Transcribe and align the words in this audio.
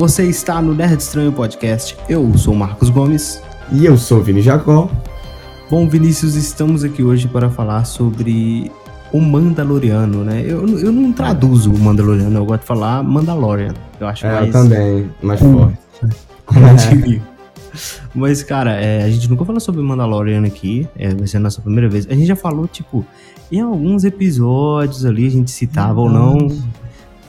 Você 0.00 0.24
está 0.24 0.62
no 0.62 0.74
Nerd 0.74 0.98
Estranho 0.98 1.30
Podcast. 1.30 1.94
Eu 2.08 2.32
sou 2.38 2.54
o 2.54 2.56
Marcos 2.56 2.88
Gomes. 2.88 3.42
E 3.70 3.84
eu 3.84 3.98
sou 3.98 4.20
o 4.20 4.22
Vini 4.22 4.40
Jacó. 4.40 4.90
Bom, 5.70 5.86
Vinícius, 5.86 6.36
estamos 6.36 6.82
aqui 6.82 7.02
hoje 7.02 7.28
para 7.28 7.50
falar 7.50 7.84
sobre 7.84 8.72
o 9.12 9.20
Mandaloriano, 9.20 10.24
né? 10.24 10.42
Eu, 10.42 10.66
eu 10.78 10.90
não 10.90 11.12
traduzo 11.12 11.70
o 11.70 11.78
Mandaloriano, 11.78 12.34
eu 12.34 12.46
gosto 12.46 12.62
de 12.62 12.66
falar 12.66 13.02
Mandalorian. 13.02 13.74
Eu 14.00 14.06
acho 14.06 14.24
É, 14.24 14.32
mais... 14.32 14.46
eu 14.46 14.52
também, 14.52 15.10
mais 15.22 15.38
forte. 15.38 15.78
Mas, 18.14 18.42
cara, 18.42 18.72
é, 18.80 19.04
a 19.04 19.10
gente 19.10 19.28
nunca 19.28 19.44
falou 19.44 19.60
sobre 19.60 19.82
Mandalorian 19.82 20.46
aqui. 20.46 20.88
É, 20.96 21.14
vai 21.14 21.26
ser 21.26 21.36
a 21.36 21.40
nossa 21.40 21.60
primeira 21.60 21.90
vez. 21.90 22.06
A 22.08 22.14
gente 22.14 22.24
já 22.24 22.36
falou, 22.36 22.66
tipo, 22.66 23.04
em 23.52 23.60
alguns 23.60 24.04
episódios 24.04 25.04
ali, 25.04 25.26
a 25.26 25.30
gente 25.30 25.50
citava 25.50 26.00
ou 26.00 26.08
não. 26.08 26.48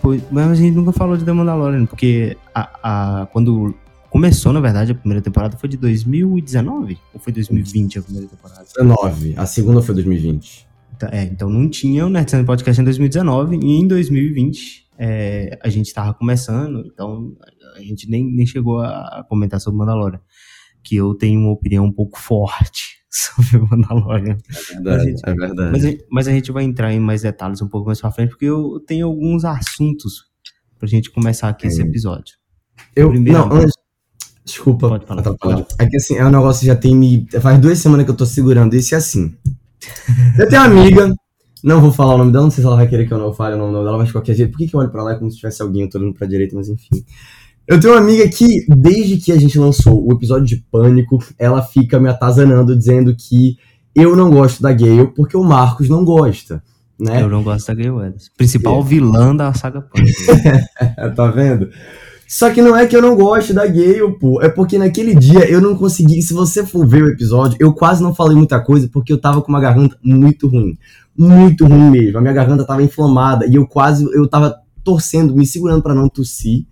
Pois- 0.01 0.23
Mas 0.31 0.47
a 0.51 0.55
gente 0.55 0.75
nunca 0.75 0.91
falou 0.91 1.15
de 1.15 1.23
The 1.23 1.31
Mandalorian, 1.33 1.85
porque 1.85 2.35
a, 2.55 3.21
a- 3.21 3.25
quando 3.27 3.73
começou, 4.09 4.51
na 4.51 4.59
verdade, 4.59 4.91
a 4.91 4.95
primeira 4.95 5.21
temporada 5.21 5.55
foi 5.57 5.69
de 5.69 5.77
2019? 5.77 6.97
Ou 7.13 7.19
foi 7.19 7.31
2020 7.33 7.99
a 7.99 8.01
primeira 8.01 8.27
temporada? 8.27 8.63
19. 8.65 9.35
A 9.37 9.45
segunda 9.45 9.81
foi 9.81 9.95
2020. 9.95 10.67
Tá, 10.99 11.09
É, 11.11 11.23
então 11.23 11.49
não 11.49 11.69
tinha 11.69 12.05
o 12.05 12.09
Nerdstand 12.09 12.45
Podcast 12.45 12.81
em 12.81 12.83
2019 12.83 13.57
e 13.57 13.79
em 13.79 13.87
2020 13.87 14.85
é, 14.99 15.57
a 15.63 15.69
gente 15.69 15.91
tava 15.93 16.13
começando, 16.13 16.85
então 16.85 17.31
a 17.75 17.81
gente 17.81 18.07
nem, 18.09 18.23
nem 18.23 18.45
chegou 18.45 18.81
a 18.81 19.25
comentar 19.27 19.59
sobre 19.59 19.79
Mandalorian. 19.79 20.19
Que 20.83 20.95
eu 20.95 21.13
tenho 21.15 21.39
uma 21.39 21.51
opinião 21.51 21.85
um 21.85 21.91
pouco 21.91 22.19
forte 22.19 22.97
sobre 23.11 23.57
o 23.57 23.67
Mandalorian. 23.69 24.37
É 24.49 24.73
verdade. 24.73 25.03
gente- 25.03 25.21
é 25.25 25.33
verdade. 25.33 25.71
Mas, 25.71 25.85
a- 25.85 25.97
mas 26.09 26.27
a 26.27 26.31
gente 26.31 26.51
vai 26.51 26.63
entrar 26.63 26.91
em 26.93 26.99
mais 26.99 27.21
detalhes 27.21 27.61
um 27.61 27.67
pouco 27.67 27.87
mais 27.87 27.99
pra 28.01 28.11
frente, 28.11 28.29
porque 28.29 28.45
eu 28.45 28.79
tenho 28.85 29.07
alguns 29.07 29.45
assuntos 29.45 30.25
pra 30.79 30.87
gente 30.87 31.11
começar 31.11 31.49
aqui 31.49 31.67
esse 31.67 31.77
Sim. 31.77 31.83
episódio. 31.83 32.35
eu, 32.95 33.09
primeiro- 33.09 33.37
não, 33.39 33.51
antes, 33.57 33.73
desculpa. 34.43 34.89
Pode 34.89 35.05
falar, 35.05 35.21
atrapalhar. 35.21 35.65
É 35.79 35.85
que 35.85 35.97
assim, 35.97 36.15
é 36.15 36.25
um 36.25 36.31
negócio 36.31 36.61
que 36.61 36.65
já 36.67 36.75
tem 36.75 36.95
me. 36.95 37.27
Faz 37.41 37.59
duas 37.59 37.77
semanas 37.77 38.05
que 38.05 38.11
eu 38.11 38.15
tô 38.17 38.25
segurando 38.25 38.75
isso 38.75 38.93
e 38.93 38.95
assim. 38.95 39.35
Eu 40.37 40.49
tenho 40.49 40.61
uma 40.63 40.79
amiga, 40.81 41.13
não 41.63 41.79
vou 41.81 41.91
falar 41.91 42.15
o 42.15 42.17
nome 42.17 42.31
dela, 42.31 42.45
não 42.45 42.51
sei 42.51 42.61
se 42.63 42.67
ela 42.67 42.75
vai 42.75 42.87
querer 42.87 43.05
que 43.07 43.13
eu 43.13 43.17
não 43.19 43.33
fale 43.33 43.55
o 43.55 43.57
nome 43.57 43.73
dela, 43.73 43.97
mas 43.97 44.07
de 44.07 44.13
qualquer 44.13 44.33
jeito, 44.35 44.51
por 44.51 44.57
que, 44.57 44.67
que 44.67 44.75
eu 44.75 44.79
olho 44.79 44.89
pra 44.89 45.03
lá 45.03 45.13
é 45.13 45.15
como 45.15 45.29
se 45.29 45.37
tivesse 45.37 45.61
alguém, 45.61 45.83
eu 45.83 45.89
tô 45.89 45.99
olhando 45.99 46.13
pra 46.13 46.25
direita, 46.27 46.55
mas 46.55 46.69
enfim. 46.69 47.03
Eu 47.71 47.79
tenho 47.79 47.93
uma 47.93 48.01
amiga 48.01 48.27
que, 48.27 48.65
desde 48.67 49.15
que 49.15 49.31
a 49.31 49.39
gente 49.39 49.57
lançou 49.57 50.05
o 50.05 50.11
episódio 50.11 50.45
de 50.45 50.57
Pânico, 50.69 51.19
ela 51.39 51.61
fica 51.61 51.97
me 52.01 52.09
atazanando, 52.09 52.77
dizendo 52.77 53.15
que 53.15 53.55
eu 53.95 54.13
não 54.13 54.29
gosto 54.29 54.61
da 54.61 54.73
Gale 54.73 55.07
porque 55.15 55.37
o 55.37 55.43
Marcos 55.43 55.87
não 55.87 56.03
gosta, 56.03 56.61
né? 56.99 57.21
Eu 57.21 57.29
não 57.29 57.41
gosto 57.41 57.67
da 57.67 57.73
Gay 57.73 57.89
Weathers. 57.89 58.29
Principal 58.35 58.81
É. 58.81 58.83
vilã 58.83 59.33
da 59.33 59.53
saga 59.53 59.79
Pânico. 59.79 60.19
tá 61.15 61.27
vendo? 61.31 61.69
Só 62.27 62.49
que 62.49 62.61
não 62.61 62.75
é 62.75 62.85
que 62.85 62.93
eu 62.93 63.01
não 63.01 63.15
gosto 63.15 63.53
da 63.53 63.65
Gale, 63.65 64.17
pô. 64.19 64.41
É 64.41 64.49
porque 64.49 64.77
naquele 64.77 65.15
dia 65.15 65.49
eu 65.49 65.61
não 65.61 65.73
consegui. 65.73 66.21
Se 66.21 66.33
você 66.33 66.65
for 66.65 66.85
ver 66.85 67.03
o 67.03 67.09
episódio, 67.09 67.55
eu 67.57 67.73
quase 67.73 68.03
não 68.03 68.13
falei 68.13 68.35
muita 68.35 68.59
coisa 68.59 68.89
porque 68.91 69.13
eu 69.13 69.17
tava 69.17 69.41
com 69.41 69.47
uma 69.47 69.61
garganta 69.61 69.97
muito 70.03 70.45
ruim. 70.45 70.77
Muito 71.17 71.65
ruim 71.65 71.89
mesmo. 71.89 72.17
A 72.17 72.21
minha 72.21 72.33
garganta 72.33 72.65
tava 72.65 72.83
inflamada 72.83 73.45
e 73.47 73.55
eu 73.55 73.65
quase. 73.65 74.03
Eu 74.13 74.27
tava 74.27 74.57
torcendo, 74.83 75.33
me 75.33 75.45
segurando 75.45 75.81
pra 75.81 75.95
não 75.95 76.09
tossir. 76.09 76.65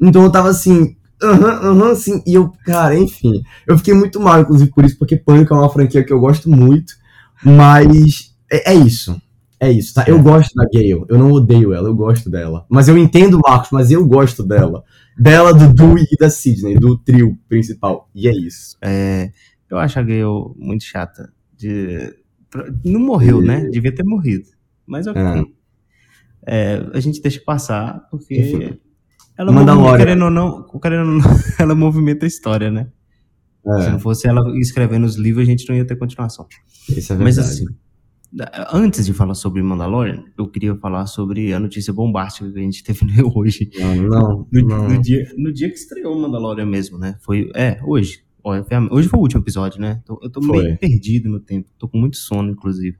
Então 0.00 0.22
eu 0.24 0.30
tava 0.30 0.48
assim. 0.48 0.96
Aham, 1.22 1.70
aham, 1.70 1.90
assim. 1.92 2.22
E 2.26 2.34
eu, 2.34 2.52
cara, 2.64 2.98
enfim. 2.98 3.42
Eu 3.66 3.78
fiquei 3.78 3.94
muito 3.94 4.20
mal, 4.20 4.40
inclusive, 4.40 4.70
por 4.70 4.84
isso, 4.84 4.98
porque 4.98 5.16
Pânico 5.16 5.54
é 5.54 5.56
uma 5.56 5.70
franquia 5.70 6.04
que 6.04 6.12
eu 6.12 6.20
gosto 6.20 6.50
muito. 6.50 6.94
Mas 7.42 8.34
é, 8.50 8.72
é 8.72 8.74
isso. 8.74 9.20
É 9.60 9.70
isso, 9.70 9.94
tá? 9.94 10.04
Eu 10.06 10.20
gosto 10.22 10.54
da 10.54 10.64
Gale, 10.64 10.90
eu 11.08 11.18
não 11.18 11.32
odeio 11.32 11.72
ela, 11.72 11.88
eu 11.88 11.94
gosto 11.94 12.28
dela. 12.28 12.66
Mas 12.68 12.88
eu 12.88 12.98
entendo 12.98 13.38
o 13.38 13.40
Marcos, 13.40 13.70
mas 13.70 13.90
eu 13.90 14.04
gosto 14.06 14.42
dela. 14.42 14.84
Dela, 15.16 15.54
do 15.54 15.72
Dewey 15.72 16.04
e 16.10 16.16
da 16.18 16.28
Sidney, 16.28 16.74
do 16.74 16.98
trio 16.98 17.38
principal. 17.48 18.10
E 18.14 18.28
é 18.28 18.32
isso. 18.32 18.76
É, 18.82 19.30
eu 19.70 19.78
acho 19.78 19.98
a 19.98 20.02
Gale 20.02 20.52
muito 20.56 20.84
chata. 20.84 21.32
De, 21.56 22.14
não 22.84 23.00
morreu, 23.00 23.40
né? 23.40 23.64
Devia 23.70 23.94
ter 23.94 24.04
morrido. 24.04 24.48
Mas 24.86 25.06
ok. 25.06 25.22
É. 25.22 25.44
É, 26.46 26.86
a 26.92 27.00
gente 27.00 27.22
deixa 27.22 27.40
passar, 27.40 28.06
porque 28.10 28.34
Enfim. 28.34 28.78
Ela 29.36 29.52
Mandalorian. 29.52 29.96
querendo 29.98 30.24
ou 30.26 30.30
não, 30.30 30.62
querendo 30.80 31.08
ou 31.08 31.18
não, 31.18 31.20
ela 31.58 31.74
movimenta 31.74 32.24
a 32.24 32.28
história, 32.28 32.70
né? 32.70 32.88
Se 33.80 33.86
É, 33.88 33.90
não 33.92 33.98
fosse 33.98 34.28
ela 34.28 34.42
escrevendo 34.58 35.04
os 35.04 35.16
livros, 35.16 35.46
a 35.46 35.50
gente 35.50 35.68
não 35.68 35.74
ia 35.76 35.84
ter 35.86 35.96
continuação. 35.96 36.46
isso 36.88 37.12
é 37.12 37.16
Mas 37.16 37.36
verdade. 37.36 37.54
assim, 37.62 37.66
da- 38.32 38.68
antes 38.72 39.06
de 39.06 39.12
falar 39.14 39.34
sobre 39.34 39.62
Mandalorian, 39.62 40.22
eu 40.36 40.46
queria 40.48 40.74
falar 40.76 41.06
sobre 41.06 41.52
a 41.54 41.58
notícia 41.58 41.92
bombástica 41.92 42.50
que 42.52 42.58
a 42.58 42.62
gente 42.62 42.82
teve 42.84 43.06
hoje. 43.34 43.70
Não, 43.78 43.94
não, 43.96 44.48
No, 44.52 44.68
não. 44.68 44.88
no 44.90 45.00
dia, 45.00 45.24
no 45.38 45.52
dia 45.52 45.68
que 45.70 45.76
estreou 45.76 46.18
Mandalorian 46.20 46.66
mesmo, 46.66 46.98
né? 46.98 47.16
Foi. 47.22 47.50
É, 47.54 47.78
hoje. 47.84 48.22
Hoje 48.90 49.08
foi 49.08 49.18
o 49.18 49.22
último 49.22 49.40
episódio, 49.40 49.80
né? 49.80 50.02
Eu 50.20 50.28
tô 50.30 50.38
meio 50.40 50.76
perdido 50.76 51.30
no 51.30 51.40
tempo. 51.40 51.66
Tô 51.78 51.88
com 51.88 51.96
muito 51.96 52.18
sono, 52.18 52.50
inclusive. 52.50 52.94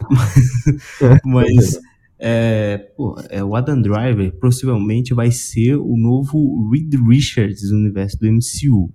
Mas. 1.24 1.78
É, 2.18 2.78
pô, 2.96 3.14
é, 3.28 3.44
o 3.44 3.54
Adam 3.54 3.80
Driver 3.80 4.32
possivelmente 4.38 5.12
vai 5.12 5.30
ser 5.30 5.76
o 5.76 5.96
novo 5.96 6.70
Reed 6.70 6.94
Richards 7.08 7.68
do 7.68 7.76
universo 7.76 8.18
do 8.18 8.26
MCU. 8.26 8.92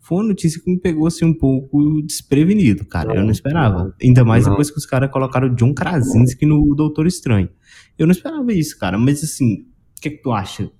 Foi 0.00 0.18
uma 0.18 0.28
notícia 0.28 0.60
que 0.62 0.70
me 0.70 0.78
pegou 0.78 1.06
assim 1.06 1.24
um 1.24 1.34
pouco 1.34 2.00
desprevenido, 2.02 2.84
cara. 2.86 3.14
eu 3.14 3.22
não 3.22 3.30
esperava. 3.30 3.94
Ainda 4.02 4.24
mais 4.24 4.44
não. 4.44 4.52
depois 4.52 4.70
que 4.70 4.78
os 4.78 4.86
caras 4.86 5.10
colocaram 5.10 5.48
o 5.48 5.54
John 5.54 5.74
Krasinski 5.74 6.46
no 6.46 6.74
Doutor 6.74 7.06
Estranho. 7.06 7.50
Eu 7.98 8.06
não 8.06 8.12
esperava 8.12 8.52
isso, 8.52 8.78
cara. 8.78 8.96
Mas 8.96 9.22
assim, 9.22 9.66
o 9.98 10.00
que, 10.00 10.10
que 10.10 10.22
tu 10.22 10.32
acha? 10.32 10.70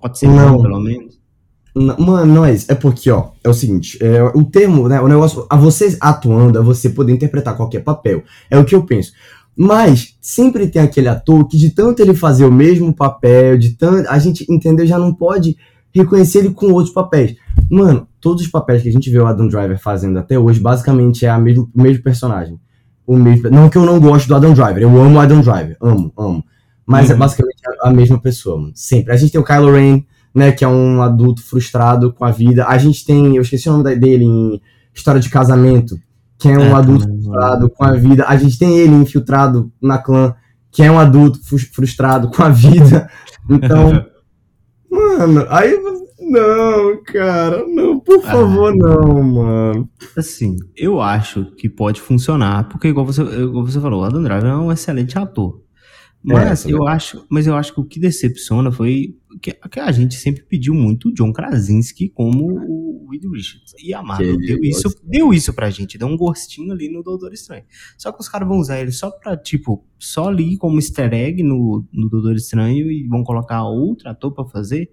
Pode 0.00 0.18
ser 0.18 0.28
Não. 0.28 0.60
pelo 0.60 0.80
menos? 0.80 1.18
Não, 1.74 1.96
Mano, 1.98 2.34
não 2.34 2.44
é 2.44 2.52
isso. 2.52 2.70
É 2.70 2.74
porque, 2.74 3.10
ó, 3.10 3.30
é 3.44 3.48
o 3.48 3.54
seguinte, 3.54 3.98
é, 4.02 4.22
o 4.22 4.44
termo, 4.44 4.88
né, 4.88 5.00
o 5.00 5.06
negócio, 5.06 5.46
a 5.48 5.56
você 5.56 5.96
atuando, 6.00 6.58
é 6.58 6.62
você 6.62 6.90
poder 6.90 7.12
interpretar 7.12 7.56
qualquer 7.56 7.84
papel. 7.84 8.24
É 8.50 8.58
o 8.58 8.64
que 8.64 8.74
eu 8.74 8.84
penso. 8.84 9.12
Mas 9.58 10.16
sempre 10.20 10.68
tem 10.68 10.80
aquele 10.80 11.08
ator 11.08 11.44
que 11.48 11.58
de 11.58 11.70
tanto 11.70 12.00
ele 12.00 12.14
fazer 12.14 12.44
o 12.44 12.52
mesmo 12.52 12.94
papel, 12.94 13.58
de 13.58 13.70
tanto, 13.70 14.08
a 14.08 14.16
gente, 14.16 14.46
entendeu, 14.48 14.86
já 14.86 14.96
não 14.98 15.12
pode 15.12 15.56
reconhecer 15.92 16.38
ele 16.38 16.50
com 16.50 16.72
outros 16.72 16.94
papéis. 16.94 17.34
Mano, 17.68 18.06
todos 18.20 18.44
os 18.44 18.48
papéis 18.48 18.82
que 18.82 18.88
a 18.88 18.92
gente 18.92 19.10
vê 19.10 19.18
o 19.18 19.26
Adam 19.26 19.48
Driver 19.48 19.76
fazendo 19.80 20.16
até 20.16 20.38
hoje, 20.38 20.60
basicamente 20.60 21.26
é 21.26 21.36
mesmo, 21.38 21.68
o 21.74 21.82
mesmo 21.82 22.04
personagem. 22.04 22.60
O 23.04 23.16
mesmo, 23.16 23.50
não 23.50 23.68
que 23.68 23.76
eu 23.76 23.84
não 23.84 23.98
gosto 23.98 24.28
do 24.28 24.36
Adam 24.36 24.52
Driver, 24.52 24.82
eu 24.82 25.02
amo 25.02 25.16
o 25.16 25.20
Adam 25.20 25.40
Driver, 25.40 25.76
amo, 25.80 26.12
amo. 26.16 26.44
Mas 26.86 27.10
é 27.10 27.14
Uhum. 27.14 27.18
basicamente 27.18 27.56
a, 27.82 27.88
a 27.88 27.92
mesma 27.92 28.20
pessoa, 28.20 28.58
mano. 28.58 28.72
Sempre. 28.76 29.12
A 29.12 29.16
gente 29.16 29.32
tem 29.32 29.40
o 29.40 29.44
Kylo 29.44 29.72
Ren, 29.72 30.04
né, 30.32 30.52
que 30.52 30.64
é 30.64 30.68
um 30.68 31.02
adulto 31.02 31.42
frustrado 31.42 32.12
com 32.12 32.24
a 32.24 32.30
vida. 32.30 32.64
A 32.66 32.78
gente 32.78 33.04
tem, 33.04 33.34
eu 33.34 33.42
esqueci 33.42 33.68
o 33.68 33.72
nome 33.72 33.96
dele 33.96 34.24
em 34.24 34.60
História 34.94 35.20
de 35.20 35.28
Casamento, 35.28 35.98
que 36.38 36.48
é 36.48 36.56
um 36.58 36.62
É, 36.62 36.72
adulto 36.72 37.04
também. 37.06 37.22
frustrado 37.22 37.70
com 37.70 37.84
a 37.84 37.92
vida. 37.92 38.24
A 38.28 38.36
gente 38.36 38.58
tem 38.58 38.78
ele 38.78 38.94
infiltrado 38.94 39.72
na 39.82 39.98
clã, 39.98 40.34
que 40.70 40.82
é 40.82 40.90
um 40.90 40.98
adulto 40.98 41.38
frustrado 41.74 42.30
com 42.30 42.42
a 42.42 42.48
vida. 42.48 43.08
Então, 43.50 44.04
mano, 44.90 45.46
aí 45.48 45.74
você- 45.80 46.06
não, 46.30 47.02
cara, 47.02 47.64
não, 47.66 47.98
por 47.98 48.18
Ah. 48.24 48.30
favor, 48.32 48.74
não, 48.76 49.22
mano. 49.22 49.88
Assim, 50.16 50.56
eu 50.76 51.00
acho 51.00 51.46
que 51.56 51.66
pode 51.68 51.98
funcionar, 52.00 52.68
porque 52.68 52.88
igual 52.88 53.06
você, 53.06 53.22
igual 53.22 53.64
você 53.64 53.80
falou, 53.80 54.02
o 54.02 54.04
Adam 54.04 54.22
Driver 54.22 54.50
é 54.50 54.56
um 54.56 54.70
excelente 54.70 55.18
ator. 55.18 55.62
Mas 56.34 56.66
É, 56.66 56.72
eu 56.72 56.86
acho, 56.86 57.24
mas 57.28 57.46
eu 57.46 57.54
acho 57.54 57.74
que 57.74 57.80
o 57.80 57.84
que 57.84 57.98
decepciona 57.98 58.70
foi 58.70 59.16
que, 59.40 59.52
que 59.52 59.80
a 59.80 59.92
gente 59.92 60.14
sempre 60.14 60.42
pediu 60.42 60.74
muito 60.74 61.08
o 61.08 61.14
John 61.14 61.32
Krasinski 61.32 62.08
como 62.08 62.44
o 62.44 63.08
Reed 63.10 63.24
Richards. 63.24 63.74
E 63.82 63.94
a 63.94 64.02
Marvel 64.02 64.38
Que 64.38 64.46
deu 64.46 64.58
isso, 64.62 65.00
deu 65.04 65.32
isso 65.32 65.52
pra 65.52 65.70
gente, 65.70 65.98
deu 65.98 66.08
um 66.08 66.16
gostinho 66.16 66.72
ali 66.72 66.90
no 66.90 67.02
Doutor 67.02 67.32
Estranho. 67.32 67.64
Só 67.96 68.12
que 68.12 68.20
os 68.20 68.28
caras 68.28 68.48
vão 68.48 68.58
usar 68.58 68.80
ele 68.80 68.92
só 68.92 69.10
pra, 69.10 69.36
tipo, 69.36 69.84
só 69.98 70.28
ali 70.28 70.56
como 70.56 70.78
easter 70.78 71.12
egg 71.12 71.42
no, 71.42 71.86
no 71.92 72.08
Doutor 72.08 72.34
Estranho 72.34 72.90
e 72.90 73.06
vão 73.06 73.22
colocar 73.22 73.64
outro 73.64 74.08
ator 74.08 74.32
pra 74.32 74.44
fazer. 74.44 74.90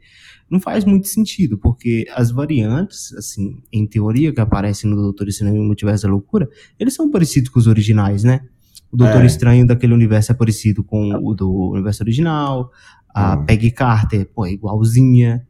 Não 0.50 0.60
faz 0.60 0.86
muito 0.86 1.08
sentido, 1.08 1.58
porque 1.58 2.06
as 2.14 2.32
variantes, 2.32 3.14
assim, 3.14 3.64
em 3.72 3.86
teoria, 3.86 4.32
que 4.32 4.40
aparecem 4.40 4.90
no 4.90 4.96
Doutor 4.96 5.28
Estranho 5.28 5.56
e 5.56 5.60
no 5.60 5.66
Multiverso 5.66 6.04
da 6.04 6.12
Loucura, 6.12 6.48
eles 6.80 6.94
são 6.94 7.10
parecidos 7.10 7.50
com 7.50 7.60
os 7.60 7.68
originais, 7.68 8.24
né? 8.24 8.48
O 8.96 8.98
Doutor 8.98 9.22
É. 9.24 9.26
Estranho 9.26 9.68
daquele 9.68 9.94
universo 9.94 10.32
é 10.32 10.36
parecido 10.36 10.84
com 10.84 11.12
o 11.22 11.34
do 11.36 11.72
universo 11.74 12.02
original. 12.02 12.72
A 13.14 13.36
Hum. 13.38 13.46
Peggy 13.46 13.72
Carter, 13.72 14.26
pô, 14.34 14.46
é 14.46 14.52
igualzinha. 14.54 15.46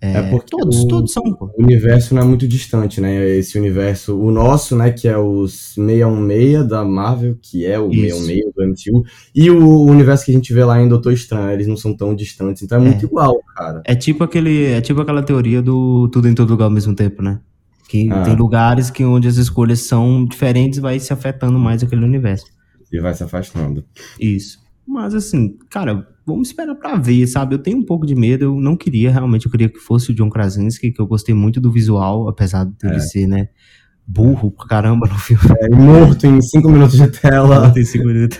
É, 0.00 0.12
É 0.18 0.22
porque 0.30 0.46
todos, 0.50 0.84
o- 0.84 0.86
todos 0.88 1.12
são, 1.12 1.22
pô. 1.34 1.50
O 1.58 1.62
universo 1.64 2.14
não 2.14 2.22
é 2.22 2.24
muito 2.24 2.46
distante, 2.46 3.00
né? 3.00 3.28
Esse 3.36 3.58
universo, 3.58 4.16
o 4.16 4.30
nosso, 4.30 4.76
né, 4.76 4.90
que 4.92 5.08
é 5.08 5.16
o 5.18 5.46
616 5.48 6.68
da 6.68 6.84
Marvel, 6.84 7.36
que 7.42 7.64
é 7.66 7.78
o 7.80 7.88
Isso. 7.90 8.24
616 8.24 8.52
do 8.54 8.62
MCU, 8.64 9.02
e 9.34 9.50
o 9.50 9.82
universo 9.82 10.24
que 10.24 10.30
a 10.30 10.34
gente 10.34 10.52
vê 10.54 10.64
lá 10.64 10.80
em 10.80 10.88
Doutor 10.88 11.12
Estranho, 11.12 11.50
eles 11.50 11.66
não 11.66 11.76
são 11.76 11.96
tão 11.96 12.14
distantes, 12.14 12.62
então 12.62 12.78
é 12.78 12.80
muito 12.80 13.04
É. 13.04 13.08
igual, 13.08 13.40
cara. 13.56 13.82
É 13.84 13.94
tipo 13.96 14.22
aquele, 14.22 14.66
é 14.66 14.80
tipo 14.80 15.00
aquela 15.00 15.22
teoria 15.22 15.60
do 15.60 16.08
tudo 16.12 16.28
em 16.28 16.34
todo 16.34 16.50
lugar 16.50 16.66
ao 16.66 16.70
mesmo 16.70 16.94
tempo, 16.94 17.20
né? 17.22 17.40
Que 17.88 18.08
Ah. 18.12 18.22
tem 18.22 18.36
lugares 18.36 18.90
que 18.90 19.04
onde 19.04 19.26
as 19.26 19.36
escolhas 19.36 19.80
são 19.80 20.24
diferentes, 20.24 20.78
vai 20.78 21.00
se 21.00 21.12
afetando 21.12 21.58
mais 21.58 21.82
aquele 21.82 22.04
universo. 22.04 22.46
E 22.92 23.00
vai 23.00 23.14
se 23.14 23.22
afastando. 23.22 23.84
Isso. 24.20 24.58
Mas 24.86 25.14
assim, 25.14 25.56
cara, 25.68 26.08
vamos 26.26 26.48
esperar 26.48 26.74
pra 26.74 26.96
ver, 26.96 27.26
sabe? 27.26 27.54
Eu 27.54 27.58
tenho 27.58 27.76
um 27.78 27.84
pouco 27.84 28.06
de 28.06 28.14
medo, 28.14 28.44
eu 28.44 28.60
não 28.60 28.74
queria, 28.76 29.10
realmente, 29.10 29.44
eu 29.46 29.50
queria 29.52 29.68
que 29.68 29.78
fosse 29.78 30.10
o 30.10 30.14
John 30.14 30.30
Krasinski, 30.30 30.90
que 30.90 31.00
eu 31.00 31.06
gostei 31.06 31.34
muito 31.34 31.60
do 31.60 31.70
visual, 31.70 32.28
apesar 32.28 32.64
dele 32.64 32.96
É. 32.96 33.00
ser, 33.00 33.26
né, 33.26 33.48
burro 34.06 34.50
pra 34.50 34.66
caramba 34.66 35.06
no 35.06 35.18
filme. 35.18 35.42
É, 35.60 35.68
morto 35.68 36.26
em 36.26 36.40
5 36.40 36.70
minutos 36.70 36.96
de 36.96 37.08
tela. 37.08 37.70
Tem 37.70 37.84
cinco 37.84 38.06
minutos. 38.06 38.38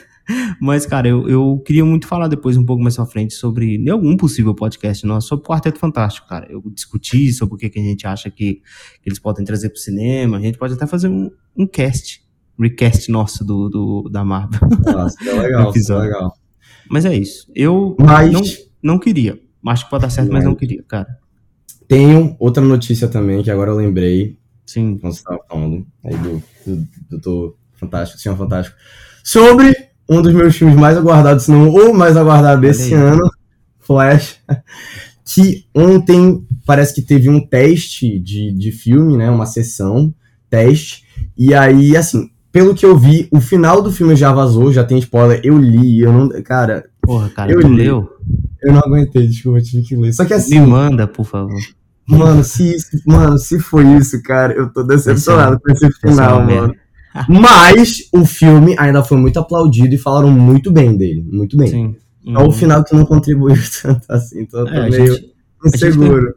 Mas, 0.61 0.85
cara, 0.85 1.09
eu, 1.09 1.27
eu 1.29 1.63
queria 1.65 1.85
muito 1.85 2.07
falar 2.07 2.29
depois, 2.29 2.57
um 2.57 2.65
pouco 2.65 2.83
mais 2.83 2.97
pra 2.97 3.07
frente, 3.07 3.33
sobre 3.35 3.77
em 3.77 3.89
algum 3.89 4.15
possível 4.17 4.55
podcast 4.55 5.07
nosso, 5.07 5.29
sobre 5.29 5.45
o 5.45 5.49
Quarteto 5.49 5.79
Fantástico, 5.79 6.27
cara. 6.29 6.47
Eu 6.51 6.63
discuti 6.75 7.33
sobre 7.33 7.55
o 7.55 7.59
que, 7.59 7.69
que 7.71 7.79
a 7.79 7.83
gente 7.83 8.07
acha 8.07 8.31
que, 8.31 8.55
que 9.03 9.09
eles 9.09 9.19
podem 9.19 9.45
trazer 9.45 9.71
pro 9.71 9.79
cinema. 9.79 10.37
A 10.37 10.41
gente 10.41 10.59
pode 10.59 10.75
até 10.75 10.87
fazer 10.87 11.09
um, 11.09 11.31
um 11.57 11.67
cast, 11.67 12.23
recast 12.59 13.11
nosso 13.11 13.45
do, 13.45 13.69
do, 13.69 14.09
da 14.11 14.25
Marvel. 14.25 14.61
Nossa, 14.87 15.17
é 15.29 15.33
legal, 15.41 15.67
é 15.67 15.71
Episódio. 15.71 16.05
legal. 16.11 16.33
Mas 16.91 17.05
é 17.05 17.15
isso. 17.17 17.47
Eu 17.55 17.97
Mas 17.99 18.33
não, 18.33 18.43
não 18.83 18.99
queria. 18.99 19.39
Acho 19.67 19.85
que 19.85 19.91
pode 19.91 20.03
dar 20.03 20.11
certo, 20.11 20.33
mas 20.33 20.45
não 20.45 20.55
queria, 20.55 20.83
cara. 20.83 21.19
tenho 21.87 22.35
outra 22.39 22.63
notícia 22.65 23.07
também, 23.09 23.43
que 23.43 23.51
agora 23.51 23.71
eu 23.71 23.77
lembrei, 23.77 24.39
Sim. 24.65 24.97
quando 24.99 25.13
você 25.13 25.19
estava 25.19 25.41
falando, 25.49 25.87
aí 26.05 26.17
do, 26.17 26.43
do 26.67 26.89
Doutor 27.11 27.57
Fantástico, 27.75 28.21
Senhor 28.21 28.37
Fantástico, 28.37 28.77
sobre 29.23 29.75
um 30.09 30.23
dos 30.23 30.33
meus 30.33 30.57
filmes 30.57 30.77
mais 30.77 30.97
aguardados, 30.97 31.45
se 31.45 31.51
não 31.51 31.69
o 31.69 31.93
mais 31.95 32.17
aguardado 32.17 32.63
desse 32.63 32.95
aí. 32.95 33.01
ano, 33.01 33.31
Flash, 33.79 34.41
que 35.25 35.67
ontem 35.75 36.47
parece 36.65 36.95
que 36.95 37.03
teve 37.03 37.29
um 37.29 37.45
teste 37.47 38.19
de, 38.19 38.53
de 38.53 38.73
filme, 38.73 39.19
né, 39.19 39.29
uma 39.29 39.45
sessão, 39.45 40.15
teste, 40.49 41.05
e 41.37 41.53
aí, 41.53 41.95
assim, 41.95 42.31
pelo 42.53 42.75
que 42.75 42.85
eu 42.87 42.97
vi, 42.97 43.29
o 43.31 43.41
final 43.41 43.83
do 43.83 43.93
filme 43.93 44.17
já 44.17 44.33
vazou, 44.33 44.73
já 44.73 44.85
tem 44.85 44.99
spoiler, 44.99 45.41
eu 45.45 45.59
li, 45.59 46.01
eu 46.01 46.13
não, 46.13 46.29
cara, 46.43 46.85
Porra, 47.03 47.29
cara, 47.31 47.51
Eu 47.53 47.61
tu 47.61 47.69
li. 47.69 47.85
leu? 47.85 48.09
eu 48.63 48.73
não 48.73 48.81
aguentei, 48.81 49.27
desculpa, 49.27 49.59
eu 49.59 49.63
tive 49.63 49.83
que 49.83 49.97
ler. 49.97 50.13
Só 50.13 50.25
que 50.25 50.35
assim, 50.35 50.61
Me 50.61 50.67
manda, 50.67 51.07
por 51.07 51.25
favor. 51.25 51.59
Mano, 52.07 52.43
se 52.43 52.75
isso, 52.75 52.89
mano, 53.07 53.39
se 53.39 53.59
foi 53.61 53.85
isso, 53.97 54.23
cara, 54.23 54.53
eu 54.55 54.73
tô 54.73 54.83
decepcionado 54.83 55.61
com 55.61 55.71
esse 55.73 55.91
final, 56.01 56.43
mano. 56.45 56.75
Mas 57.29 58.09
o 58.13 58.25
filme 58.25 58.75
ainda 58.79 59.03
foi 59.03 59.17
muito 59.19 59.39
aplaudido 59.39 59.95
e 59.95 59.99
falaram 59.99 60.31
muito 60.31 60.71
bem 60.71 60.97
dele, 60.97 61.25
muito 61.31 61.57
bem. 61.57 61.69
Sim. 61.69 61.97
É 62.27 62.39
o 62.39 62.51
final 62.53 62.85
que 62.85 62.95
não 62.95 63.05
contribuiu 63.07 63.57
tanto 63.83 64.03
assim, 64.09 64.41
então 64.43 64.61
eu 64.61 64.67
tô 64.67 64.73
É, 64.73 64.91
meio 64.91 65.15
gente 65.15 65.33
inseguro. 65.65 66.35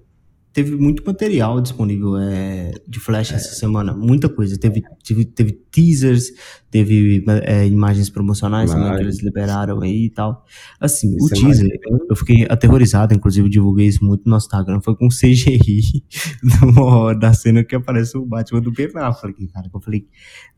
Teve 0.54 0.76
muito 0.76 1.04
material 1.06 1.62
disponível 1.62 2.18
é, 2.18 2.72
de 2.88 3.00
Flash 3.00 3.32
essa 3.32 3.56
semana, 3.56 3.94
muita 3.94 4.28
coisa. 4.28 4.58
Teve, 4.60 4.82
teve, 5.04 5.24
teve 5.26 5.52
teasers, 5.72 6.32
teve 6.70 7.24
é, 7.44 7.66
imagens 7.68 8.10
promocionais 8.10 8.70
também 8.72 8.96
que 8.98 9.02
eles 9.04 9.24
liberaram 9.24 9.82
aí 9.82 10.06
e 10.06 10.10
tal. 10.10 10.46
Assim, 10.80 11.14
o 11.14 11.26
Isso 11.26 11.34
é 11.34 11.38
teaser, 11.38 11.68
mais- 11.90 12.02
eu 12.10 12.16
fiquei 12.16 12.46
aterrorizado, 12.50 13.14
inclusive 13.14 13.48
divulguei 13.50 13.88
isso 13.88 14.04
muito 14.04 14.30
no 14.30 14.36
Instagram, 14.36 14.82
foi 14.82 14.96
com 14.96 15.08
CGI 15.08 16.04
do- 16.44 17.14
da 17.20 17.34
cena 17.34 17.64
que 17.64 17.76
aparece 17.76 18.18
o 18.18 18.26
Batman 18.26 18.62
do 18.62 18.72
Ben 18.72 18.90
Affleck, 18.96 19.48
cara. 19.48 19.70
Eu 19.74 19.80
falei, 19.80 20.08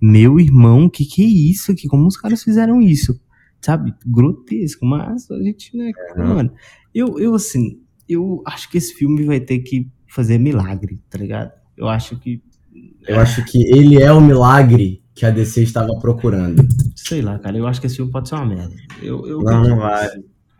meu 0.01 0.39
irmão, 0.39 0.89
que 0.89 1.05
que 1.05 1.21
é 1.23 1.27
isso 1.27 1.71
aqui? 1.71 1.87
Como 1.87 2.07
os 2.07 2.17
caras 2.17 2.43
fizeram 2.43 2.81
isso? 2.81 3.19
Sabe? 3.61 3.93
Grotesco, 4.05 4.85
mas 4.85 5.29
a 5.31 5.37
gente, 5.41 5.77
né, 5.77 5.91
cara, 5.93 6.25
mano, 6.27 6.51
eu, 6.93 7.17
eu 7.17 7.33
assim, 7.33 7.79
eu 8.07 8.41
acho 8.45 8.69
que 8.69 8.77
esse 8.77 8.93
filme 8.93 9.23
vai 9.23 9.39
ter 9.39 9.59
que 9.59 9.89
fazer 10.07 10.37
milagre, 10.37 10.99
tá 11.09 11.17
ligado? 11.17 11.51
Eu 11.75 11.87
acho 11.87 12.17
que, 12.19 12.41
Eu 13.07 13.19
acho 13.19 13.43
que 13.45 13.63
ele 13.75 14.01
é 14.01 14.11
o 14.11 14.21
milagre 14.21 15.01
que 15.15 15.25
a 15.25 15.29
DC 15.31 15.61
estava 15.63 15.95
procurando. 15.99 16.65
sei 16.95 17.21
lá, 17.21 17.37
cara, 17.39 17.57
eu 17.57 17.67
acho 17.67 17.79
que 17.81 17.87
esse 17.87 17.95
filme 17.97 18.11
pode 18.11 18.29
ser 18.29 18.35
uma 18.35 18.45
merda. 18.45 18.75
Eu, 19.01 19.25
eu, 19.27 19.41
Não, 19.41 19.63
não 19.63 19.77
vai. 19.77 20.09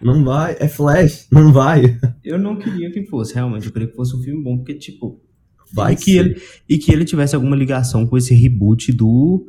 Não 0.01 0.23
vai, 0.25 0.57
é 0.59 0.67
Flash, 0.67 1.27
não 1.31 1.53
vai. 1.53 1.97
eu 2.23 2.37
não 2.37 2.57
queria 2.57 2.91
que 2.91 3.05
fosse, 3.05 3.33
realmente, 3.35 3.67
eu 3.67 3.71
queria 3.71 3.87
que 3.87 3.95
fosse 3.95 4.15
um 4.15 4.21
filme 4.21 4.43
bom, 4.43 4.57
porque, 4.57 4.73
tipo, 4.73 5.21
Vai 5.73 5.93
e 5.93 5.95
que, 5.95 6.03
ser. 6.11 6.17
ele, 6.19 6.41
e 6.69 6.77
que 6.77 6.91
ele 6.91 7.05
tivesse 7.05 7.35
alguma 7.35 7.55
ligação 7.55 8.05
com 8.05 8.17
esse 8.17 8.33
reboot 8.35 8.91
do 8.91 9.45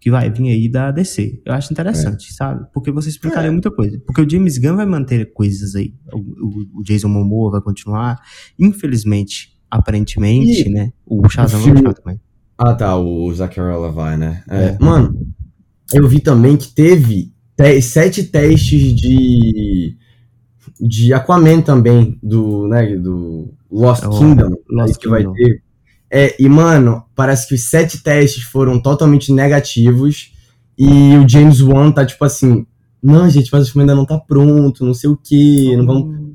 que 0.00 0.10
vai 0.10 0.30
vir 0.30 0.48
aí 0.48 0.68
da 0.68 0.90
DC. 0.90 1.42
Eu 1.44 1.52
acho 1.52 1.72
interessante, 1.72 2.32
sabe? 2.32 2.66
Porque 2.72 2.90
você 2.90 3.10
explicaria 3.10 3.48
É. 3.48 3.52
muita 3.52 3.70
coisa. 3.70 4.00
Porque 4.06 4.22
o 4.22 4.28
James 4.28 4.56
Gunn 4.58 4.76
vai 4.76 4.86
manter 4.86 5.30
coisas 5.32 5.74
aí. 5.74 5.92
O, 6.12 6.78
o- 6.80 6.82
Jason 6.82 7.08
Momoa 7.08 7.50
vai 7.50 7.60
continuar. 7.60 8.18
Infelizmente, 8.58 9.52
aparentemente, 9.70 10.68
E 10.68 10.72
né? 10.72 10.92
O 11.06 11.28
Shazam 11.28 11.60
vai 11.60 11.94
também. 11.94 12.20
Ah, 12.56 12.74
tá, 12.74 12.96
o 12.96 13.32
Zachary 13.34 13.76
Levi, 13.80 14.16
né? 14.18 14.42
É, 14.48 14.64
É. 14.64 14.78
Mano, 14.80 15.26
eu 15.92 16.06
vi 16.08 16.20
também 16.20 16.56
que 16.56 16.72
teve 16.74 17.32
te- 17.56 17.82
sete 17.82 18.24
testes 18.24 18.94
de 18.94 19.96
de 20.82 21.12
Aquaman 21.12 21.60
também, 21.60 22.18
do, 22.22 22.66
né, 22.66 22.96
do 22.96 23.52
Lost 23.70 24.02
É 24.02 24.08
Kingdom, 24.08 24.50
Lost 24.70 24.96
que 24.98 25.08
vai 25.08 25.20
Kingdom. 25.20 25.34
ter. 25.34 25.62
É, 26.10 26.34
e, 26.38 26.48
mano, 26.48 27.04
parece 27.14 27.46
que 27.48 27.54
os 27.54 27.62
sete 27.68 28.02
testes 28.02 28.42
foram 28.42 28.80
totalmente 28.80 29.32
negativos 29.32 30.32
e 30.76 31.16
o 31.16 31.28
James 31.28 31.60
Wan 31.60 31.92
tá 31.92 32.04
tipo 32.04 32.24
assim, 32.24 32.66
não, 33.02 33.28
gente, 33.30 33.48
mas 33.52 33.68
o 33.68 33.72
filme 33.72 33.82
ainda 33.84 33.94
não 33.94 34.04
tá 34.04 34.18
pronto, 34.18 34.84
não 34.84 34.94
sei 34.94 35.08
o 35.08 35.16
que, 35.16 35.76
não 35.76 35.86
vamos... 35.86 36.02
Hum, 36.04 36.34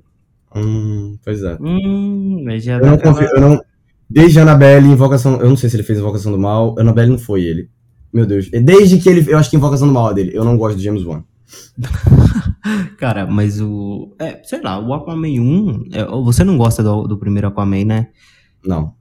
Hum, 0.56 1.18
pois 1.24 1.44
é. 1.44 1.58
hum, 1.60 2.46
Eu 2.50 2.86
não 2.88 2.98
confio, 2.98 3.28
eu 3.28 3.42
não. 3.42 3.62
Desde 4.10 4.40
Annabelle, 4.40 4.88
Invocação. 4.88 5.42
Eu 5.42 5.50
não 5.50 5.58
sei 5.58 5.70
se 5.70 5.76
ele 5.76 5.84
fez 5.84 6.00
Invocação 6.00 6.32
do 6.32 6.40
Mal. 6.40 6.76
Annabelle 6.80 7.12
não 7.12 7.18
foi 7.18 7.44
ele. 7.44 7.70
Meu 8.14 8.26
Deus. 8.26 8.50
Desde 8.50 9.00
que 9.00 9.10
ele. 9.10 9.30
Eu 9.30 9.38
acho 9.38 9.50
que 9.50 9.58
Invocação 9.58 9.88
do 9.88 9.94
Mal 9.94 10.12
é 10.12 10.14
dele. 10.14 10.32
Eu 10.34 10.46
não 10.46 10.58
gosto 10.58 10.78
do 10.78 10.82
James 10.82 11.04
Wan. 11.04 11.24
Cara, 12.98 13.28
mas 13.28 13.60
o. 13.60 14.16
É, 14.18 14.40
sei 14.44 14.62
lá, 14.62 14.80
o 14.80 14.94
Aquaman 14.94 15.28
1. 15.28 15.84
é, 15.92 16.06
você 16.06 16.44
não 16.46 16.58
gosta 16.58 16.82
do, 16.82 17.06
do 17.06 17.18
primeiro 17.18 17.50
Aquaman, 17.50 17.84
né? 17.84 18.08
Não. 18.66 18.94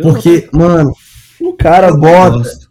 Eu 0.00 0.12
Porque, 0.12 0.48
mano, 0.52 0.92
o 1.40 1.52
cara 1.54 1.90
não 1.90 2.00
bota. 2.00 2.38
gosto. 2.38 2.70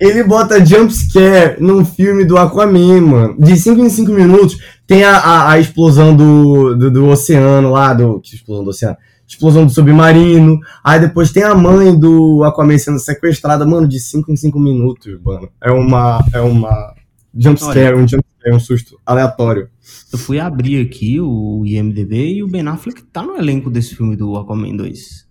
Ele 0.00 0.24
bota 0.24 0.64
jumpscare 0.64 1.60
num 1.60 1.84
filme 1.84 2.24
do 2.24 2.38
Aquaman, 2.38 3.00
mano. 3.02 3.36
De 3.38 3.54
5 3.56 3.80
em 3.80 3.90
5 3.90 4.10
minutos 4.10 4.56
tem 4.86 5.04
a, 5.04 5.18
a, 5.18 5.52
a 5.52 5.58
explosão 5.58 6.16
do, 6.16 6.74
do, 6.74 6.90
do 6.90 7.06
oceano 7.08 7.70
lá, 7.70 7.92
do. 7.92 8.18
Que 8.20 8.34
explosão 8.34 8.64
do 8.64 8.70
oceano? 8.70 8.96
Explosão 9.28 9.66
do 9.66 9.70
submarino. 9.72 10.58
Aí 10.82 10.98
depois 10.98 11.30
tem 11.30 11.42
a 11.42 11.54
mãe 11.54 11.96
do 11.96 12.42
Aquaman 12.44 12.78
sendo 12.78 12.98
sequestrada, 12.98 13.66
mano, 13.66 13.86
de 13.86 14.00
5 14.00 14.32
em 14.32 14.36
5 14.36 14.58
minutos, 14.58 15.20
mano. 15.22 15.50
É 15.62 15.70
uma. 15.70 16.24
É 16.32 16.40
uma. 16.40 16.94
Jumpscare, 17.32 17.94
um 17.94 18.08
jumpscare, 18.08 18.54
um 18.56 18.58
susto 18.58 18.98
aleatório. 19.04 19.68
Eu 20.12 20.18
fui 20.18 20.40
abrir 20.40 20.84
aqui 20.84 21.20
o 21.20 21.62
IMDB 21.64 22.36
e 22.36 22.42
o 22.42 22.48
Ben 22.48 22.66
Affleck 22.66 23.02
tá 23.04 23.22
no 23.22 23.36
elenco 23.36 23.70
desse 23.70 23.94
filme 23.94 24.16
do 24.16 24.36
Aquaman 24.36 24.74
2. 24.74 25.29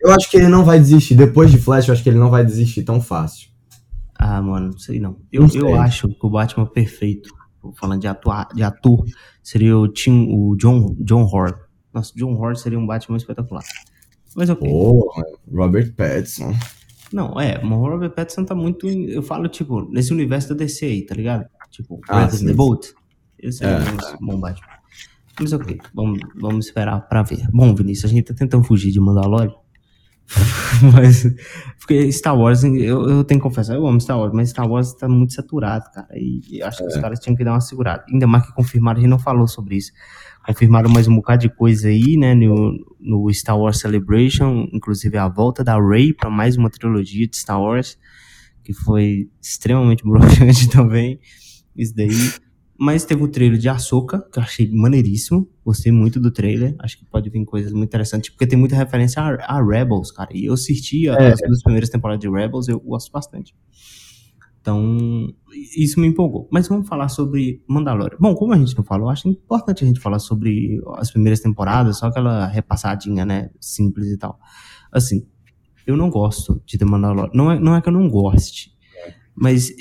Eu 0.00 0.12
acho 0.12 0.30
que 0.30 0.36
ele 0.36 0.48
não 0.48 0.64
vai 0.64 0.78
desistir. 0.78 1.14
Depois 1.14 1.50
de 1.50 1.58
Flash, 1.58 1.88
eu 1.88 1.94
acho 1.94 2.02
que 2.02 2.08
ele 2.08 2.18
não 2.18 2.30
vai 2.30 2.44
desistir 2.44 2.82
tão 2.84 3.00
fácil. 3.00 3.48
ah, 4.18 4.40
mano, 4.40 4.66
não 4.72 4.78
sei 4.78 5.00
não. 5.00 5.18
Eu, 5.32 5.42
Não 5.42 5.48
sei. 5.48 5.60
eu 5.60 5.74
acho 5.80 6.08
que 6.08 6.26
o 6.26 6.30
Batman 6.30 6.66
perfeito, 6.66 7.30
falando 7.78 8.00
de, 8.00 8.06
atua, 8.08 8.46
de 8.54 8.62
ator, 8.62 9.04
seria 9.42 9.76
o, 9.76 9.88
Tim, 9.88 10.28
o 10.30 10.54
John, 10.56 10.94
John 11.00 11.24
Hort. 11.24 11.58
Nossa, 11.92 12.12
John 12.16 12.34
Hort 12.34 12.56
seria 12.58 12.78
um 12.78 12.86
Batman 12.86 13.16
espetacular. 13.16 13.62
Mas 14.36 14.48
ok. 14.50 14.68
Pô, 14.68 15.12
Robert 15.52 15.92
Pattinson. 15.94 16.52
Não, 17.12 17.38
é, 17.40 17.60
o 17.64 17.68
Robert 17.68 18.10
Pattinson 18.10 18.44
tá 18.44 18.54
muito. 18.54 18.88
em- 18.88 19.10
Eu 19.10 19.22
falo, 19.22 19.46
tipo, 19.48 19.82
nesse 19.92 20.12
universo 20.12 20.48
da 20.48 20.54
DC 20.56 20.84
aí, 20.86 21.06
tá 21.06 21.14
ligado? 21.14 21.46
Tipo, 21.70 22.00
Ah, 22.08 22.24
Red 22.26 22.38
the 22.44 22.52
Bolt. 22.52 22.86
Esse 23.38 23.64
é, 23.64 23.68
É. 23.68 23.78
um 24.20 24.26
bom 24.26 24.40
Batman. 24.40 24.66
Mas 25.40 25.52
ok, 25.52 25.78
vamos, 25.92 26.20
vamos 26.36 26.66
esperar 26.66 27.00
pra 27.08 27.22
ver. 27.22 27.48
Bom, 27.52 27.74
Vinícius, 27.74 28.10
a 28.10 28.14
gente 28.14 28.26
tá 28.26 28.34
tentando 28.34 28.64
fugir 28.64 28.92
de 28.92 29.00
Mandalorian. 29.00 29.52
mas. 30.92 31.24
Porque 31.78 32.10
Star 32.10 32.38
Wars, 32.38 32.64
eu, 32.64 33.08
eu 33.08 33.24
tenho 33.24 33.40
que 33.40 33.42
confessar, 33.42 33.74
eu 33.74 33.86
amo 33.86 34.00
Star 34.00 34.18
Wars, 34.18 34.32
mas 34.32 34.50
Star 34.50 34.68
Wars 34.68 34.94
tá 34.94 35.08
muito 35.08 35.34
saturado, 35.34 35.84
cara. 35.92 36.08
E 36.14 36.62
acho 36.62 36.78
que 36.78 36.86
os 36.86 36.96
caras 36.96 37.20
tinham 37.20 37.36
que 37.36 37.44
dar 37.44 37.52
uma 37.52 37.60
segurada. 37.60 38.04
Ainda 38.10 38.26
mais 38.26 38.46
que 38.46 38.54
confirmaram, 38.54 38.98
a 38.98 39.00
gente 39.02 39.10
não 39.10 39.18
falou 39.18 39.46
sobre 39.46 39.76
isso. 39.76 39.92
Confirmaram 40.46 40.90
mais 40.90 41.08
um 41.08 41.14
bocado 41.14 41.42
de 41.42 41.48
coisa 41.48 41.88
aí, 41.88 42.16
né, 42.18 42.34
no, 42.34 42.74
no 43.00 43.32
Star 43.32 43.58
Wars 43.58 43.78
Celebration, 43.78 44.68
inclusive 44.72 45.16
a 45.16 45.28
volta 45.28 45.64
da 45.64 45.78
Rey 45.78 46.12
para 46.12 46.30
mais 46.30 46.56
uma 46.56 46.70
trilogia 46.70 47.26
de 47.26 47.36
Star 47.36 47.60
Wars, 47.60 47.98
que 48.62 48.72
foi 48.72 49.30
extremamente 49.42 50.04
broxante 50.04 50.68
também, 50.70 51.18
isso 51.76 51.94
daí. 51.94 52.10
Mas 52.78 53.04
teve 53.04 53.22
o 53.22 53.28
trailer 53.28 53.58
de 53.58 53.68
Ahsoka, 53.68 54.20
que 54.32 54.38
eu 54.38 54.42
achei 54.42 54.68
maneiríssimo, 54.70 55.48
gostei 55.64 55.92
muito 55.92 56.18
do 56.18 56.30
trailer, 56.32 56.74
acho 56.80 56.98
que 56.98 57.04
pode 57.04 57.30
vir 57.30 57.44
coisas 57.44 57.72
muito 57.72 57.84
interessantes, 57.88 58.30
porque 58.30 58.46
tem 58.46 58.58
muita 58.58 58.74
referência 58.74 59.22
a, 59.22 59.58
a 59.58 59.64
Rebels, 59.64 60.10
cara, 60.10 60.30
e 60.34 60.46
eu 60.46 60.54
assisti 60.54 61.08
É. 61.08 61.32
as 61.32 61.40
duas 61.40 61.62
primeiras 61.62 61.88
temporadas 61.88 62.20
de 62.20 62.28
Rebels, 62.28 62.66
eu 62.68 62.80
gosto 62.80 63.12
bastante. 63.12 63.54
Então, 64.60 65.28
isso 65.76 66.00
me 66.00 66.06
empolgou. 66.06 66.48
Mas 66.50 66.66
vamos 66.68 66.88
falar 66.88 67.08
sobre 67.08 67.62
Mandalorian. 67.68 68.16
Bom, 68.18 68.34
como 68.34 68.54
a 68.54 68.56
gente 68.58 68.74
não 68.74 68.82
falou, 68.82 69.10
acho 69.10 69.28
importante 69.28 69.84
a 69.84 69.86
gente 69.86 70.00
falar 70.00 70.18
sobre 70.18 70.80
as 70.96 71.10
primeiras 71.10 71.40
temporadas, 71.40 71.98
só 71.98 72.06
aquela 72.06 72.46
repassadinha, 72.46 73.26
né? 73.26 73.50
Simples 73.60 74.08
e 74.08 74.16
tal. 74.16 74.38
Assim, 74.90 75.26
eu 75.86 75.98
não 75.98 76.08
gosto 76.08 76.62
de 76.64 76.78
The 76.78 76.86
Mandalorian. 76.86 77.30
Não 77.34 77.52
é, 77.52 77.60
não 77.60 77.76
é 77.76 77.82
que 77.82 77.88
eu 77.90 77.92
não 77.92 78.08
goste. 78.08 78.73
Mas 79.36 79.72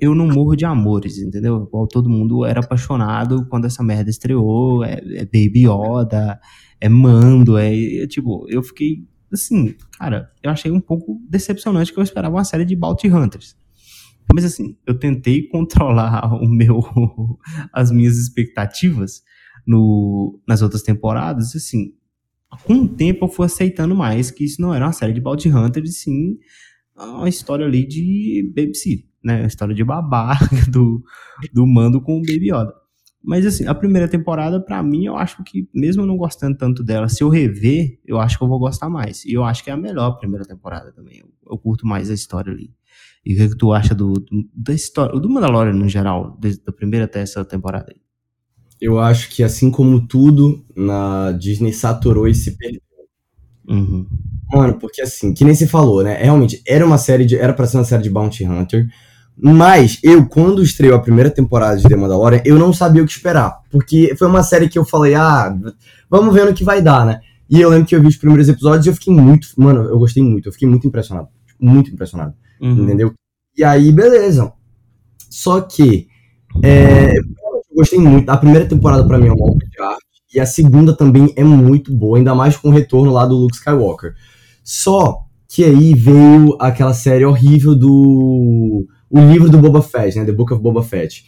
eu 0.00 0.14
não 0.14 0.26
morro 0.26 0.56
de 0.56 0.64
amores, 0.64 1.18
entendeu? 1.18 1.64
Igual 1.64 1.86
todo 1.86 2.08
mundo 2.08 2.46
era 2.46 2.60
apaixonado 2.60 3.46
quando 3.48 3.66
essa 3.66 3.82
merda 3.82 4.08
estreou, 4.08 4.82
é, 4.82 5.00
é 5.04 5.24
Baby 5.24 5.66
Yoda, 5.66 6.40
é 6.80 6.88
Mando, 6.88 7.58
é, 7.58 8.02
é, 8.02 8.06
tipo, 8.06 8.46
eu 8.48 8.62
fiquei 8.62 9.06
assim, 9.30 9.74
cara, 9.98 10.30
eu 10.42 10.50
achei 10.50 10.70
um 10.70 10.80
pouco 10.80 11.20
decepcionante 11.28 11.92
que 11.92 11.98
eu 11.98 12.02
esperava 12.02 12.36
uma 12.36 12.44
série 12.44 12.64
de 12.64 12.74
Bounty 12.74 13.08
Hunters. 13.08 13.56
Mas 14.32 14.44
assim, 14.44 14.76
eu 14.86 14.98
tentei 14.98 15.46
controlar 15.48 16.34
o 16.34 16.48
meu 16.48 16.80
as 17.72 17.90
minhas 17.90 18.16
expectativas 18.16 19.22
no, 19.66 20.40
nas 20.48 20.62
outras 20.62 20.82
temporadas, 20.82 21.54
assim, 21.54 21.92
com 22.64 22.74
o 22.74 22.88
tempo 22.88 23.26
eu 23.26 23.28
fui 23.28 23.44
aceitando 23.44 23.94
mais 23.94 24.30
que 24.30 24.44
isso 24.44 24.60
não 24.60 24.74
era 24.74 24.86
uma 24.86 24.92
série 24.92 25.12
de 25.12 25.20
Bounty 25.20 25.50
Hunters, 25.50 25.98
sim 25.98 26.38
uma 26.96 27.28
história 27.28 27.66
ali 27.66 27.86
de 27.86 28.52
babysitter, 28.54 29.06
né? 29.22 29.44
A 29.44 29.46
história 29.46 29.74
de 29.74 29.84
babá 29.84 30.38
do, 30.70 31.02
do 31.52 31.66
Mando 31.66 32.00
com 32.00 32.18
o 32.18 32.20
Baby 32.20 32.50
Yoda. 32.50 32.74
Mas 33.24 33.46
assim, 33.46 33.66
a 33.66 33.74
primeira 33.74 34.08
temporada, 34.08 34.60
para 34.60 34.82
mim, 34.82 35.04
eu 35.04 35.16
acho 35.16 35.44
que, 35.44 35.68
mesmo 35.72 36.02
eu 36.02 36.06
não 36.06 36.16
gostando 36.16 36.56
tanto 36.56 36.82
dela, 36.82 37.08
se 37.08 37.22
eu 37.22 37.28
rever, 37.28 38.00
eu 38.04 38.18
acho 38.18 38.36
que 38.36 38.42
eu 38.42 38.48
vou 38.48 38.58
gostar 38.58 38.90
mais. 38.90 39.24
E 39.24 39.32
eu 39.32 39.44
acho 39.44 39.62
que 39.62 39.70
é 39.70 39.72
a 39.72 39.76
melhor 39.76 40.18
primeira 40.18 40.44
temporada 40.44 40.92
também. 40.92 41.20
Eu, 41.20 41.28
eu 41.52 41.56
curto 41.56 41.86
mais 41.86 42.10
a 42.10 42.14
história 42.14 42.52
ali. 42.52 42.74
E 43.24 43.34
o 43.34 43.36
que, 43.36 43.42
é 43.42 43.48
que 43.48 43.56
tu 43.56 43.72
acha 43.72 43.94
do, 43.94 44.14
do, 44.14 44.48
da 44.52 44.74
história, 44.74 45.18
do 45.20 45.30
Mandalorian 45.30 45.72
no 45.72 45.88
geral, 45.88 46.36
desde 46.40 46.62
a 46.66 46.72
primeira 46.72 47.04
até 47.04 47.20
essa 47.20 47.44
temporada 47.44 47.92
aí? 47.94 48.00
Eu 48.80 48.98
acho 48.98 49.30
que 49.30 49.44
assim 49.44 49.70
como 49.70 50.04
tudo 50.08 50.66
na 50.74 51.30
Disney 51.30 51.72
saturou 51.72 52.26
e 52.26 52.34
se 52.34 52.56
perdeu. 52.56 52.80
Uhum. 53.68 54.04
Mano, 54.52 54.74
porque 54.78 55.00
assim, 55.00 55.32
que 55.32 55.44
nem 55.44 55.54
se 55.54 55.66
falou, 55.66 56.02
né? 56.02 56.22
Realmente, 56.22 56.62
era 56.66 56.84
uma 56.84 56.98
série 56.98 57.24
de. 57.24 57.36
Era 57.36 57.52
pra 57.52 57.66
ser 57.66 57.78
uma 57.78 57.84
série 57.84 58.02
de 58.02 58.10
Bounty 58.10 58.44
Hunter. 58.44 58.86
Mas 59.36 59.98
eu, 60.02 60.26
quando 60.26 60.62
estreou 60.62 60.94
a 60.94 61.00
primeira 61.00 61.30
temporada 61.30 61.76
de 61.76 61.88
The 61.88 61.96
Mandalorian, 61.96 62.42
eu 62.44 62.58
não 62.58 62.72
sabia 62.72 63.02
o 63.02 63.06
que 63.06 63.12
esperar. 63.12 63.60
Porque 63.70 64.14
foi 64.16 64.28
uma 64.28 64.42
série 64.42 64.68
que 64.68 64.78
eu 64.78 64.84
falei, 64.84 65.14
ah, 65.14 65.56
vamos 66.10 66.34
ver 66.34 66.44
no 66.44 66.52
que 66.52 66.62
vai 66.62 66.82
dar, 66.82 67.06
né? 67.06 67.20
E 67.48 67.60
eu 67.60 67.70
lembro 67.70 67.86
que 67.86 67.96
eu 67.96 68.00
vi 68.00 68.08
os 68.08 68.16
primeiros 68.16 68.48
episódios 68.48 68.86
e 68.86 68.88
eu 68.90 68.94
fiquei 68.94 69.12
muito. 69.12 69.48
Mano, 69.56 69.84
eu 69.84 69.98
gostei 69.98 70.22
muito, 70.22 70.48
eu 70.48 70.52
fiquei 70.52 70.68
muito 70.68 70.86
impressionado. 70.86 71.28
Muito 71.58 71.90
impressionado. 71.90 72.34
Uhum. 72.60 72.84
Entendeu? 72.84 73.14
E 73.56 73.64
aí, 73.64 73.90
beleza. 73.90 74.52
Só 75.30 75.60
que. 75.60 76.08
É, 76.62 77.16
eu 77.16 77.22
gostei 77.74 77.98
muito. 77.98 78.28
A 78.28 78.36
primeira 78.36 78.66
temporada, 78.66 79.06
para 79.06 79.18
mim, 79.18 79.28
é 79.28 79.32
uma 79.32 79.50
obra 79.50 79.66
de 79.66 79.82
arte. 79.82 80.02
E 80.34 80.40
a 80.40 80.46
segunda 80.46 80.96
também 80.96 81.32
é 81.36 81.44
muito 81.44 81.92
boa, 81.92 82.16
ainda 82.16 82.34
mais 82.34 82.56
com 82.56 82.68
o 82.68 82.72
retorno 82.72 83.12
lá 83.12 83.26
do 83.26 83.36
Luke 83.36 83.56
Skywalker. 83.56 84.14
Só 84.62 85.24
que 85.48 85.64
aí 85.64 85.94
veio 85.94 86.56
aquela 86.58 86.94
série 86.94 87.24
horrível 87.24 87.74
do 87.74 88.86
o 89.10 89.20
livro 89.20 89.50
do 89.50 89.58
Boba 89.58 89.82
Fett, 89.82 90.18
né? 90.18 90.24
The 90.24 90.32
Book 90.32 90.52
of 90.54 90.62
Boba 90.62 90.82
Fett. 90.82 91.26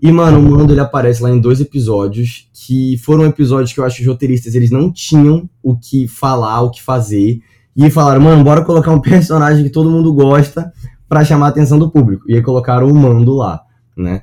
E, 0.00 0.12
mano, 0.12 0.38
o 0.38 0.42
Mando 0.42 0.72
ele 0.72 0.80
aparece 0.80 1.22
lá 1.22 1.30
em 1.30 1.40
dois 1.40 1.60
episódios 1.60 2.48
que 2.52 2.96
foram 2.98 3.26
episódios 3.26 3.72
que 3.72 3.80
eu 3.80 3.84
acho 3.84 3.96
que 3.96 4.02
os 4.02 4.08
roteiristas 4.08 4.54
eles 4.54 4.70
não 4.70 4.92
tinham 4.92 5.48
o 5.62 5.76
que 5.76 6.06
falar, 6.06 6.62
o 6.62 6.70
que 6.70 6.82
fazer. 6.82 7.40
E 7.76 7.90
falaram, 7.90 8.20
mano, 8.20 8.44
bora 8.44 8.64
colocar 8.64 8.92
um 8.92 9.00
personagem 9.02 9.64
que 9.64 9.70
todo 9.70 9.90
mundo 9.90 10.12
gosta 10.12 10.72
para 11.08 11.24
chamar 11.24 11.46
a 11.46 11.48
atenção 11.50 11.78
do 11.78 11.90
público. 11.90 12.24
E 12.28 12.34
aí 12.34 12.42
colocaram 12.42 12.88
o 12.88 12.94
Mando 12.94 13.34
lá, 13.34 13.62
né? 13.96 14.22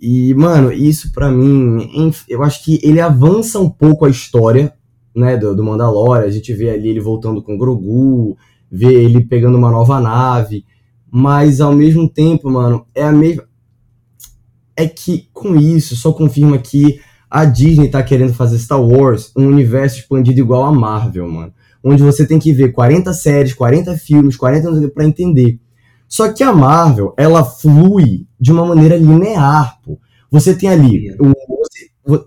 E, 0.00 0.34
mano, 0.34 0.72
isso 0.72 1.12
para 1.12 1.30
mim, 1.30 2.12
eu 2.28 2.42
acho 2.42 2.62
que 2.64 2.78
ele 2.82 3.00
avança 3.00 3.58
um 3.58 3.70
pouco 3.70 4.04
a 4.04 4.10
história, 4.10 4.72
né, 5.16 5.36
do, 5.36 5.56
do 5.56 5.64
Mandalorian. 5.64 6.26
A 6.26 6.30
gente 6.30 6.52
vê 6.52 6.70
ali 6.70 6.90
ele 6.90 7.00
voltando 7.00 7.42
com 7.42 7.54
o 7.54 7.58
Grogu, 7.58 8.36
vê 8.70 8.92
ele 8.92 9.24
pegando 9.24 9.56
uma 9.56 9.70
nova 9.70 10.00
nave. 10.00 10.64
Mas 11.10 11.60
ao 11.60 11.72
mesmo 11.72 12.08
tempo, 12.08 12.50
mano, 12.50 12.84
é 12.94 13.02
a 13.02 13.12
mesma. 13.12 13.44
É 14.76 14.86
que 14.86 15.28
com 15.32 15.56
isso 15.56 15.96
só 15.96 16.12
confirma 16.12 16.58
que 16.58 17.00
a 17.30 17.44
Disney 17.46 17.88
tá 17.88 18.02
querendo 18.02 18.34
fazer 18.34 18.58
Star 18.58 18.80
Wars 18.80 19.32
um 19.36 19.46
universo 19.46 19.98
expandido 19.98 20.38
igual 20.38 20.64
a 20.64 20.72
Marvel, 20.72 21.26
mano. 21.28 21.52
Onde 21.82 22.02
você 22.02 22.26
tem 22.26 22.38
que 22.38 22.52
ver 22.52 22.72
40 22.72 23.12
séries, 23.14 23.54
40 23.54 23.96
filmes, 23.96 24.36
40 24.36 24.68
anos 24.68 24.92
para 24.92 25.04
entender. 25.04 25.58
Só 26.08 26.32
que 26.32 26.42
a 26.42 26.52
Marvel, 26.52 27.14
ela 27.16 27.44
flui 27.44 28.26
de 28.38 28.52
uma 28.52 28.66
maneira 28.66 28.96
linear, 28.96 29.80
pô. 29.82 29.98
Você 30.30 30.54
tem 30.54 30.68
ali. 30.68 31.10
O, 31.18 31.32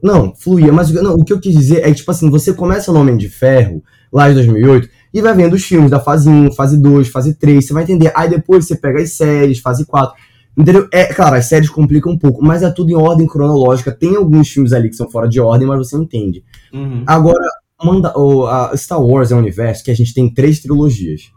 não, 0.04 0.36
fluía, 0.36 0.74
mas 0.74 0.92
não, 0.92 1.14
o 1.14 1.24
que 1.24 1.32
eu 1.32 1.40
quis 1.40 1.54
dizer 1.54 1.80
é 1.80 1.92
que, 1.92 1.96
tipo 1.96 2.12
assim, 2.12 2.30
você 2.30 2.54
começa 2.54 2.92
no 2.92 3.00
Homem 3.00 3.16
de 3.16 3.30
Ferro, 3.30 3.84
lá 4.12 4.30
em 4.30 4.34
2008, 4.34 4.90
e 5.14 5.22
vai 5.22 5.34
vendo 5.34 5.54
os 5.54 5.64
filmes 5.64 5.90
da 5.90 6.00
fase 6.00 6.30
1, 6.30 6.52
fase 6.54 6.78
2, 6.82 7.08
fase 7.08 7.34
3, 7.36 7.66
você 7.66 7.74
vai 7.74 7.84
entender. 7.84 8.12
Aí 8.16 8.30
depois 8.30 8.66
você 8.66 8.76
pega 8.76 9.02
as 9.02 9.14
séries, 9.14 9.60
fase 9.60 9.86
4. 9.86 10.16
Entendeu? 10.58 10.88
É, 10.92 11.06
claro, 11.06 11.36
as 11.36 11.46
séries 11.46 11.70
complicam 11.70 12.12
um 12.12 12.18
pouco, 12.18 12.44
mas 12.44 12.64
é 12.64 12.70
tudo 12.70 12.92
em 12.92 12.96
ordem 12.96 13.26
cronológica. 13.26 13.92
Tem 13.92 14.16
alguns 14.16 14.50
filmes 14.50 14.74
ali 14.74 14.90
que 14.90 14.96
são 14.96 15.10
fora 15.10 15.28
de 15.28 15.40
ordem, 15.40 15.68
mas 15.68 15.78
você 15.78 15.96
entende. 15.96 16.44
Uhum. 16.74 17.04
Agora, 17.08 17.48
manda, 17.82 18.18
o, 18.18 18.46
a 18.46 18.76
Star 18.76 19.02
Wars 19.02 19.32
é 19.32 19.36
um 19.36 19.40
universo 19.40 19.84
que 19.84 19.92
a 19.92 19.96
gente 19.96 20.14
tem 20.14 20.32
três 20.32 20.60
trilogias. 20.60 21.32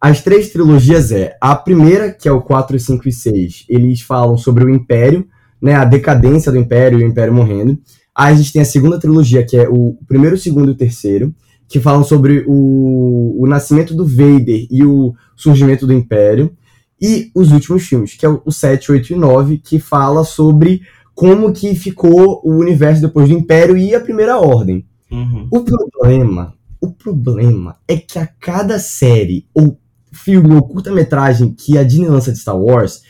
As 0.00 0.22
três 0.22 0.50
trilogias 0.50 1.12
é 1.12 1.36
a 1.40 1.54
primeira, 1.54 2.12
que 2.12 2.28
é 2.28 2.32
o 2.32 2.40
4, 2.40 2.78
5 2.78 3.08
e 3.08 3.12
6, 3.12 3.64
eles 3.68 4.00
falam 4.00 4.36
sobre 4.36 4.64
o 4.64 4.70
Império, 4.70 5.26
né, 5.66 5.74
a 5.74 5.84
decadência 5.84 6.50
do 6.50 6.58
Império 6.58 6.98
e 6.98 7.04
o 7.04 7.06
Império 7.06 7.34
morrendo. 7.34 7.78
Aí 8.14 8.32
a 8.32 8.36
gente 8.36 8.52
tem 8.52 8.62
a 8.62 8.66
segunda 8.66 8.98
trilogia, 8.98 9.44
que 9.44 9.56
é 9.56 9.68
o 9.68 9.98
primeiro, 10.08 10.36
o 10.36 10.38
segundo 10.38 10.70
e 10.70 10.72
o 10.72 10.76
terceiro 10.76 11.34
que 11.68 11.80
falam 11.80 12.04
sobre 12.04 12.44
o, 12.46 13.36
o 13.42 13.46
nascimento 13.46 13.94
do 13.94 14.06
Vader 14.06 14.66
e 14.70 14.84
o 14.84 15.14
surgimento 15.34 15.86
do 15.86 15.92
Império. 15.92 16.56
E 17.00 17.30
os 17.34 17.52
últimos 17.52 17.82
filmes, 17.82 18.14
que 18.14 18.24
é 18.24 18.28
o 18.28 18.50
7, 18.50 18.92
8 18.92 19.12
e 19.12 19.16
9, 19.16 19.58
que 19.58 19.78
fala 19.78 20.24
sobre 20.24 20.82
como 21.14 21.52
que 21.52 21.74
ficou 21.74 22.40
o 22.44 22.52
universo 22.52 23.02
depois 23.02 23.28
do 23.28 23.34
Império 23.34 23.76
e 23.76 23.94
a 23.94 24.00
Primeira 24.00 24.38
Ordem. 24.38 24.86
Uhum. 25.10 25.48
O 25.50 25.60
problema, 25.62 26.54
o 26.80 26.90
problema 26.90 27.76
é 27.86 27.96
que 27.96 28.18
a 28.18 28.26
cada 28.26 28.78
série 28.78 29.46
ou 29.52 29.78
filme 30.12 30.54
ou 30.54 30.62
curta-metragem 30.62 31.52
que 31.52 31.76
a 31.76 31.82
Disney 31.82 32.08
lança 32.08 32.32
de 32.32 32.38
Star 32.38 32.58
Wars, 32.58 33.02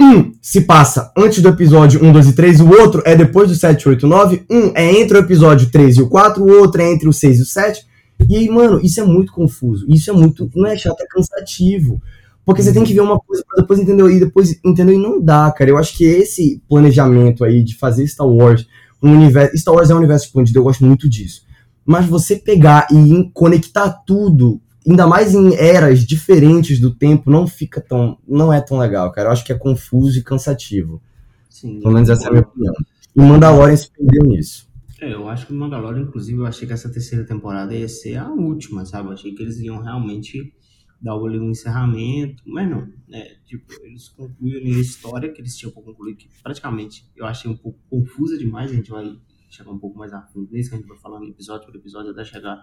um 0.00 0.32
se 0.40 0.60
passa 0.60 1.12
antes 1.16 1.42
do 1.42 1.48
episódio 1.48 2.04
1, 2.04 2.12
2 2.12 2.28
e 2.28 2.32
3, 2.32 2.60
o 2.60 2.68
outro 2.70 3.02
é 3.04 3.16
depois 3.16 3.48
do 3.48 3.54
7, 3.54 3.88
8, 3.88 4.06
9, 4.06 4.44
um 4.48 4.72
é 4.74 5.00
entre 5.00 5.18
o 5.18 5.20
episódio 5.20 5.70
3 5.70 5.96
e 5.96 6.02
o 6.02 6.08
4, 6.08 6.42
o 6.42 6.50
outro 6.60 6.80
é 6.80 6.92
entre 6.92 7.08
o 7.08 7.12
6 7.12 7.38
e 7.38 7.42
o 7.42 7.46
7. 7.46 7.86
E 8.28 8.36
aí, 8.36 8.48
mano, 8.48 8.80
isso 8.82 9.00
é 9.00 9.04
muito 9.04 9.32
confuso. 9.32 9.86
Isso 9.88 10.10
é 10.10 10.12
muito. 10.12 10.50
Não 10.54 10.66
é 10.66 10.76
chato, 10.76 11.00
é 11.00 11.06
cansativo. 11.06 12.02
Porque 12.44 12.62
você 12.62 12.72
tem 12.72 12.82
que 12.82 12.94
ver 12.94 13.00
uma 13.00 13.20
coisa 13.20 13.44
pra 13.46 13.60
depois 13.60 13.78
entender 13.78 14.10
e 14.10 14.20
depois 14.20 14.58
entender 14.64 14.94
e 14.94 14.98
não 14.98 15.20
dá, 15.20 15.50
cara. 15.52 15.70
Eu 15.70 15.78
acho 15.78 15.96
que 15.96 16.04
esse 16.04 16.62
planejamento 16.68 17.44
aí 17.44 17.62
de 17.62 17.76
fazer 17.76 18.06
Star 18.06 18.26
Wars 18.26 18.66
um 19.02 19.12
universo. 19.12 19.56
Star 19.56 19.74
Wars 19.74 19.90
é 19.90 19.94
um 19.94 19.98
universo 19.98 20.26
expandido, 20.26 20.58
eu 20.58 20.64
gosto 20.64 20.84
muito 20.84 21.08
disso. 21.08 21.42
Mas 21.84 22.06
você 22.06 22.36
pegar 22.36 22.86
e 22.90 23.30
conectar 23.32 23.90
tudo 23.90 24.60
ainda 24.88 25.06
mais 25.06 25.34
em 25.34 25.54
eras 25.54 26.00
diferentes 26.00 26.80
do 26.80 26.94
tempo, 26.94 27.30
não 27.30 27.46
fica 27.46 27.80
tão. 27.80 28.18
não 28.26 28.52
é 28.52 28.60
tão 28.60 28.78
legal, 28.78 29.12
cara. 29.12 29.28
Eu 29.28 29.32
acho 29.32 29.44
que 29.44 29.52
é 29.52 29.58
confuso 29.58 30.18
e 30.18 30.22
cansativo. 30.22 31.02
Sim. 31.48 31.80
Pelo 31.80 31.94
menos 31.94 32.08
essa 32.08 32.24
é 32.24 32.28
a 32.28 32.30
minha 32.30 32.42
opinião. 32.42 32.74
E 33.14 33.20
Mandalorian 33.20 33.76
se 33.76 33.90
perdeu 33.90 34.24
nisso. 34.24 34.68
É, 35.00 35.12
eu 35.12 35.28
acho 35.28 35.46
que 35.46 35.52
Mandalorian, 35.52 36.02
inclusive, 36.02 36.38
eu 36.38 36.46
achei 36.46 36.66
que 36.66 36.72
essa 36.72 36.90
terceira 36.90 37.24
temporada 37.24 37.74
ia 37.74 37.88
ser 37.88 38.16
a 38.16 38.30
última, 38.30 38.84
sabe? 38.84 39.08
Eu 39.08 39.12
achei 39.12 39.34
que 39.34 39.42
eles 39.42 39.58
iam 39.58 39.80
realmente 39.80 40.52
dar 41.00 41.14
ali 41.14 41.38
um 41.38 41.50
encerramento, 41.50 42.42
mas 42.44 42.68
não, 42.68 42.88
né? 43.06 43.36
Tipo, 43.46 43.72
eles 43.84 44.08
concluíram 44.08 44.66
a 44.66 44.80
história 44.80 45.32
que 45.32 45.40
eles 45.40 45.56
tinham 45.56 45.72
para 45.72 45.82
concluir, 45.82 46.16
que 46.16 46.28
praticamente 46.42 47.08
eu 47.14 47.24
achei 47.26 47.48
um 47.48 47.56
pouco 47.56 47.78
confusa 47.88 48.36
demais, 48.36 48.72
a 48.72 48.74
gente 48.74 48.90
vai 48.90 49.16
chegar 49.48 49.70
um 49.70 49.78
pouco 49.78 49.96
mais 49.96 50.12
a 50.12 50.22
fundo 50.22 50.52
nisso, 50.52 50.70
que 50.70 50.74
a 50.74 50.78
gente 50.78 50.88
vai 50.88 50.98
falando 50.98 51.28
episódio 51.28 51.66
por 51.66 51.76
episódio 51.76 52.10
até 52.10 52.24
chegar 52.24 52.58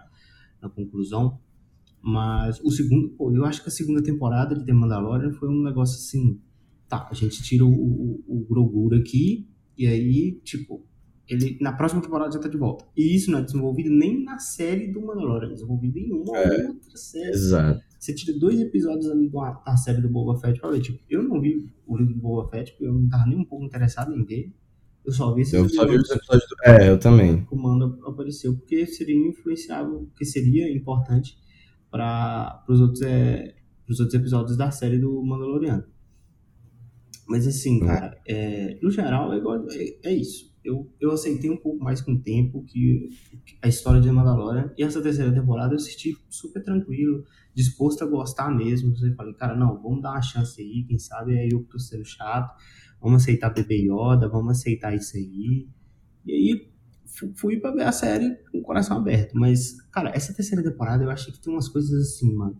na 0.60 0.68
conclusão. 0.68 1.38
Mas 2.06 2.60
o 2.62 2.70
segundo, 2.70 3.08
pô, 3.08 3.32
eu 3.34 3.44
acho 3.44 3.60
que 3.60 3.68
a 3.68 3.72
segunda 3.72 4.00
temporada 4.00 4.54
de 4.54 4.64
The 4.64 4.72
Mandalorian 4.72 5.32
foi 5.32 5.48
um 5.48 5.60
negócio 5.60 5.96
assim. 5.96 6.40
Tá, 6.88 7.08
a 7.10 7.14
gente 7.14 7.42
tira 7.42 7.64
o, 7.64 7.68
o, 7.68 8.24
o 8.28 8.46
Grogu 8.48 8.94
aqui, 8.94 9.48
e 9.76 9.88
aí, 9.88 10.40
tipo, 10.44 10.86
ele 11.28 11.58
na 11.60 11.72
próxima 11.72 12.00
temporada 12.00 12.30
já 12.30 12.38
tá 12.38 12.46
de 12.46 12.56
volta. 12.56 12.86
E 12.96 13.16
isso 13.16 13.28
não 13.28 13.40
é 13.40 13.42
desenvolvido 13.42 13.90
nem 13.90 14.22
na 14.22 14.38
série 14.38 14.86
do 14.86 15.00
Mandalorian, 15.00 15.48
é 15.48 15.54
desenvolvido 15.54 15.98
em 15.98 16.12
uma 16.12 16.38
é, 16.38 16.68
outra 16.68 16.96
série. 16.96 17.30
Exato. 17.30 17.80
Você 17.98 18.14
tira 18.14 18.38
dois 18.38 18.60
episódios 18.60 19.10
ali 19.10 19.28
da, 19.28 19.50
da 19.66 19.76
série 19.76 20.00
do 20.00 20.08
Boba 20.08 20.38
Fett 20.38 20.60
pra 20.60 20.70
ver. 20.70 20.82
Tipo, 20.82 21.02
eu 21.10 21.24
não 21.24 21.40
vi 21.40 21.68
o 21.88 21.96
livro 21.96 22.14
do 22.14 22.20
Boba 22.20 22.48
Fett, 22.48 22.70
porque 22.70 22.86
eu 22.86 22.94
não 22.94 23.08
tava 23.08 23.26
nem 23.26 23.36
um 23.36 23.44
pouco 23.44 23.64
interessado 23.64 24.14
em 24.14 24.24
ver. 24.24 24.54
Eu 25.04 25.12
só 25.12 25.34
vi 25.34 25.42
esses 25.42 25.54
eu 25.54 25.68
só 25.68 25.84
vi 25.84 25.96
os 25.96 26.08
episódios 26.08 26.48
do... 26.48 26.70
É, 26.70 26.88
eu 26.88 27.00
também. 27.00 27.34
O 27.34 27.46
comando 27.46 27.98
apareceu, 28.06 28.54
porque 28.56 28.86
seria 28.86 29.16
influenciável, 29.28 30.06
porque 30.06 30.24
seria 30.24 30.72
importante 30.72 31.36
para 31.96 32.62
os 32.68 32.78
outros, 32.78 33.00
é, 33.00 33.54
outros 33.88 34.12
episódios 34.12 34.56
da 34.56 34.70
série 34.70 34.98
do 34.98 35.22
Mandaloriano. 35.24 35.84
Mas 37.26 37.46
assim, 37.46 37.82
é. 37.82 37.86
cara, 37.86 38.20
é, 38.28 38.78
no 38.82 38.90
geral 38.90 39.32
é, 39.32 39.38
igual, 39.38 39.66
é, 39.70 39.96
é, 40.04 40.14
isso. 40.14 40.54
eu, 40.62 40.92
eu 41.00 41.10
aceitei 41.10 41.50
um 41.50 41.56
pouco 41.56 41.82
mais 41.82 42.02
com 42.02 42.12
o 42.12 42.20
tempo 42.20 42.62
que 42.64 43.08
a 43.62 43.66
história 43.66 44.00
de 44.00 44.10
Mandalorian. 44.10 44.72
E 44.76 44.84
essa 44.84 45.00
terceira 45.00 45.32
temporada 45.32 45.72
eu 45.72 45.76
assisti 45.76 46.16
super 46.28 46.62
tranquilo, 46.62 47.24
disposto 47.54 48.04
a 48.04 48.06
gostar 48.06 48.54
mesmo. 48.54 48.94
Eu 49.02 49.14
falei, 49.16 49.32
cara, 49.32 49.56
não, 49.56 49.80
vamos 49.80 50.02
dar 50.02 50.10
uma 50.10 50.22
chance 50.22 50.60
aí, 50.60 50.84
quem 50.86 50.98
sabe 50.98 51.36
aí 51.38 51.48
eu 51.50 51.64
tô 51.64 51.78
sendo 51.78 52.04
chato. 52.04 52.54
Vamos 53.00 53.22
aceitar 53.22 53.50
Bebê 53.50 53.86
Yoda, 53.88 54.28
vamos 54.28 54.58
aceitar 54.58 54.94
isso 54.94 55.16
aí. 55.16 55.66
E 56.26 56.32
aí 56.32 56.70
fui 57.36 57.58
pra 57.58 57.70
ver 57.70 57.84
a 57.84 57.92
série 57.92 58.36
com 58.50 58.58
o 58.58 58.62
coração 58.62 58.96
aberto. 58.96 59.32
Mas, 59.34 59.76
cara, 59.90 60.10
essa 60.14 60.32
terceira 60.32 60.62
temporada 60.62 61.04
eu 61.04 61.10
achei 61.10 61.32
que 61.32 61.40
tem 61.40 61.52
umas 61.52 61.68
coisas 61.68 61.92
assim, 61.92 62.34
mano, 62.34 62.56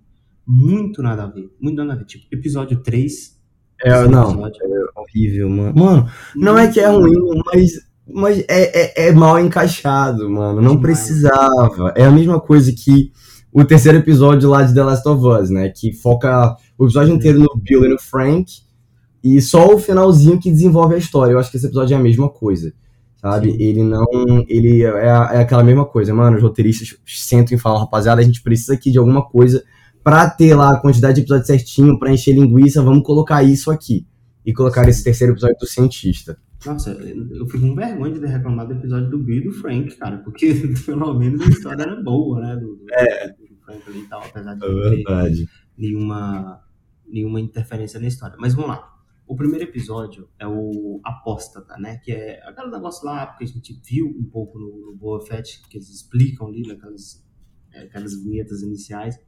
muito 0.46 1.02
nada 1.02 1.24
a 1.24 1.26
ver. 1.26 1.50
Muito 1.60 1.76
nada 1.76 1.94
a 1.94 1.96
ver. 1.96 2.04
Tipo, 2.04 2.26
episódio 2.32 2.82
3. 2.82 3.36
É, 3.82 4.08
não, 4.08 4.30
episódio. 4.30 4.60
é 4.62 5.00
horrível, 5.00 5.50
mano. 5.50 5.74
Mano, 5.76 6.10
não 6.34 6.58
é 6.58 6.68
que 6.70 6.80
é 6.80 6.88
ruim, 6.88 7.42
mas 7.52 7.86
mas 8.08 8.38
é, 8.48 9.04
é, 9.04 9.08
é, 9.08 9.12
mal 9.12 9.38
encaixado, 9.38 10.30
mano. 10.30 10.62
Não 10.62 10.76
Demais. 10.76 10.80
precisava. 10.80 11.92
É 11.96 12.04
a 12.04 12.10
mesma 12.10 12.40
coisa 12.40 12.72
que 12.72 13.10
o 13.52 13.64
terceiro 13.64 13.98
episódio 13.98 14.48
lá 14.48 14.62
de 14.62 14.72
The 14.72 14.82
Last 14.82 15.08
of 15.08 15.26
Us, 15.26 15.50
né? 15.50 15.70
Que 15.70 15.92
foca 15.92 16.56
o 16.78 16.84
episódio 16.84 17.14
inteiro 17.14 17.40
no 17.40 17.60
Bill 17.60 17.84
e 17.84 17.88
no 17.88 17.98
Frank. 18.00 18.52
E 19.24 19.40
só 19.40 19.74
o 19.74 19.78
finalzinho 19.78 20.38
que 20.38 20.50
desenvolve 20.50 20.94
a 20.94 20.98
história. 20.98 21.32
Eu 21.32 21.38
acho 21.38 21.50
que 21.50 21.56
esse 21.56 21.66
episódio 21.66 21.94
é 21.94 21.96
a 21.96 22.02
mesma 22.02 22.28
coisa. 22.28 22.72
Sabe? 23.16 23.52
Sim. 23.52 23.62
Ele 23.62 23.82
não. 23.82 24.06
Ele 24.48 24.84
é, 24.84 25.06
é 25.06 25.40
aquela 25.40 25.64
mesma 25.64 25.84
coisa, 25.84 26.14
mano. 26.14 26.36
Os 26.36 26.42
roteiristas 26.42 26.96
sentam 27.06 27.56
e 27.56 27.60
falam, 27.60 27.80
rapaziada, 27.80 28.20
a 28.20 28.24
gente 28.24 28.42
precisa 28.42 28.74
aqui 28.74 28.90
de 28.90 28.98
alguma 28.98 29.24
coisa 29.24 29.64
pra 30.06 30.30
ter 30.30 30.54
lá 30.54 30.74
a 30.74 30.80
quantidade 30.80 31.16
de 31.16 31.22
episódios 31.22 31.48
certinho, 31.48 31.98
pra 31.98 32.12
encher 32.12 32.32
linguiça, 32.32 32.80
vamos 32.80 33.04
colocar 33.04 33.42
isso 33.42 33.72
aqui. 33.72 34.06
E 34.44 34.52
colocar 34.52 34.84
Sim. 34.84 34.90
esse 34.90 35.02
terceiro 35.02 35.32
episódio 35.32 35.56
do 35.58 35.66
cientista. 35.66 36.38
Nossa, 36.64 36.90
eu 36.90 37.46
fico 37.48 37.66
com 37.66 37.74
vergonha 37.74 38.14
de 38.14 38.20
ter 38.20 38.28
reclamado 38.28 38.72
do 38.72 38.78
episódio 38.78 39.10
do 39.10 39.18
Bill 39.18 39.38
e 39.38 39.44
do 39.44 39.52
Frank, 39.52 39.96
cara, 39.96 40.18
porque 40.18 40.54
pelo 40.86 41.12
menos 41.14 41.40
a 41.40 41.46
história 41.46 41.82
era 41.82 42.00
boa, 42.02 42.40
né? 42.40 42.54
Do, 42.54 42.76
do, 42.76 42.86
é. 42.92 43.28
do 43.28 43.56
Frank 43.64 43.82
ali 43.88 43.98
e 43.98 44.08
tal, 44.08 44.22
apesar 44.22 44.54
de 44.54 44.64
é 44.64 44.68
não 44.68 45.24
ter 45.24 45.48
nenhuma, 45.76 46.60
nenhuma 47.04 47.40
interferência 47.40 47.98
na 47.98 48.06
história. 48.06 48.36
Mas 48.38 48.54
vamos 48.54 48.70
lá. 48.70 48.95
O 49.26 49.34
primeiro 49.34 49.64
episódio 49.64 50.28
é 50.38 50.46
o 50.46 51.00
Apóstata, 51.04 51.76
né? 51.78 51.98
Que 51.98 52.12
é 52.12 52.40
aquele 52.46 52.70
negócio 52.70 53.04
lá, 53.04 53.26
porque 53.26 53.44
a 53.44 53.46
gente 53.46 53.80
viu 53.84 54.06
um 54.06 54.24
pouco 54.24 54.58
no, 54.58 54.86
no 54.86 54.96
Boa 54.96 55.20
Fett, 55.20 55.62
que 55.68 55.76
eles 55.76 55.88
explicam 55.88 56.46
ali, 56.46 56.62
naquelas 56.62 57.26
é, 57.76 57.82
aquelas 57.82 58.14
vinhetas 58.22 58.62
iniciais, 58.62 59.18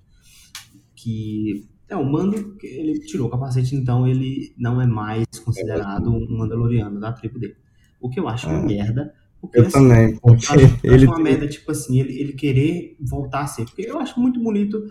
que 0.94 1.68
é, 1.88 1.96
o 1.96 2.04
Mando, 2.04 2.56
ele 2.62 3.00
tirou 3.00 3.28
o 3.28 3.30
capacete, 3.30 3.74
então 3.74 4.06
ele 4.06 4.54
não 4.58 4.80
é 4.80 4.86
mais 4.86 5.26
considerado 5.44 6.10
um 6.10 6.38
Mandaloriano 6.38 7.00
da 7.00 7.12
tribo 7.12 7.38
dele. 7.38 7.56
O 8.00 8.08
que 8.08 8.20
eu 8.20 8.28
acho 8.28 8.46
uma 8.48 8.60
é. 8.60 8.66
merda. 8.66 9.14
Porque, 9.40 9.58
eu 9.58 9.62
assim, 9.62 9.72
também, 9.72 10.18
porque 10.18 10.46
eu 10.52 10.54
acho, 10.54 10.84
ele... 10.84 11.06
uma 11.06 11.18
merda, 11.18 11.46
tipo 11.46 11.70
assim, 11.70 12.00
ele, 12.00 12.18
ele 12.18 12.32
querer 12.32 12.96
voltar 13.00 13.42
a 13.42 13.46
ser. 13.46 13.64
Porque 13.64 13.82
eu 13.82 13.98
acho 13.98 14.18
muito 14.20 14.40
bonito 14.42 14.82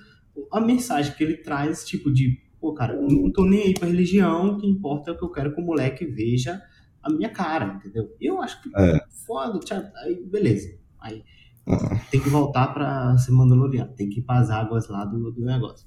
a 0.52 0.60
mensagem 0.62 1.14
que 1.16 1.24
ele 1.24 1.38
traz, 1.38 1.86
tipo, 1.86 2.12
de, 2.12 2.40
pô, 2.60 2.74
cara, 2.74 3.00
não 3.00 3.32
tô 3.32 3.46
nem 3.46 3.64
aí 3.64 3.74
pra 3.74 3.88
religião, 3.88 4.54
o 4.54 4.58
que 4.58 4.68
importa 4.68 5.12
é 5.12 5.14
o 5.14 5.18
que 5.18 5.24
eu 5.24 5.32
quero 5.32 5.54
que 5.54 5.62
o 5.62 5.66
moleque 5.66 6.06
veja 6.06 6.62
a 7.02 7.10
minha 7.10 7.30
cara, 7.30 7.76
entendeu? 7.76 8.10
Eu 8.20 8.42
acho 8.42 8.62
que 8.62 8.70
é. 8.76 9.00
foda, 9.26 9.60
aí 10.04 10.24
beleza. 10.26 10.78
Aí 11.00 11.24
ah. 11.68 12.00
tem 12.12 12.20
que 12.20 12.30
voltar 12.30 12.74
pra 12.74 13.18
ser 13.18 13.32
Mandaloriano, 13.32 13.94
tem 13.94 14.10
que 14.10 14.20
ir 14.20 14.24
pras 14.24 14.50
águas 14.50 14.88
lá 14.90 15.06
do, 15.06 15.32
do 15.32 15.46
negócio. 15.46 15.86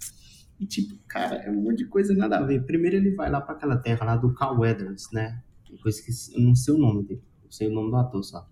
E, 0.58 0.66
tipo, 0.66 0.94
cara, 1.08 1.36
é 1.36 1.50
um 1.50 1.62
monte 1.62 1.78
de 1.78 1.86
coisa 1.86 2.14
nada 2.14 2.38
a 2.38 2.42
ver. 2.42 2.66
Primeiro 2.66 2.96
ele 2.96 3.14
vai 3.14 3.30
lá 3.30 3.40
para 3.40 3.54
aquela 3.54 3.78
terra 3.78 4.04
lá 4.04 4.16
do 4.16 4.34
Cal 4.34 4.58
Weathers, 4.58 5.08
né? 5.10 5.42
Eu 5.70 5.88
esqueci, 5.88 6.34
eu 6.34 6.40
não 6.40 6.54
sei 6.54 6.74
o 6.74 6.78
nome 6.78 7.04
dele, 7.04 7.22
eu 7.42 7.50
sei 7.50 7.68
o 7.68 7.72
nome 7.72 7.90
do 7.90 7.96
ator 7.96 8.22
só. 8.22 8.46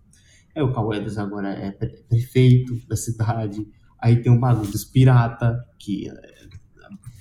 É, 0.54 0.62
o 0.62 0.72
Cal 0.72 0.86
Weathers 0.86 1.18
agora 1.18 1.50
é 1.50 1.70
prefeito 1.70 2.74
da 2.88 2.96
cidade. 2.96 3.66
Aí 4.00 4.22
tem 4.22 4.32
um 4.32 4.40
bagulho 4.40 4.70
dos 4.70 4.84
pirata, 4.84 5.62
que 5.78 6.08
é, 6.08 6.37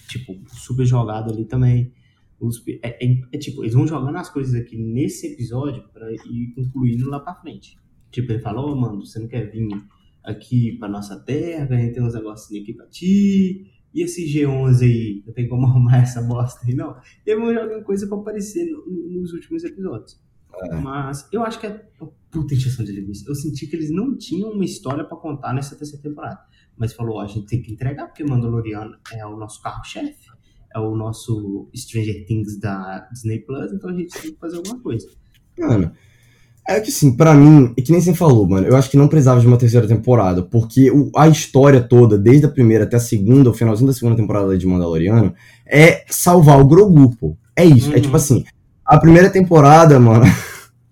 tipo, 0.08 0.36
super 0.50 0.86
jogado 0.86 1.32
ali 1.32 1.46
também. 1.46 1.94
Os, 2.40 2.64
é, 2.68 3.06
é, 3.06 3.22
é, 3.34 3.38
tipo, 3.38 3.63
eles 3.63 3.74
vão 3.74 3.88
jogando 3.88 4.17
as 4.17 4.30
coisas 4.30 4.54
aqui 4.54 4.78
nesse 4.78 5.34
episódio 5.34 5.84
para 5.91 6.12
ir 6.12 6.54
concluindo 6.56 7.10
lá 7.10 7.20
pra 7.20 7.36
frente. 7.36 7.78
Tipo, 8.12 8.32
ele 8.32 8.39
fala, 8.39 8.62
ô, 8.62 8.72
oh, 8.72 8.76
mano, 8.76 9.06
você 9.06 9.20
não 9.20 9.28
quer 9.28 9.50
vir 9.52 9.67
aqui 10.24 10.78
pra 10.78 10.88
nossa 10.88 11.20
terra, 11.20 11.76
a 11.76 11.80
gente 11.80 11.93
tem 11.93 12.04
uns 12.04 12.13
negocinhos 12.13 12.63
aqui 12.63 12.74
pra 12.74 12.86
ti 12.88 13.72
e 13.93 14.04
esse 14.04 14.26
G11 14.26 14.82
aí, 14.82 15.24
não 15.26 15.34
tem 15.34 15.48
como 15.48 15.65
arrumar 15.67 16.04
essa 16.04 16.22
bosta 16.22 16.65
aí, 16.67 16.76
não. 16.76 16.96
Teve 17.26 17.41
uma 17.41 17.84
coisa 17.84 18.08
pra 18.08 18.17
aparecer 18.17 18.65
no, 18.65 18.86
nos 18.86 19.34
últimos 19.34 19.63
episódios. 19.63 20.22
É. 20.63 20.76
Mas 20.76 21.28
eu 21.32 21.43
acho 21.43 21.60
que 21.60 21.67
é 21.67 21.82
puta 22.32 22.54
injeção 22.54 22.86
de 22.86 22.91
linguiça. 22.91 23.26
Eu 23.28 23.36
senti 23.36 23.67
que 23.67 23.76
eles 23.76 23.89
não 23.89 24.17
tinham 24.17 24.52
uma 24.52 24.65
história 24.65 25.04
para 25.04 25.17
contar 25.17 25.54
nessa 25.54 25.76
terceira 25.76 26.04
temporada. 26.04 26.39
Mas 26.78 26.93
falou, 26.93 27.17
ó, 27.17 27.22
a 27.22 27.28
gente 27.28 27.48
tem 27.48 27.62
que 27.62 27.72
entregar, 27.72 28.08
porque 28.08 28.24
Mandaloriano 28.24 28.96
é 29.12 29.26
o 29.26 29.36
nosso 29.36 29.62
carro-chefe, 29.62 30.28
é 30.76 30.80
o 30.80 30.96
nosso 30.96 31.67
Stranger 31.76 32.26
Things 32.26 32.60
da 32.60 33.08
Disney 33.12 33.39
Plus, 33.39 33.74
então 33.74 33.89
a 33.89 33.93
gente 33.93 34.22
tem 34.22 34.32
que 34.32 34.38
fazer 34.38 34.58
alguma 34.58 34.80
coisa. 34.80 35.08
Mano, 35.58 35.91
é 36.67 36.82
que 36.82 36.89
assim, 36.89 37.15
para 37.15 37.34
mim, 37.34 37.74
é 37.78 37.82
que 37.82 37.91
nem 37.91 38.02
você 38.02 38.13
falou, 38.13 38.48
mano, 38.48 38.67
eu 38.67 38.76
acho 38.76 38.91
que 38.91 38.98
não 38.98 39.08
precisava 39.08 39.39
de 39.39 39.48
uma 39.48 39.58
terceira 39.58 39.88
temporada, 39.88 40.43
porque 40.43 40.91
o, 40.91 41.10
a 41.15 41.28
história 41.28 41.82
toda, 41.82 42.17
desde 42.17 42.46
a 42.46 42.50
primeira 42.50 42.84
até 42.84 42.98
a 42.98 43.00
segunda, 43.00 43.50
o 43.50 43.54
finalzinho 43.54 43.88
da 43.88 43.93
segunda 43.93 44.17
temporada 44.17 44.56
de 44.58 44.67
Mandaloriano, 44.67 45.34
é 45.65 46.04
salvar 46.10 46.60
o 46.60 46.67
Grogu, 46.67 47.15
pô. 47.15 47.38
É 47.56 47.65
isso, 47.65 47.89
uhum. 47.89 47.96
é 47.96 48.02
tipo 48.02 48.15
assim, 48.15 48.43
a 48.88 48.97
primeira 48.97 49.30
temporada, 49.30 50.00
mano. 50.00 50.26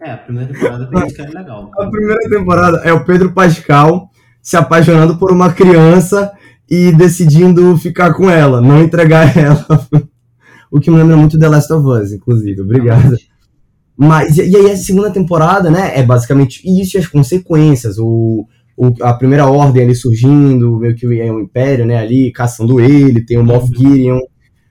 É, 0.01 0.11
a 0.11 0.17
primeira 0.17 0.51
temporada 0.53 0.87
tem 0.87 1.07
que 1.07 1.21
é 1.21 1.25
legal. 1.25 1.71
A 1.79 1.87
primeira 1.87 2.29
temporada 2.29 2.77
é 2.83 2.91
o 2.91 3.05
Pedro 3.05 3.31
Pascal 3.31 4.09
se 4.41 4.57
apaixonando 4.57 5.17
por 5.17 5.31
uma 5.31 5.51
criança 5.51 6.31
e 6.69 6.91
decidindo 6.91 7.75
ficar 7.77 8.13
com 8.13 8.29
ela, 8.29 8.61
não 8.61 8.83
entregar 8.83 9.31
ela. 9.37 9.65
o 10.69 10.79
que 10.79 10.91
me 10.91 10.97
lembra 10.97 11.15
muito 11.15 11.39
The 11.39 11.47
Last 11.47 11.71
of 11.73 11.87
Us, 11.87 12.11
inclusive. 12.11 12.61
Obrigado. 12.61 13.17
Mas, 13.97 14.37
e 14.37 14.55
aí 14.55 14.71
a 14.71 14.75
segunda 14.75 15.09
temporada, 15.09 15.71
né, 15.71 15.97
é 15.97 16.03
basicamente 16.03 16.61
isso 16.65 16.97
e 16.97 16.99
as 16.99 17.07
consequências. 17.07 17.97
O, 17.97 18.45
o, 18.75 18.91
a 19.01 19.13
primeira 19.13 19.47
ordem 19.47 19.83
ali 19.83 19.95
surgindo, 19.95 20.77
meio 20.77 20.95
que 20.95 21.05
é 21.19 21.31
um 21.31 21.39
império, 21.39 21.85
né, 21.85 21.97
ali, 21.97 22.31
caçando 22.31 22.79
ele, 22.79 23.25
tem 23.25 23.37
o 23.37 23.43
Moff. 23.43 23.67
Gideon, 23.67 24.19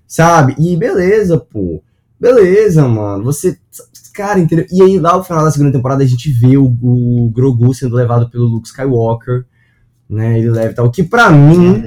sabe? 0.06 0.54
E 0.58 0.76
beleza, 0.76 1.38
pô. 1.38 1.82
Beleza, 2.24 2.88
mano. 2.88 3.24
Você. 3.24 3.58
Cara, 4.14 4.38
entendeu? 4.38 4.66
E 4.72 4.82
aí, 4.82 4.98
lá 4.98 5.16
no 5.16 5.24
final 5.24 5.44
da 5.44 5.50
segunda 5.50 5.72
temporada, 5.72 6.02
a 6.02 6.06
gente 6.06 6.30
vê 6.30 6.56
o, 6.56 6.64
o 6.64 7.30
Grogu 7.34 7.74
sendo 7.74 7.96
levado 7.96 8.30
pelo 8.30 8.46
Luke 8.46 8.68
Skywalker, 8.68 9.44
né? 10.08 10.38
Ele 10.38 10.50
leva 10.50 10.72
e 10.72 10.74
tal. 10.74 10.90
Que 10.90 11.02
pra 11.02 11.30
mim. 11.30 11.84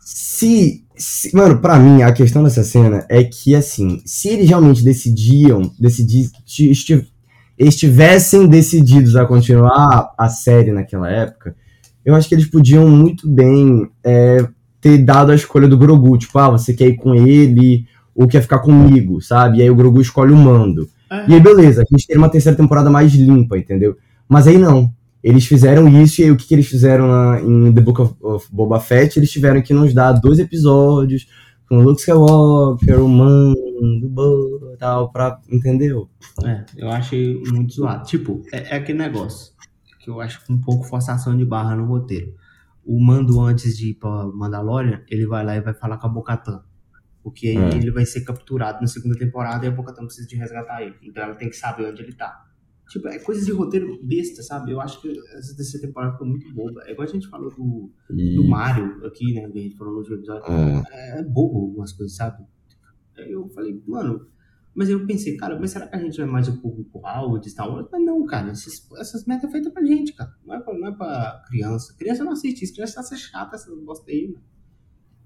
Se 0.00 0.84
se, 0.98 1.34
mano, 1.34 1.60
para 1.60 1.78
mim, 1.78 2.02
a 2.02 2.12
questão 2.12 2.42
dessa 2.42 2.64
cena 2.64 3.06
é 3.08 3.22
que, 3.22 3.54
assim, 3.54 4.02
se 4.04 4.28
eles 4.28 4.48
realmente 4.48 4.82
decidiam, 4.82 5.72
decidir, 5.78 6.30
estivessem 7.56 8.48
decididos 8.48 9.14
a 9.14 9.24
continuar 9.24 10.12
a 10.18 10.28
série 10.28 10.72
naquela 10.72 11.08
época, 11.08 11.54
eu 12.04 12.14
acho 12.14 12.28
que 12.28 12.34
eles 12.34 12.50
podiam 12.50 12.88
muito 12.88 13.28
bem 13.28 13.88
é, 14.02 14.46
ter 14.80 14.98
dado 14.98 15.30
a 15.30 15.36
escolha 15.36 15.68
do 15.68 15.78
Grogu, 15.78 16.18
tipo, 16.18 16.36
ah, 16.38 16.50
você 16.50 16.74
quer 16.74 16.88
ir 16.88 16.96
com 16.96 17.14
ele 17.14 17.86
ou 18.18 18.26
quer 18.26 18.42
ficar 18.42 18.58
comigo, 18.58 19.20
sabe? 19.22 19.58
E 19.58 19.62
aí 19.62 19.70
o 19.70 19.76
Grogu 19.76 20.00
escolhe 20.00 20.32
o 20.32 20.36
mando. 20.36 20.88
E 21.28 21.34
aí, 21.34 21.40
beleza, 21.40 21.82
a 21.82 21.84
gente 21.88 22.04
tem 22.04 22.18
uma 22.18 22.28
terceira 22.28 22.56
temporada 22.56 22.90
mais 22.90 23.14
limpa, 23.14 23.56
entendeu? 23.56 23.96
Mas 24.28 24.48
aí 24.48 24.58
não. 24.58 24.92
Eles 25.22 25.46
fizeram 25.46 25.88
isso, 25.88 26.20
e 26.20 26.24
aí 26.24 26.30
o 26.30 26.36
que, 26.36 26.46
que 26.48 26.54
eles 26.54 26.66
fizeram 26.66 27.06
na, 27.06 27.40
em 27.40 27.72
The 27.72 27.80
Book 27.80 28.00
of, 28.00 28.14
of, 28.20 28.48
Boba 28.52 28.80
Fett? 28.80 29.18
Eles 29.18 29.30
tiveram 29.30 29.62
que 29.62 29.72
nos 29.72 29.94
dar 29.94 30.12
dois 30.12 30.40
episódios 30.40 31.28
com 31.68 31.78
o 31.78 31.82
Luke 31.82 32.00
Skywalker, 32.00 33.00
o 33.00 33.08
Man, 33.08 33.54
do 34.00 34.08
Bo, 34.08 34.76
tal, 34.78 35.12
pra. 35.12 35.40
Entendeu? 35.50 36.08
É, 36.44 36.64
eu 36.76 36.90
achei 36.90 37.40
muito 37.52 37.74
zoado. 37.74 38.04
Tipo, 38.04 38.42
é, 38.52 38.74
é, 38.74 38.76
aquele 38.76 38.98
negócio 38.98 39.52
que 40.00 40.10
eu 40.10 40.20
acho 40.20 40.40
um 40.50 40.58
pouco 40.58 40.84
forçação 40.84 41.36
de 41.36 41.44
barra 41.44 41.76
no 41.76 41.86
roteiro. 41.86 42.34
O 42.84 43.00
Mando, 43.00 43.40
antes 43.40 43.76
de 43.76 43.90
ir 43.90 43.94
pra 43.94 44.26
Mandalorian, 44.26 45.02
ele 45.08 45.26
vai 45.26 45.44
lá 45.44 45.56
e 45.56 45.60
vai 45.60 45.74
falar 45.74 45.98
com 45.98 46.06
a 46.06 46.10
Bocatan. 46.10 46.62
Porque 47.22 47.48
aí 47.48 47.56
é. 47.56 47.76
ele 47.76 47.90
vai 47.90 48.04
ser 48.04 48.22
capturado 48.22 48.80
na 48.80 48.86
segunda 48.86 49.16
temporada 49.16 49.64
e 49.64 49.68
a 49.68 49.72
Bocatan 49.72 50.06
precisa 50.06 50.26
de 50.26 50.36
resgatar 50.36 50.82
ele. 50.82 50.96
Então 51.02 51.22
ela 51.22 51.34
tem 51.34 51.48
que 51.48 51.56
saber 51.56 51.86
onde 51.86 52.02
ele 52.02 52.12
tá. 52.12 52.48
Tipo, 52.88 53.08
é 53.08 53.18
coisa 53.18 53.44
de 53.44 53.52
roteiro 53.52 53.98
besta, 54.02 54.42
sabe? 54.42 54.72
Eu 54.72 54.80
acho 54.80 55.02
que 55.02 55.10
essa 55.36 55.54
terceira 55.54 55.86
temporada 55.86 56.12
ficou 56.12 56.26
muito 56.26 56.52
boba. 56.54 56.82
É 56.86 56.92
igual 56.92 57.06
a 57.06 57.10
gente 57.10 57.28
falou 57.28 57.50
do, 57.50 57.92
e... 58.10 58.34
do 58.34 58.48
Mario 58.48 59.04
aqui, 59.04 59.34
né? 59.34 59.48
Que 59.50 59.58
a 59.58 59.62
gente 59.62 59.76
falou 59.76 59.92
no 59.92 59.98
último 59.98 60.16
episódio. 60.16 60.44
É. 60.50 61.18
é 61.18 61.22
bobo 61.22 61.58
algumas 61.58 61.92
coisas, 61.92 62.16
sabe? 62.16 62.42
Aí 63.18 63.30
eu 63.30 63.48
falei, 63.50 63.82
mano. 63.86 64.26
Mas 64.74 64.88
eu 64.88 65.04
pensei, 65.06 65.36
cara, 65.36 65.58
mas 65.58 65.72
será 65.72 65.88
que 65.88 65.96
a 65.96 65.98
gente 65.98 66.20
é 66.20 66.24
mais 66.24 66.46
o 66.48 66.60
público 66.60 67.00
Howard 67.04 67.44
de 67.44 67.50
Star 67.50 67.68
Wars? 67.68 67.88
Mas 67.90 68.04
não, 68.04 68.24
cara. 68.24 68.50
Essas, 68.50 68.88
essas 68.96 69.26
metas 69.26 69.42
são 69.42 69.50
feitas 69.50 69.72
pra 69.72 69.84
gente, 69.84 70.14
cara. 70.14 70.32
Não 70.46 70.54
é 70.54 70.60
pra, 70.60 70.72
não 70.72 70.88
é 70.88 70.92
pra 70.92 71.42
criança. 71.48 71.94
Criança 71.98 72.24
não 72.24 72.32
assiste 72.32 72.62
isso. 72.62 72.74
Criança 72.74 73.02
tá 73.02 73.16
chata 73.16 73.56
essas 73.56 73.76
bosta 73.82 74.10
aí, 74.10 74.28
mano. 74.28 74.44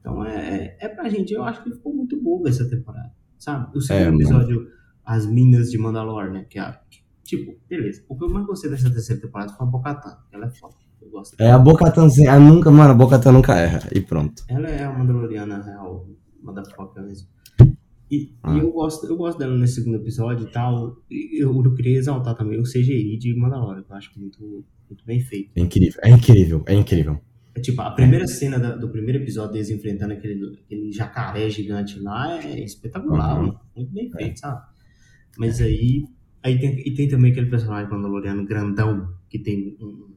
Então 0.02 0.26
é, 0.26 0.76
é 0.80 0.88
pra 0.88 1.08
gente. 1.08 1.32
Eu 1.32 1.44
acho 1.44 1.62
que 1.62 1.70
ficou 1.70 1.94
muito 1.94 2.20
bobo 2.20 2.48
essa 2.48 2.68
temporada, 2.68 3.12
sabe? 3.38 3.70
O 3.78 3.80
segundo 3.80 4.20
é, 4.20 4.24
episódio, 4.24 4.56
mano. 4.56 4.68
As 5.04 5.26
Minas 5.26 5.70
de 5.70 5.78
Mandalore, 5.78 6.30
né? 6.32 6.44
Que 6.50 6.58
é 6.58 6.78
Tipo, 7.24 7.56
beleza. 7.68 8.02
O 8.08 8.18
que 8.18 8.24
eu 8.24 8.28
mais 8.28 8.44
gostei 8.44 8.68
dessa 8.68 8.90
terceira 8.90 9.22
temporada 9.22 9.52
foi 9.52 9.66
a 9.66 9.70
Bocatan. 9.70 10.18
Ela 10.32 10.46
é 10.46 10.50
foda. 10.50 10.74
Eu 11.00 11.08
gosto 11.10 11.40
É, 11.40 11.50
a 11.50 11.58
Bocatan, 11.58 12.08
a 12.28 12.38
nunca, 12.40 12.70
mano, 12.70 12.90
a 12.90 12.94
Bocatan 12.94 13.32
nunca 13.32 13.54
erra. 13.54 13.88
E 13.94 14.00
pronto. 14.00 14.42
Ela 14.48 14.68
é 14.68 14.84
a 14.84 14.92
Mandaloriana 14.92 15.62
real, 15.62 16.08
motherfucker 16.42 17.02
mesmo. 17.02 17.28
E, 18.10 18.34
Ah. 18.42 18.54
e 18.54 18.58
eu, 18.58 18.70
gosto, 18.70 19.06
eu 19.06 19.16
gosto 19.16 19.38
dela 19.38 19.56
nesse 19.56 19.76
segundo 19.76 19.96
episódio 19.96 20.46
e 20.46 20.52
tal. 20.52 20.96
E 21.10 21.42
eu, 21.42 21.54
eu 21.64 21.74
queria 21.74 21.96
exaltar 21.96 22.34
também 22.36 22.60
o 22.60 22.64
CGI 22.64 23.16
de 23.18 23.34
Mandalorian, 23.34 23.82
que 23.82 23.90
eu 23.92 23.96
acho 23.96 24.10
muito, 24.20 24.64
muito 24.90 25.06
bem 25.06 25.20
feito. 25.20 25.50
É 25.56 25.60
incrível, 25.60 26.00
é 26.04 26.10
incrível, 26.10 26.62
é 26.66 26.74
incrível. 26.74 27.20
É 27.54 27.60
tipo, 27.60 27.80
a 27.82 27.90
primeira 27.90 28.26
cena 28.26 28.58
da- 28.58 28.74
do 28.76 28.88
primeiro 28.88 29.22
episódio 29.22 29.52
deles 29.52 29.68
enfrentando 29.70 30.12
aquele, 30.14 30.58
aquele 30.64 30.90
jacaré 30.92 31.50
gigante 31.50 31.98
lá 32.00 32.42
é 32.42 32.64
espetacular, 32.64 33.42
Uhum. 33.42 33.54
muito 33.76 33.92
bem 33.92 34.10
feito, 34.10 34.40
sabe? 34.40 34.62
Mas 35.38 35.60
aí, 35.60 36.06
aí 36.42 36.58
tem, 36.58 36.80
e 36.86 36.94
tem 36.94 37.08
também 37.08 37.30
aquele 37.32 37.50
personagem 37.50 37.90
mandaloriano 37.90 38.44
grandão 38.46 39.12
que 39.28 39.38
tem 39.38 39.76
um- 39.80 40.12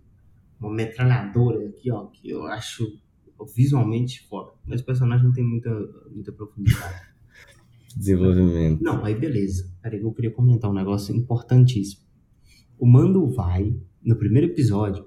uma 0.60 0.74
metralhadora 0.74 1.68
aqui, 1.68 1.92
ó, 1.92 2.06
que 2.06 2.30
eu 2.30 2.46
acho 2.48 2.86
visualmente 3.54 4.26
foda. 4.30 4.52
Mas 4.66 4.80
o 4.80 4.86
personagem 4.86 5.26
não 5.26 5.34
tem 5.34 5.44
muita, 5.44 5.70
muita 6.10 6.32
profundidade. 6.32 6.64
Desenvolvimento. 7.98 8.82
Não, 8.82 9.04
aí 9.04 9.14
beleza. 9.16 9.70
Peraí, 9.82 10.00
eu 10.02 10.12
queria 10.14 10.32
comentar 10.32 10.70
um 10.70 10.74
negócio 10.74 11.16
importantíssimo. 11.16 12.02
O 12.78 12.86
Mando 12.86 13.26
vai, 13.32 13.76
no 14.04 14.16
primeiro 14.16 14.48
episódio, 14.48 15.06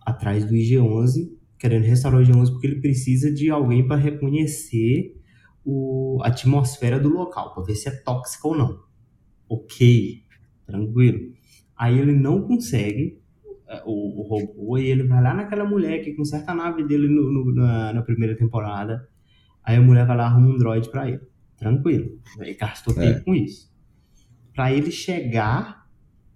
atrás 0.00 0.44
do 0.44 0.54
IG-11, 0.54 1.30
querendo 1.62 1.84
restaurar 1.84 2.20
o 2.20 2.24
IG-11 2.24 2.50
porque 2.50 2.66
ele 2.66 2.80
precisa 2.80 3.32
de 3.32 3.48
alguém 3.48 3.86
para 3.86 3.96
reconhecer 3.96 5.16
o, 5.64 6.18
a 6.22 6.26
atmosfera 6.28 6.98
do 6.98 7.08
local, 7.08 7.54
para 7.54 7.62
ver 7.62 7.76
se 7.76 7.88
é 7.88 7.92
tóxica 7.92 8.48
ou 8.48 8.56
não. 8.56 8.80
Ok, 9.48 10.24
tranquilo. 10.66 11.20
Aí 11.76 11.98
ele 11.98 12.12
não 12.12 12.42
consegue 12.42 13.20
é, 13.68 13.82
o, 13.86 14.20
o 14.20 14.22
robô 14.28 14.76
e 14.78 14.86
ele 14.86 15.04
vai 15.04 15.22
lá 15.22 15.32
naquela 15.34 15.64
mulher 15.64 16.02
que 16.02 16.14
conserta 16.14 16.52
a 16.52 16.54
nave 16.54 16.82
dele 16.84 17.06
no- 17.08 17.30
no- 17.32 17.54
na, 17.54 17.92
na 17.92 18.02
primeira 18.02 18.36
temporada. 18.36 19.08
Aí 19.62 19.76
a 19.76 19.80
mulher 19.80 20.04
vai 20.06 20.16
lá 20.16 20.24
e 20.24 20.26
arruma 20.26 20.48
um 20.54 20.58
droid 20.58 20.90
pra 20.90 21.08
ele. 21.08 21.20
Tranquilo. 21.56 22.18
Ele 22.40 22.54
gastou 22.54 22.92
É. 23.00 23.12
tempo 23.12 23.24
com 23.26 23.34
isso. 23.34 23.72
Pra 24.52 24.72
ele 24.72 24.90
chegar 24.90 25.81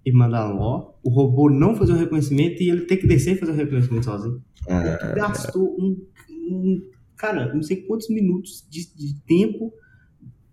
em 0.09 0.13
Mandalor, 0.13 0.93
o 1.03 1.09
robô 1.09 1.49
não 1.49 1.75
fazer 1.75 1.91
o 1.91 1.97
reconhecimento 1.97 2.61
e 2.63 2.69
ele 2.69 2.81
ter 2.85 2.97
que 2.97 3.07
descer 3.07 3.35
e 3.35 3.37
fazer 3.37 3.51
o 3.51 3.55
reconhecimento 3.55 4.05
sozinho. 4.05 4.41
É, 4.67 5.15
Gastou 5.15 5.75
um, 5.77 5.97
um- 6.49 6.81
Cara, 7.17 7.53
não 7.53 7.61
sei 7.63 7.77
quantos 7.77 8.09
minutos 8.09 8.65
de, 8.69 8.87
de 8.95 9.15
tempo 9.27 9.73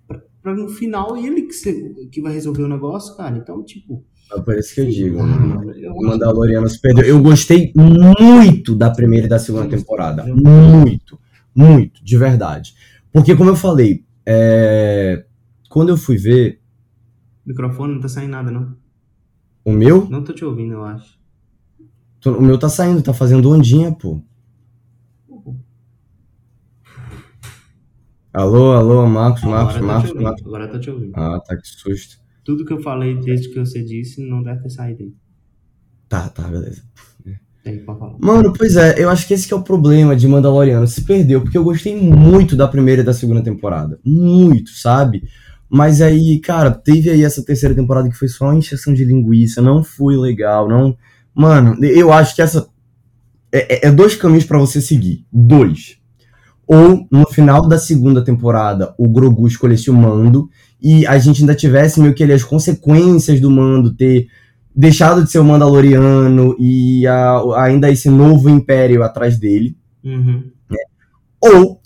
pra, 0.09 0.21
pra 0.43 0.55
no 0.55 0.69
final 0.69 1.17
ele 1.17 1.43
que, 1.43 1.53
se- 1.53 2.09
que 2.11 2.21
vai 2.23 2.33
resolver 2.33 2.63
o 2.63 2.69
negócio, 2.69 3.17
cara. 3.17 3.37
Então, 3.37 3.63
tipo. 3.63 4.03
é 4.35 4.41
por 4.41 4.59
isso 4.59 4.75
que 4.75 4.81
eu 4.81 4.89
digo. 4.91 5.19
ah, 5.21 5.93
O 5.95 6.03
Mandaloriano 6.07 6.69
se 6.69 6.81
perdeu. 6.81 7.05
Eu 7.05 7.23
gostei 7.23 7.71
muito 7.77 8.75
da 8.75 8.91
primeira 8.91 9.27
e 9.27 9.29
da 9.29 9.39
segunda 9.39 9.69
temporada. 9.69 10.25
Muito. 10.25 11.19
Muito, 11.55 12.03
de 12.05 12.17
verdade. 12.19 12.75
Porque, 13.13 13.37
como 13.37 13.51
eu 13.51 13.57
falei, 13.57 14.05
é, 14.27 15.25
quando 15.69 15.91
eu 15.91 15.97
fui 15.97 16.17
ver 16.17 16.61
O 17.45 17.51
microfone 17.51 17.93
não 17.95 18.01
tá 18.01 18.09
saindo 18.09 18.31
nada, 18.31 18.51
não. 18.51 18.75
O 19.65 19.73
meu, 19.73 20.09
Não 20.09 20.23
tô 20.23 20.33
te 20.33 20.45
ouvindo, 20.45 20.75
eu 20.75 20.85
acho. 20.85 21.19
o 22.27 22.43
meu 22.43 22.59
tá 22.59 22.69
saindo, 22.69 23.03
tá 23.03 23.13
fazendo 23.15 23.51
ondinha, 23.51 23.93
pô. 23.93 24.21
Alô, 28.33 28.73
alô, 28.73 29.07
Marcos, 29.07 29.45
Marcos, 29.45 29.77
Agora 29.77 29.87
Marcos, 29.87 30.11
ouvindo. 30.11 30.25
Marcos. 30.25 30.47
Agora 30.47 30.69
tô 30.69 30.81
te 30.81 30.91
ouvindo. 30.91 31.13
Ah, 31.15 31.41
tá, 31.41 31.57
que 31.57 31.69
susto. 31.69 32.17
Tudo 32.45 32.65
que 32.65 32.73
eu 32.73 32.83
falei 32.83 33.15
desde 33.21 33.49
que 33.49 33.59
você 33.59 33.83
disse 33.83 34.21
não 34.29 34.43
deve 34.43 34.61
ter 34.63 34.71
saído 34.71 35.03
aí. 35.05 35.15
Tá, 36.09 36.29
tá, 36.29 36.43
beleza. 36.43 36.83
Tem 37.63 37.83
pra 37.83 37.95
falar. 37.95 38.17
Mano, 38.21 38.53
pois 38.53 38.77
é, 38.77 39.03
eu 39.03 39.09
acho 39.09 39.27
que 39.27 39.33
esse 39.33 39.49
que 39.49 39.55
é 39.55 39.57
o 39.57 39.63
problema 39.63 40.15
de 40.15 40.29
Mandaloriano. 40.29 40.87
Se 40.87 41.03
perdeu, 41.03 41.41
porque 41.41 41.57
eu 41.57 41.65
gostei 41.65 41.99
muito 41.99 42.55
da 42.57 42.69
primeira 42.69 43.01
e 43.01 43.05
da 43.05 43.15
segunda 43.15 43.43
temporada. 43.43 43.99
Muito, 44.05 44.71
sabe? 44.73 45.23
Mas 45.69 46.01
aí, 46.01 46.39
cara, 46.41 46.71
teve 46.71 47.11
aí 47.11 47.25
essa 47.25 47.45
terceira 47.45 47.75
temporada 47.75 48.09
que 48.09 48.17
foi 48.17 48.29
só 48.29 48.47
uma 48.47 48.57
encheção 48.57 48.95
de 48.95 49.05
linguiça, 49.05 49.61
não 49.63 49.83
foi 49.83 50.17
legal, 50.17 50.69
não. 50.69 50.97
Mano, 51.35 51.77
eu 51.85 52.13
acho 52.13 52.35
que 52.35 52.43
essa. 52.43 52.69
É, 53.53 53.87
é- 53.87 53.89
é 53.89 53.91
dois 53.93 54.15
caminhos 54.17 54.45
pra 54.45 54.59
você 54.59 54.81
seguir. 54.81 55.25
Dois. 55.33 55.97
Ou 56.67 57.07
no 57.11 57.27
final 57.29 57.69
da 57.69 57.79
segunda 57.79 58.25
temporada 58.25 58.95
o 58.99 59.09
Grogu 59.09 59.47
escolhesse 59.47 59.91
o 59.91 59.95
mando 59.95 60.49
e 60.81 61.07
a 61.07 61.19
gente 61.19 61.41
ainda 61.43 61.55
tivesse 61.55 62.01
meio 62.01 62.15
que 62.15 62.23
ali 62.23 62.33
as 62.33 62.43
consequências 62.45 63.41
do 63.41 63.51
mando 63.51 63.93
ter 63.95 64.29
deixado 64.75 65.23
de 65.23 65.31
ser 65.31 65.39
o 65.41 65.45
Mandaloriano 65.45 66.57
e 66.59 67.07
a- 67.07 67.43
ainda 67.65 67.91
esse 67.91 68.09
novo 68.09 68.49
império 68.49 69.03
atrás 69.03 69.39
dele. 69.39 69.77
Uhum. 70.03 70.51
Ou 71.43 71.81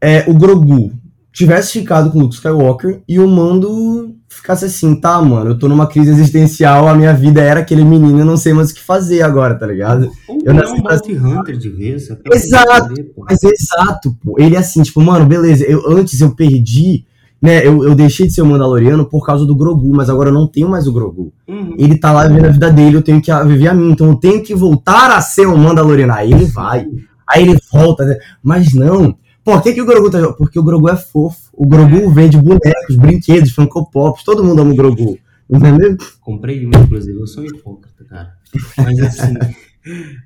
é, 0.00 0.28
o 0.30 0.34
Grogu 0.34 0.92
tivesse 1.34 1.72
ficado 1.80 2.10
com 2.10 2.18
o 2.18 2.22
Luke 2.22 2.34
Skywalker 2.36 3.02
e 3.08 3.18
o 3.18 3.26
Mando 3.28 4.14
ficasse 4.28 4.64
assim, 4.64 4.94
tá, 4.94 5.20
mano, 5.20 5.50
eu 5.50 5.58
tô 5.58 5.68
numa 5.68 5.86
crise 5.86 6.10
existencial, 6.10 6.88
a 6.88 6.94
minha 6.94 7.12
vida 7.12 7.40
era 7.40 7.60
aquele 7.60 7.84
menino, 7.84 8.20
eu 8.20 8.24
não 8.24 8.36
sei 8.36 8.52
mais 8.52 8.70
o 8.70 8.74
que 8.74 8.80
fazer 8.80 9.22
agora, 9.22 9.54
tá 9.54 9.66
ligado? 9.66 10.10
Ou 10.28 10.38
Eu 10.44 10.54
não 10.54 10.62
nasci 10.62 11.12
um 11.12 11.20
pra- 11.20 11.40
Hunter 11.40 11.56
de 11.56 11.68
vez. 11.70 12.08
Exato. 12.32 12.94
pô. 13.14 13.24
Mas 13.28 13.42
é 13.42 13.48
exato, 13.48 14.16
pô. 14.24 14.36
Ele 14.38 14.54
é 14.54 14.58
assim, 14.58 14.82
tipo, 14.82 15.00
mano, 15.00 15.24
beleza, 15.26 15.64
eu, 15.64 15.82
antes 15.88 16.20
eu 16.20 16.34
perdi, 16.34 17.04
né, 17.40 17.66
eu, 17.66 17.84
eu 17.84 17.94
deixei 17.94 18.26
de 18.26 18.32
ser 18.32 18.42
o 18.42 18.46
Mandaloriano 18.46 19.04
por 19.04 19.24
causa 19.24 19.44
do 19.44 19.54
Grogu, 19.56 19.92
mas 19.94 20.08
agora 20.10 20.30
eu 20.30 20.34
não 20.34 20.46
tenho 20.46 20.68
mais 20.68 20.86
o 20.86 20.92
Grogu. 20.92 21.32
Uhum. 21.48 21.74
Ele 21.78 21.96
tá 21.98 22.12
lá 22.12 22.26
vivendo 22.26 22.46
a 22.46 22.50
vida 22.50 22.70
dele, 22.70 22.96
eu 22.96 23.02
tenho 23.02 23.20
que 23.20 23.32
viver 23.44 23.68
a 23.68 23.74
minha, 23.74 23.92
então 23.92 24.08
eu 24.08 24.14
tenho 24.16 24.42
que 24.42 24.54
voltar 24.54 25.10
a 25.16 25.20
ser 25.20 25.46
um 25.46 25.56
Mandaloriano. 25.56 26.12
Aí 26.12 26.32
ele 26.32 26.46
vai, 26.46 26.86
aí 27.28 27.42
ele 27.42 27.58
volta, 27.72 28.04
né? 28.04 28.18
mas 28.42 28.72
não. 28.74 29.16
Por 29.44 29.62
que, 29.62 29.74
que 29.74 29.82
o 29.82 29.86
Grogu 29.86 30.10
tá. 30.10 30.32
Porque 30.32 30.58
o 30.58 30.62
Grogu 30.62 30.88
é 30.88 30.96
fofo. 30.96 31.50
O 31.52 31.66
Grogu 31.66 32.10
vende 32.10 32.38
bonecos, 32.38 32.96
brinquedos, 32.96 33.52
Funko 33.52 33.90
Pops, 33.90 34.24
todo 34.24 34.42
mundo 34.42 34.62
ama 34.62 34.72
o 34.72 34.76
Grogu. 34.76 35.18
Entendeu? 35.48 35.96
Comprei 36.20 36.66
um, 36.66 36.70
inclusive. 36.70 37.20
Eu 37.20 37.26
sou 37.26 37.44
hipócrita, 37.44 38.04
cara. 38.04 38.32
Mas 38.78 38.98
assim. 39.00 39.34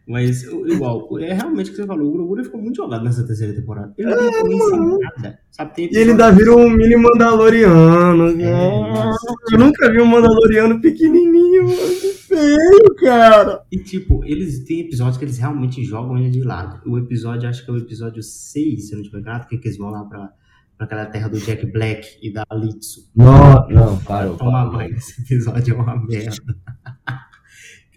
mas 0.07 0.43
igual, 0.43 1.19
é 1.19 1.33
realmente 1.33 1.71
o 1.71 1.71
que 1.73 1.81
você 1.81 1.87
falou. 1.87 2.09
O 2.09 2.13
Grogu 2.13 2.45
ficou 2.45 2.61
muito 2.61 2.77
jogado 2.77 3.05
nessa 3.05 3.27
terceira 3.27 3.53
temporada. 3.53 3.93
Ele 3.99 4.15
não 4.15 4.29
influência 4.29 4.77
em 4.77 4.99
nada. 4.99 5.39
Sabe? 5.51 5.89
E 5.91 5.97
ele 5.97 6.13
ainda 6.13 6.31
vira 6.31 6.55
um 6.55 6.71
mini 6.71 6.97
Mandaloriano. 6.97 8.29
É, 8.41 8.53
nossa. 8.53 9.35
Eu 9.53 9.59
nunca 9.59 9.91
vi 9.91 10.01
um 10.01 10.07
Mandaloriano 10.07 10.81
pequenininho, 10.81 11.65
mano. 11.65 11.77
Que 12.01 12.13
feio, 12.13 12.95
cara. 13.01 13.63
E 13.73 13.79
tipo, 13.79 14.25
eles 14.25 14.65
têm 14.65 14.81
episódios 14.81 15.17
que 15.17 15.25
eles 15.25 15.39
realmente 15.39 15.83
jogam 15.83 16.17
ele 16.17 16.31
de 16.31 16.43
lado. 16.43 16.81
O 16.87 16.97
episódio, 16.99 17.49
acho 17.49 17.65
que 17.65 17.71
é 17.71 17.75
o 17.75 17.79
episódio 17.79 18.23
6, 18.23 18.87
se 18.87 18.93
eu 18.93 18.99
não 18.99 19.05
tiver 19.05 19.23
que, 19.49 19.57
é 19.57 19.59
que 19.59 19.69
eles 19.69 19.79
vão 19.79 19.91
lá 19.91 20.05
pra, 20.05 20.33
pra 20.77 20.87
aquela 20.87 21.07
terra 21.07 21.29
do 21.29 21.39
Jack 21.39 21.67
Black 21.67 22.19
e 22.23 22.33
da 22.33 22.45
Litsu. 22.53 23.11
Não, 23.17 23.69
não, 23.69 23.99
parou. 23.99 24.37
Toma 24.37 24.71
banho, 24.71 24.95
esse 24.95 25.21
episódio 25.23 25.75
é 25.75 25.77
uma 25.77 25.97
merda. 26.07 26.37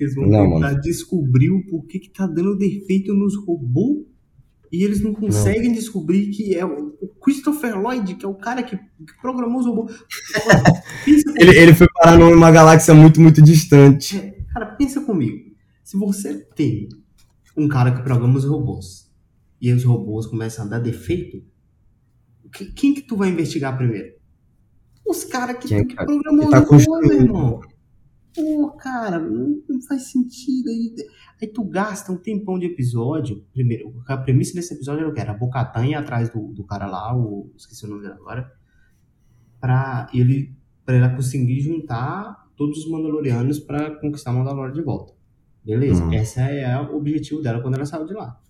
Que 0.02 0.06
eles 0.06 0.16
vão 0.16 0.28
Não, 0.28 0.54
tentar 0.56 0.74
descobrir 0.80 1.52
o 1.52 1.64
porquê 1.68 2.00
que 2.00 2.10
tá 2.10 2.26
dando 2.26 2.58
defeito 2.58 3.14
nos 3.14 3.36
robôs 3.36 4.04
e 4.72 4.84
eles 4.84 5.00
não 5.00 5.14
conseguem 5.14 5.72
descobrir 5.74 6.30
que 6.32 6.56
é 6.56 6.66
o 6.66 6.92
Christopher 7.24 7.80
Lloyd, 7.80 8.16
que 8.16 8.26
é 8.26 8.28
o 8.28 8.34
cara 8.34 8.64
que, 8.64 8.80
programou 9.22 9.60
os 9.60 9.68
robôs. 9.68 9.94
Ele, 11.38 11.58
ele 11.58 11.74
foi 11.74 11.88
parar 11.94 12.18
numa 12.18 12.52
galáxia 12.52 12.94
muito, 12.94 13.20
muito 13.20 13.42
distante. 13.42 14.34
Cara, 14.54 14.68
pensa 14.76 15.02
comigo. 15.02 15.52
Se 15.84 15.98
você 15.98 16.40
tem 16.56 16.88
um 17.58 17.68
cara 17.68 17.92
que 17.92 18.02
programa 18.04 18.38
os 18.38 18.46
robôs 18.46 19.12
e 19.60 19.72
os 19.74 19.84
robôs 19.84 20.26
começam 20.28 20.66
a 20.66 20.68
dar 20.70 20.80
defeito, 20.80 21.44
que- 22.54 22.72
quem 22.74 22.94
que 22.94 23.02
tu 23.02 23.16
vai 23.18 23.30
investigar 23.30 23.76
primeiro? 23.78 24.14
Os 25.06 25.24
caras 25.26 25.58
que, 25.58 25.68
Quem, 25.68 25.86
que 25.86 25.96
programou 25.96 26.46
Que 26.46 26.52
tá 26.52 26.62
os 26.62 26.86
robôs, 26.86 27.08
meu 27.08 27.18
irmão. 27.22 27.60
Pô, 28.36 28.72
cara, 28.78 29.20
não, 29.20 29.62
faz 29.88 30.04
sentido. 30.12 30.70
Aí, 30.70 30.96
aí 31.42 31.48
tu 31.48 31.64
gasta 31.64 32.12
um 32.12 32.18
tempão 32.18 32.58
de 32.58 32.66
episódio. 32.68 33.44
Primeiro, 33.54 33.94
a 34.08 34.18
premissa 34.18 34.54
desse 34.54 34.74
episódio 34.74 35.02
era 35.02 35.10
o 35.10 35.14
que? 35.14 35.20
Era 35.20 35.32
a 35.32 35.38
Bocatan 35.38 35.86
ir 35.88 35.96
atrás 35.96 36.30
do, 36.30 36.48
do 36.54 36.64
cara 36.64 36.86
lá, 36.86 37.16
o, 37.18 37.52
esqueci 37.58 37.86
o 37.86 37.90
nome 37.90 38.02
dele 38.04 38.14
agora, 38.14 38.52
pra 39.60 40.08
ele 40.14 40.56
para 40.86 40.96
ela 40.96 41.10
conseguir 41.16 41.60
juntar 41.62 42.50
todos 42.56 42.80
os 42.80 42.90
Mandalorianos 42.92 43.60
pra 43.60 43.92
conquistar 44.00 44.34
Mandalore 44.34 44.74
de 44.74 44.82
volta. 44.82 45.14
Beleza, 45.64 46.04
Uhum. 46.04 46.14
esse 46.14 46.40
é 46.40 46.80
o 46.80 46.96
objetivo 46.98 47.42
dela 47.42 47.62
quando 47.62 47.76
ela 47.76 47.86
saiu 47.86 48.06
de 48.06 48.14
lá. 48.14 48.42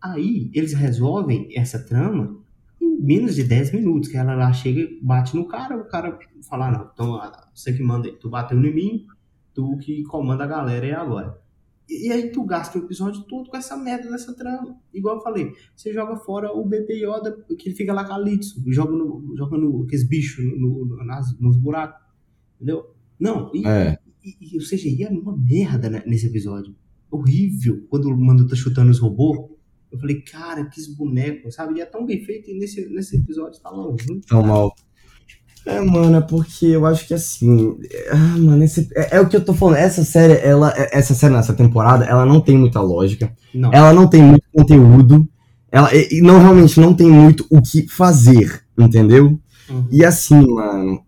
Aí 0.00 0.50
eles 0.54 0.72
resolvem 0.72 1.48
essa 1.56 1.78
trama 1.84 2.37
em 2.80 3.00
menos 3.00 3.34
de 3.34 3.44
10 3.44 3.72
minutos, 3.72 4.08
que 4.08 4.16
ela 4.16 4.34
lá 4.34 4.52
chega 4.52 4.80
e 4.80 5.00
bate 5.02 5.34
no 5.36 5.46
cara, 5.46 5.76
o 5.76 5.84
cara 5.88 6.18
fala, 6.48 6.68
"Ah, 6.68 6.72
não, 6.72 6.90
então 6.92 7.14
ah, 7.16 7.48
você 7.54 7.72
que 7.72 7.82
manda, 7.82 8.10
tu 8.20 8.28
bateu 8.30 8.58
em 8.58 8.74
mim, 8.74 9.06
tu 9.54 9.76
que 9.78 10.02
comanda 10.04 10.44
a 10.44 10.46
galera 10.46 10.86
aí 10.86 10.92
agora. 10.92 11.38
E, 11.88 12.08
e 12.08 12.12
aí 12.12 12.30
tu 12.30 12.44
gasta 12.44 12.78
o 12.78 12.82
episódio 12.82 13.22
todo 13.22 13.48
com 13.50 13.56
essa 13.56 13.76
merda 13.76 14.10
dessa 14.10 14.34
trama. 14.36 14.76
Igual 14.92 15.16
eu 15.16 15.22
falei, 15.22 15.52
você 15.74 15.92
joga 15.92 16.16
fora 16.16 16.52
o 16.52 16.64
BP 16.64 16.92
Yoda, 17.04 17.32
que 17.58 17.68
ele 17.68 17.74
fica 17.76 17.92
lá 17.92 18.04
com 18.04 18.12
a 18.12 18.18
Litsu, 18.18 18.62
joga 18.70 18.92
no, 18.92 19.34
joga 19.36 19.56
no, 19.56 19.82
aqueles 19.84 20.06
bichos 20.06 20.44
no, 20.44 20.84
no- 20.84 21.04
nas- 21.04 21.38
nos 21.40 21.56
buracos, 21.56 22.00
entendeu? 22.56 22.94
Não, 23.18 23.50
e, 23.54 23.66
É. 23.66 23.98
e, 24.24 24.54
e 24.54 24.58
o 24.58 24.60
CGI 24.60 25.04
é 25.04 25.08
uma 25.08 25.36
merda 25.36 25.88
né, 25.90 26.02
nesse 26.06 26.26
episódio. 26.26 26.74
Horrível. 27.10 27.86
Quando 27.88 28.04
o 28.08 28.16
Mando 28.16 28.46
tá 28.46 28.54
chutando 28.54 28.90
os 28.90 28.98
robôs, 29.00 29.50
eu 29.90 29.98
falei, 29.98 30.20
cara, 30.20 30.64
que 30.66 30.80
esse 30.80 30.94
boneco, 30.96 31.50
sabe? 31.50 31.78
E 31.78 31.80
é 31.80 31.86
tão 31.86 32.04
bem 32.04 32.24
feito 32.24 32.50
e 32.50 32.58
nesse, 32.58 32.86
nesse 32.88 33.16
episódio 33.16 33.60
tá 33.60 33.70
longe. 33.70 34.20
Tão 34.28 34.42
mal. 34.42 34.74
É, 35.66 35.80
mano, 35.80 36.16
é 36.16 36.20
porque 36.20 36.66
eu 36.66 36.86
acho 36.86 37.06
que 37.06 37.12
assim. 37.14 37.76
é- 37.90 38.10
Ah, 38.10 38.38
mano, 38.38 38.62
esse, 38.64 38.88
é, 38.94 39.16
é 39.16 39.20
o 39.20 39.28
que 39.28 39.36
eu 39.36 39.44
tô 39.44 39.52
falando. 39.52 39.76
Essa 39.76 40.02
série, 40.04 40.34
ela. 40.34 40.72
é- 40.76 40.96
Essa 40.98 41.14
série, 41.14 41.34
nessa 41.34 41.52
temporada, 41.52 42.04
ela 42.04 42.24
não 42.24 42.40
tem 42.40 42.56
muita 42.56 42.80
lógica. 42.80 43.32
Não. 43.52 43.70
Ela 43.72 43.92
não 43.92 44.08
tem 44.08 44.22
muito 44.22 44.44
conteúdo. 44.52 45.28
Ela 45.70 45.94
e, 45.94 46.08
e 46.18 46.20
não 46.22 46.40
realmente 46.40 46.80
não 46.80 46.94
tem 46.94 47.10
muito 47.10 47.44
o 47.50 47.60
que 47.60 47.86
fazer, 47.88 48.62
entendeu? 48.78 49.38
Uhum. 49.68 49.86
E 49.90 50.02
assim, 50.04 50.40
mano. 50.54 51.02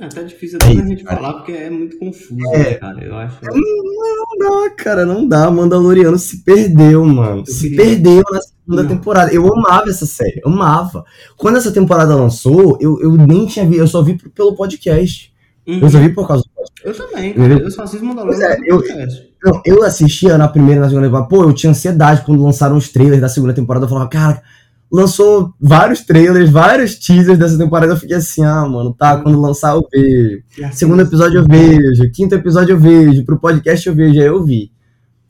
É 0.00 0.04
até 0.04 0.22
difícil 0.24 0.58
até 0.60 0.66
É 0.70 0.74
da 0.74 0.80
isso, 0.80 0.88
gente 0.88 1.04
cara. 1.04 1.16
falar, 1.16 1.32
porque 1.34 1.52
é 1.52 1.70
muito 1.70 1.98
confuso, 1.98 2.36
É. 2.54 2.58
né, 2.58 2.74
cara? 2.74 3.04
Eu 3.04 3.14
acho. 3.16 3.36
Não 3.44 4.38
dá, 4.38 4.70
cara, 4.76 5.06
não 5.06 5.26
dá. 5.28 5.50
Mandaloriano 5.50 6.18
se 6.18 6.42
perdeu, 6.44 7.04
mano. 7.04 7.42
Eu 7.42 7.46
Se 7.46 7.68
queria- 7.70 7.84
perdeu 7.84 8.22
na 8.30 8.40
segunda 8.40 8.82
Não. 8.82 8.88
temporada. 8.88 9.32
Eu 9.32 9.52
amava 9.52 9.88
essa 9.88 10.06
série, 10.06 10.40
amava. 10.44 11.04
Quando 11.36 11.56
essa 11.58 11.70
temporada 11.72 12.14
lançou, 12.14 12.78
eu, 12.80 13.00
eu 13.00 13.12
nem 13.12 13.46
tinha 13.46 13.64
visto, 13.66 13.80
eu 13.80 13.86
só 13.86 14.02
vi 14.02 14.16
pelo 14.34 14.54
podcast. 14.54 15.32
Uhum. 15.66 15.80
Eu 15.82 15.90
só 15.90 15.98
vi 15.98 16.08
por 16.14 16.26
causa 16.26 16.42
do 16.44 16.50
podcast. 16.50 16.82
Eu 16.84 16.94
também, 17.08 17.34
cara. 17.34 17.52
Eu 17.62 17.70
só 17.70 17.82
assisto 17.82 18.04
Mandalorian 18.04 18.38
Pois 18.38 18.50
é, 18.50 18.58
no 18.58 18.64
eu- 18.66 18.76
podcast. 18.78 19.28
Não, 19.44 19.62
eu 19.64 19.84
assistia 19.84 20.36
na 20.38 20.48
primeira 20.48 20.78
e 20.78 20.80
na 20.80 20.88
segunda 20.88 21.06
temporada. 21.06 21.28
Pô, 21.28 21.42
eu 21.44 21.52
tinha 21.52 21.70
ansiedade 21.70 22.22
quando 22.24 22.42
lançaram 22.42 22.76
os 22.76 22.88
trailers 22.88 23.20
da 23.20 23.28
segunda 23.28 23.52
temporada. 23.52 23.84
Eu 23.84 23.88
falava, 23.88 24.08
cara, 24.08 24.42
lançou 24.90 25.54
vários 25.60 26.00
trailers, 26.02 26.50
vários 26.50 26.96
teasers 26.96 27.38
dessa 27.38 27.58
temporada. 27.58 27.92
Eu 27.92 27.96
fiquei 27.96 28.16
assim, 28.16 28.42
ah, 28.44 28.66
mano, 28.66 28.94
tá, 28.94 29.20
quando 29.20 29.40
lançar 29.40 29.74
eu 29.74 29.86
vejo. 29.92 30.42
Segundo 30.72 31.02
episódio 31.02 31.40
eu 31.40 31.44
vejo. 31.48 32.10
Quinto 32.12 32.34
episódio 32.34 32.72
eu 32.74 32.78
vejo. 32.78 33.24
Pro 33.24 33.38
podcast 33.38 33.86
eu 33.88 33.94
vejo. 33.94 34.20
Aí 34.20 34.26
eu 34.26 34.44
vi. 34.44 34.72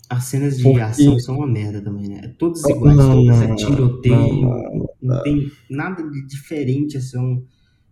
As 0.09 0.25
cenas 0.25 0.57
de 0.57 0.62
Porque- 0.62 0.81
ação 0.81 1.18
são 1.18 1.37
uma 1.37 1.47
merda 1.47 1.83
também, 1.83 2.09
né? 2.09 2.33
Todas 2.38 2.62
Não, 2.62 2.71
iguais, 2.71 2.97
não, 2.97 3.14
todas. 3.14 3.42
É 3.42 3.47
não, 3.47 3.57
tiroteio, 3.57 4.14
não, 4.40 4.88
não, 5.03 5.23
tem 5.23 5.53
nada 5.68 6.03
de 6.03 6.27
diferente, 6.27 6.97
assim. 6.97 7.42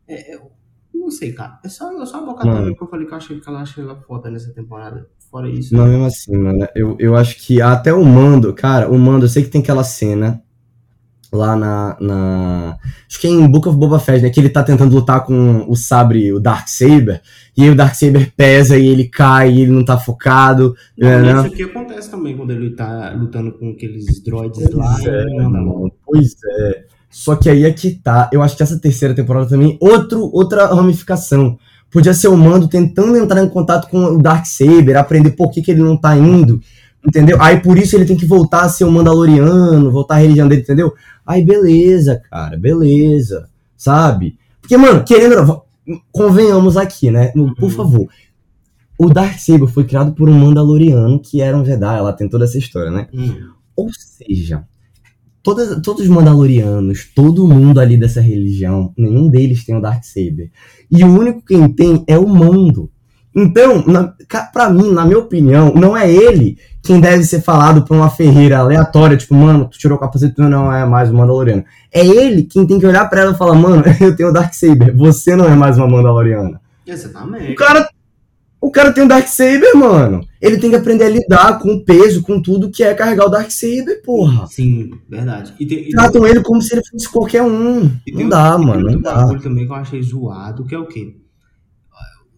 É, 0.08 0.34
é- 0.34 0.40
não 0.94 1.10
sei, 1.10 1.32
cara. 1.32 1.58
É 1.62 1.68
só, 1.68 1.92
é 2.00 2.06
só 2.06 2.22
a 2.22 2.24
Boca 2.24 2.46
Mano. 2.46 2.74
que 2.74 2.82
eu 2.82 2.88
falei 2.88 3.06
que 3.06 3.12
eu 3.12 3.16
achei 3.18 3.38
que 3.38 3.48
ela 3.48 3.60
achei 3.60 3.84
ela 3.84 3.96
foda 3.96 4.30
nessa 4.30 4.50
temporada. 4.50 5.06
Fora 5.30 5.50
isso. 5.50 5.74
Não, 5.76 5.84
mesmo 5.86 6.06
assim, 6.06 6.36
mano. 6.38 6.66
Eu, 6.74 6.96
eu 6.98 7.14
acho 7.14 7.36
que 7.36 7.60
até 7.60 7.92
o 7.92 8.02
Mando, 8.02 8.54
cara, 8.54 8.90
o 8.90 8.98
Mando, 8.98 9.26
eu 9.26 9.28
sei 9.28 9.42
que 9.42 9.50
tem 9.50 9.60
aquela 9.60 9.84
cena 9.84 10.42
lá 11.32 11.56
na. 11.56 11.96
na 12.00 12.78
acho 13.08 13.20
que 13.20 13.26
é 13.26 13.30
em 13.30 13.48
Book 13.48 13.68
of 13.68 13.78
Boba 13.78 13.98
Fett, 13.98 14.22
né? 14.22 14.30
Que 14.30 14.40
ele 14.40 14.48
tá 14.48 14.62
tentando 14.62 14.94
lutar 14.94 15.24
com 15.24 15.64
o 15.68 15.76
sabre, 15.76 16.32
o 16.32 16.40
Dark 16.40 16.68
Saber, 16.68 17.20
e 17.56 17.62
aí 17.62 17.70
o 17.70 17.74
Dark 17.74 17.94
Saber 17.94 18.32
pesa 18.36 18.78
e 18.78 18.86
ele 18.86 19.04
cai 19.04 19.52
e 19.52 19.62
ele 19.62 19.72
não 19.72 19.84
tá 19.84 19.98
focado. 19.98 20.74
Não, 20.96 21.08
é, 21.08 21.22
né? 21.22 21.32
Isso 21.32 21.46
aqui 21.46 21.62
acontece 21.64 22.10
também 22.10 22.36
quando 22.36 22.50
ele 22.50 22.70
tá 22.70 23.12
lutando 23.16 23.52
com 23.52 23.70
aqueles 23.70 24.22
droids 24.22 24.70
lá 24.70 24.94
Pois 24.94 25.06
é, 25.06 25.24
manda 25.34 25.58
logo. 25.58 25.78
mano, 25.80 25.92
pois 26.04 26.36
é. 26.60 26.84
Só 27.10 27.34
que 27.34 27.48
aí 27.48 27.64
é 27.64 27.72
que 27.72 27.92
tá. 27.92 28.28
Eu 28.32 28.42
acho 28.42 28.56
que 28.56 28.62
essa 28.62 28.78
terceira 28.78 29.14
temporada 29.14 29.48
também, 29.48 29.78
outro, 29.80 30.30
outra 30.32 30.66
ramificação. 30.66 31.58
Podia 31.90 32.12
ser 32.12 32.28
o 32.28 32.36
Mando 32.36 32.68
tentando 32.68 33.16
entrar 33.16 33.42
em 33.42 33.48
contato 33.48 33.88
com 33.88 34.04
o 34.04 34.18
Dark 34.22 34.44
Saber, 34.44 34.96
aprender 34.96 35.30
por 35.30 35.50
que, 35.50 35.62
que 35.62 35.70
ele 35.70 35.82
não 35.82 35.96
tá 35.96 36.14
indo. 36.16 36.60
Entendeu? 37.06 37.40
Aí 37.40 37.60
por 37.60 37.78
isso 37.78 37.94
ele 37.96 38.04
tem 38.04 38.16
que 38.16 38.26
voltar 38.26 38.62
a 38.62 38.68
ser 38.68 38.84
o 38.84 38.90
Mandaloriano, 38.90 39.90
voltar 39.92 40.16
à 40.16 40.18
religião 40.18 40.48
dele, 40.48 40.62
entendeu? 40.62 40.92
Aí 41.24 41.44
beleza, 41.44 42.20
cara, 42.30 42.56
beleza. 42.56 43.48
Sabe? 43.76 44.38
Porque, 44.60 44.76
mano, 44.76 45.04
querendo. 45.04 45.62
Convenhamos 46.10 46.76
aqui, 46.76 47.12
né? 47.12 47.28
Por 47.28 47.62
Uhum. 47.62 47.70
favor. 47.70 48.08
O 48.98 49.08
Dark 49.08 49.38
Saber 49.38 49.68
foi 49.68 49.84
criado 49.84 50.12
por 50.14 50.28
um 50.28 50.32
Mandaloriano 50.32 51.20
que 51.20 51.40
era 51.40 51.56
um 51.56 51.64
Jedi. 51.64 51.96
Ela 51.98 52.12
tem 52.12 52.28
toda 52.28 52.44
essa 52.44 52.58
história, 52.58 52.90
né? 52.90 53.06
Hum. 53.14 53.50
Ou 53.76 53.88
seja, 53.92 54.64
todas, 55.44 55.80
todos 55.82 56.02
os 56.02 56.08
Mandalorianos, 56.08 57.08
todo 57.14 57.46
mundo 57.46 57.78
ali 57.78 57.96
dessa 57.96 58.20
religião, 58.20 58.92
nenhum 58.96 59.28
deles 59.28 59.64
tem 59.64 59.76
o 59.76 59.80
Darksaber. 59.80 60.50
E 60.90 61.04
o 61.04 61.06
único 61.08 61.42
quem 61.44 61.68
tem 61.68 62.02
é 62.08 62.18
o 62.18 62.26
Mando. 62.26 62.90
Então, 63.36 63.84
pra 64.52 64.70
mim, 64.70 64.90
na 64.92 65.04
minha 65.04 65.18
opinião, 65.18 65.72
não 65.74 65.94
é 65.94 66.10
ele 66.10 66.56
quem 66.82 66.98
deve 67.00 67.22
ser 67.24 67.42
falado 67.42 67.82
pra 67.84 67.94
uma 67.96 68.08
ferreira 68.08 68.58
aleatória, 68.58 69.16
tipo, 69.16 69.34
mano, 69.34 69.66
tu 69.70 69.76
tirou 69.78 69.98
o 69.98 70.00
capacete, 70.00 70.34
tu 70.36 70.42
não 70.44 70.72
é 70.72 70.86
mais 70.86 71.10
um 71.10 71.14
Mandaloriano. 71.16 71.64
É 71.92 72.06
ele 72.06 72.44
quem 72.44 72.66
tem 72.66 72.78
que 72.78 72.86
olhar 72.86 73.04
pra 73.10 73.20
ela 73.20 73.32
e 73.32 73.36
falar, 73.36 73.54
mano, 73.54 73.82
eu 74.00 74.16
tenho 74.16 74.30
o 74.30 74.32
Darksaber, 74.32 74.96
você 74.96 75.36
não 75.36 75.44
é 75.44 75.54
mais 75.54 75.76
uma 75.76 75.86
Mandaloriana. 75.86 76.60
Exatamente. 76.86 77.52
O 77.52 77.54
cara, 77.56 77.88
o 78.60 78.70
cara 78.70 78.92
tem 78.92 79.04
o 79.04 79.08
Darksaber, 79.08 79.76
mano. 79.76 80.20
Ele 80.40 80.56
tem 80.58 80.70
que 80.70 80.76
aprender 80.76 81.04
a 81.04 81.08
lidar 81.10 81.58
com 81.58 81.74
o 81.74 81.84
peso, 81.84 82.22
com 82.22 82.40
tudo 82.40 82.70
que 82.70 82.82
é 82.84 82.94
carregar 82.94 83.26
o 83.26 83.30
Darksaber, 83.30 84.00
porra. 84.02 84.46
Sim, 84.46 84.92
verdade. 85.10 85.52
E 85.60 85.66
tem, 85.66 85.78
e 85.78 85.82
tem- 85.82 85.90
Tratam 85.90 86.26
ele 86.26 86.40
como 86.42 86.62
se 86.62 86.72
ele 86.74 86.82
fosse 86.90 87.08
qualquer 87.10 87.42
um. 87.42 87.90
E 88.06 88.12
tem 88.12 88.20
Não 88.20 88.26
um- 88.26 88.28
dá, 88.28 88.56
tem 88.56 88.66
mano, 88.66 88.80
outro 88.86 88.92
não 88.92 89.02
dá. 89.02 89.38
também 89.40 89.66
que 89.66 89.72
eu 89.72 89.76
achei 89.76 90.00
zoado, 90.02 90.64
que 90.64 90.74
é 90.74 90.78
o 90.78 90.86
quê? 90.86 91.16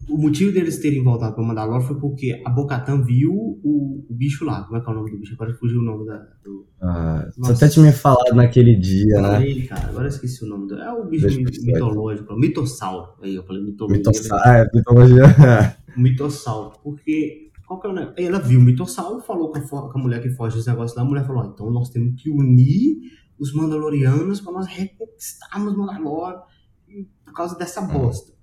O 0.09 0.17
motivo 0.17 0.51
deles 0.51 0.79
terem 0.79 1.03
voltado 1.03 1.35
pra 1.35 1.43
Mandalore 1.43 1.83
foi 1.85 1.99
porque 1.99 2.41
a 2.45 2.49
Bocatan 2.49 3.03
viu 3.03 3.31
o, 3.31 4.05
o 4.09 4.13
bicho 4.13 4.43
lá. 4.43 4.63
Como 4.63 4.77
é 4.77 4.81
que 4.81 4.89
é 4.89 4.91
o 4.91 4.95
nome 4.95 5.11
do 5.11 5.17
bicho? 5.19 5.33
Agora 5.33 5.53
fugiu 5.53 5.79
o 5.79 5.83
nome 5.83 6.05
da, 6.05 6.17
do. 6.43 6.67
Ah, 6.81 7.29
você 7.37 7.51
até 7.53 7.67
tinha 7.69 7.85
me 7.85 7.91
falado 7.91 8.33
naquele 8.33 8.75
dia, 8.75 9.21
né? 9.21 9.47
ele, 9.47 9.67
cara. 9.67 9.87
Agora 9.87 10.05
eu 10.05 10.09
esqueci 10.09 10.43
o 10.43 10.47
nome 10.47 10.67
do. 10.67 10.75
É 10.79 10.91
o 10.91 11.05
bicho 11.05 11.27
Deixa 11.27 11.61
mitológico, 11.61 12.35
mitossauro. 12.35 13.13
Aí 13.21 13.35
eu 13.35 13.43
falei 13.43 13.63
mitologia. 13.63 13.97
Mitossauro. 13.97 14.43
Ah, 14.45 14.57
é, 14.57 14.69
mitologia. 14.73 15.23
Mitossauro. 15.95 16.71
Porque. 16.83 17.49
Qual 17.67 17.79
que 17.79 17.85
é 17.85 17.89
o 17.91 17.93
negócio? 17.93 18.15
Ela 18.25 18.39
viu 18.39 18.59
o 18.59 18.63
mitossauro, 18.63 19.21
falou 19.21 19.51
com 19.51 19.59
a, 19.59 19.91
com 19.91 19.99
a 19.99 20.01
mulher 20.01 20.21
que 20.23 20.29
foge 20.31 20.55
dos 20.55 20.65
negócios 20.65 20.97
lá. 20.97 21.03
A 21.03 21.05
mulher 21.05 21.25
falou: 21.25 21.45
então 21.45 21.69
nós 21.69 21.89
temos 21.89 22.19
que 22.19 22.29
unir 22.31 22.97
os 23.37 23.53
Mandalorianos 23.53 24.41
pra 24.41 24.51
nós 24.51 24.65
reconquistarmos 24.65 25.77
Mandalore 25.77 26.39
e- 26.87 27.05
por 27.23 27.33
causa 27.33 27.55
dessa 27.55 27.79
bosta. 27.81 28.33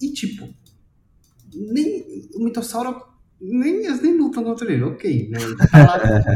E 0.00 0.12
tipo, 0.12 0.46
nem 1.54 2.28
o 2.34 2.44
mitossauro. 2.44 3.10
Nem, 3.40 3.86
eles 3.86 4.02
nem 4.02 4.18
lutam 4.18 4.44
contra 4.44 4.70
ele, 4.70 4.82
ok, 4.82 5.30
né? 5.30 5.38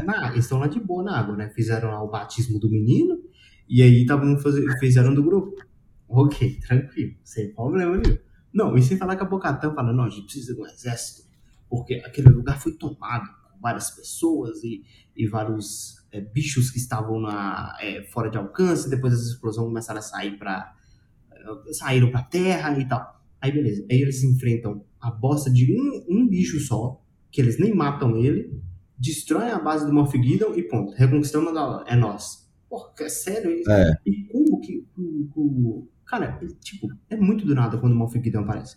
Lá, 0.06 0.30
eles 0.32 0.44
estão 0.44 0.58
lá 0.58 0.66
de 0.66 0.80
boa 0.80 1.02
na 1.02 1.18
água, 1.18 1.36
né? 1.36 1.50
Fizeram 1.50 1.90
lá 1.90 2.02
o 2.02 2.08
batismo 2.08 2.58
do 2.58 2.70
menino 2.70 3.18
e 3.68 3.82
aí 3.82 4.02
estavam 4.02 4.36
fizeram 4.80 5.14
do 5.14 5.22
grupo. 5.22 5.54
Ok, 6.08 6.58
tranquilo, 6.66 7.14
sem 7.22 7.52
problema 7.52 7.96
nenhum. 7.96 8.18
Não, 8.52 8.76
e 8.76 8.82
sem 8.82 8.96
falar 8.96 9.16
que 9.16 9.22
a 9.22 9.26
Bocatã 9.26 9.74
fala, 9.74 9.92
não, 9.92 10.04
a 10.04 10.08
gente 10.08 10.24
precisa 10.24 10.54
de 10.54 10.60
um 10.60 10.66
exército, 10.66 11.28
porque 11.68 11.94
aquele 12.06 12.28
lugar 12.28 12.60
foi 12.60 12.72
tomado 12.72 13.26
por 13.26 13.60
várias 13.60 13.90
pessoas 13.90 14.62
e, 14.62 14.84
e 15.16 15.26
vários 15.26 16.06
é, 16.12 16.20
bichos 16.20 16.70
que 16.70 16.78
estavam 16.78 17.20
na, 17.20 17.76
é, 17.80 18.04
fora 18.04 18.30
de 18.30 18.38
alcance, 18.38 18.88
depois 18.88 19.12
as 19.12 19.26
explosões 19.26 19.66
começaram 19.66 19.98
a 19.98 20.02
sair 20.02 20.38
para 20.38 20.72
saíram 21.72 22.10
pra 22.10 22.22
terra 22.22 22.78
e 22.78 22.88
tal. 22.88 23.20
Aí 23.40 23.52
beleza, 23.52 23.84
aí 23.90 24.00
eles 24.00 24.22
enfrentam 24.22 24.84
a 25.06 25.10
bosta 25.10 25.50
de 25.50 25.72
um, 25.78 26.04
um 26.08 26.28
bicho 26.28 26.58
só, 26.60 27.00
que 27.30 27.40
eles 27.40 27.58
nem 27.58 27.74
matam 27.74 28.16
ele, 28.16 28.58
destroem 28.98 29.50
a 29.50 29.58
base 29.58 29.84
do 29.86 29.92
Moff 29.92 30.16
Gideon 30.16 30.54
e 30.54 30.62
ponto, 30.62 30.92
reconquistamos 30.94 31.54
a, 31.56 31.84
é 31.86 31.96
nós. 31.96 32.48
Porra, 32.68 32.90
é 33.00 33.08
sério 33.08 33.50
isso? 33.52 33.70
É. 33.70 33.94
E 34.06 34.24
como 34.32 34.60
que 34.60 34.86
o. 34.96 35.28
o- 35.36 35.88
cara, 36.06 36.38
ele, 36.40 36.54
tipo, 36.54 36.88
é 37.10 37.16
muito 37.16 37.44
do 37.44 37.54
nada 37.54 37.76
quando 37.78 37.92
o 37.92 37.96
Moff 37.96 38.18
Gideon 38.18 38.42
aparece. 38.42 38.76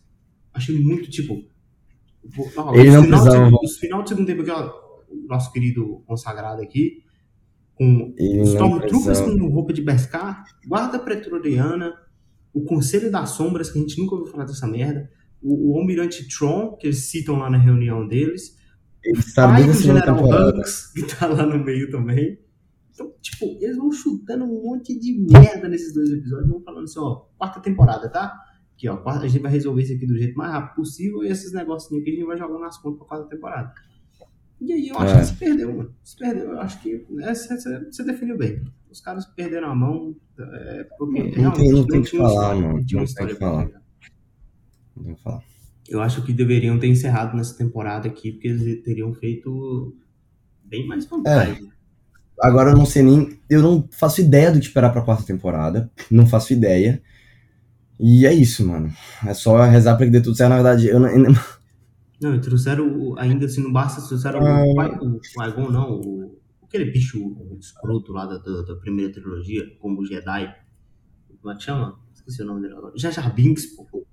Achei 0.54 0.78
muito, 0.80 1.10
tipo. 1.10 1.34
ó, 2.58 2.74
Ele 2.76 2.92
não 2.92 3.04
final 3.04 3.22
precisava- 3.24 3.50
de- 3.50 3.66
Os 3.66 3.78
final 3.78 4.04
do 4.04 4.10
segundo 4.10 4.26
tempo 4.26 4.42
aqui, 4.42 4.52
ó, 4.52 4.70
o 5.10 5.28
nosso 5.28 5.52
querido 5.54 6.04
consagrado 6.06 6.62
aqui, 6.62 7.04
com 7.76 8.13
Stormtroopers 8.44 9.20
com 9.22 9.48
roupa 9.50 9.72
de 9.72 9.82
Beskar, 9.82 10.44
guarda 10.68 11.00
pretoriana, 11.00 11.94
o 12.54 12.63
Conselho 12.63 13.12
das 13.12 13.30
Sombras, 13.32 13.70
que 13.72 13.78
a 13.78 13.82
gente 13.82 14.00
nunca 14.02 14.16
ouviu 14.16 14.32
falar 14.32 14.46
dessa 14.46 14.68
merda, 14.68 15.10
o, 15.41 15.73
o 15.73 15.80
Almirante 15.80 16.28
Tron, 16.28 16.76
que 16.78 16.88
eles 16.88 17.06
citam 17.10 17.38
lá 17.38 17.50
na 17.50 17.58
reunião 17.58 18.08
deles, 18.08 18.58
Ele 19.04 19.13
desde 19.15 19.39
a 19.39 19.62
do 19.62 19.73
General. 19.73 20.50
Hux, 20.60 20.91
que 20.93 21.04
tá 21.04 21.28
lá 21.28 21.45
no 21.45 21.63
meio 21.63 21.89
também. 21.91 22.39
Então, 22.93 23.13
tipo, 23.21 23.45
eles 23.62 23.78
vão 23.78 23.91
chutando 23.91 24.43
um 24.45 24.63
monte 24.63 24.97
de 25.00 25.13
merda 25.32 25.67
nesses 25.69 25.93
dois 25.93 26.10
episódios, 26.10 26.50
vão 26.50 26.62
falando 26.62 26.86
assim, 26.86 27.00
ó, 27.00 27.26
quarta 27.38 27.60
temporada, 27.60 28.10
tá? 28.10 28.34
Aqui, 28.73 28.89
ó, 28.89 29.02
a 29.08 29.28
gente 29.28 29.41
vai 29.41 29.52
resolver 29.52 29.84
isso 29.84 29.93
aqui 29.93 30.06
do 30.08 30.17
jeito 30.17 30.36
mais 30.38 30.52
rápido 30.52 30.76
possível 30.76 31.23
e 31.23 31.28
esses 31.28 31.52
negocinhos 31.54 32.02
aqui 32.02 32.12
a 32.12 32.15
gente 32.15 32.26
vai 32.26 32.38
jogando 32.38 32.60
nas 32.62 32.78
contas 32.78 33.00
pra 33.00 33.08
quarta 33.08 33.30
temporada. 33.30 33.71
E 34.60 34.73
aí 34.73 34.88
eu 34.88 34.97
acho 34.97 35.13
É. 35.15 35.19
que 35.19 35.26
se 35.26 35.34
perdeu, 35.36 35.76
mano. 35.78 35.95
Se 36.04 36.17
perdeu, 36.17 36.52
eu 36.52 36.60
acho 36.60 36.82
que 36.82 37.06
né, 37.12 37.34
você, 37.36 38.04
definiu 38.04 38.36
bem. 38.38 38.63
Os 38.89 39.00
caras 39.02 39.26
perderam 39.28 39.69
a 39.69 39.76
mão, 39.76 40.15
é, 40.39 40.84
porque 40.97 41.39
Não 41.39 41.52
tem- 41.52 41.71
não 41.71 41.86
tem 41.86 42.02
que 42.02 42.17
falar, 42.17 42.56
mano. 42.56 42.73
não 42.91 43.06
tem 43.06 43.28
que 43.28 43.36
falar. 43.36 43.69
Não 44.98 45.04
vou 45.14 45.16
falar. 45.18 45.42
Eu 45.88 46.02
acho 46.02 46.22
que 46.24 46.34
deveriam 46.34 46.78
ter 46.78 46.88
encerrado 46.88 47.36
nessa 47.36 47.58
temporada 47.58 48.08
aqui, 48.08 48.32
porque 48.34 48.48
eles 48.50 48.84
teriam 48.84 49.14
feito 49.14 49.96
bem 50.64 50.86
mais 50.86 51.06
vantagem. 51.06 51.70
Agora 52.42 52.72
eu 52.72 52.78
não 52.78 52.86
sei 52.86 53.02
nem. 53.04 53.40
Eu 53.50 53.62
não 53.62 53.88
faço 53.92 54.22
ideia 54.22 54.52
do 54.52 54.60
que 54.60 54.66
esperar 54.66 54.92
pra 54.92 55.02
quarta 55.02 55.24
temporada. 55.26 55.90
Não 56.12 56.28
faço 56.28 56.54
ideia. 56.54 57.02
E 58.00 58.26
é 58.28 58.34
isso, 58.34 58.68
mano. 58.68 58.94
É 59.26 59.34
só 59.34 59.60
rezar 59.64 59.96
pra 59.96 60.06
que 60.06 60.12
dê 60.12 60.22
tudo 60.22 60.36
certo. 60.36 60.50
Na 60.50 60.56
verdade, 60.62 60.88
eu 60.88 61.00
não. 61.00 61.10
Não, 62.20 62.42
trouxeram, 62.42 63.16
ainda 63.18 63.46
assim, 63.46 63.62
não 63.64 63.72
basta, 63.72 64.02
trouxeram 64.08 64.40
Ah. 64.46 64.64
o, 64.64 64.74
Qui- 64.74 65.06
o 65.06 65.20
Qui-Gon, 65.20 65.70
não, 65.72 65.92
o, 66.02 66.40
aquele 66.64 66.86
bicho 66.92 67.18
escroto 67.60 68.12
lá 68.12 68.26
da, 68.26 68.40
da, 68.40 68.62
da 68.64 68.76
primeira 68.76 69.12
trilogia, 69.14 69.64
como 69.80 70.02
o 70.02 70.06
Jedi. 70.06 70.52
Como 71.42 71.54
é 71.54 71.58
que 71.58 71.64
chama? 71.64 72.00
Esqueci 72.14 72.42
o 72.42 72.46
nome 72.46 72.62
dele 72.62 72.74
agora. 72.74 72.94
Jar 72.98 73.12
Jar 73.12 73.32
Binks, 73.34 73.68
pô. 73.68 74.06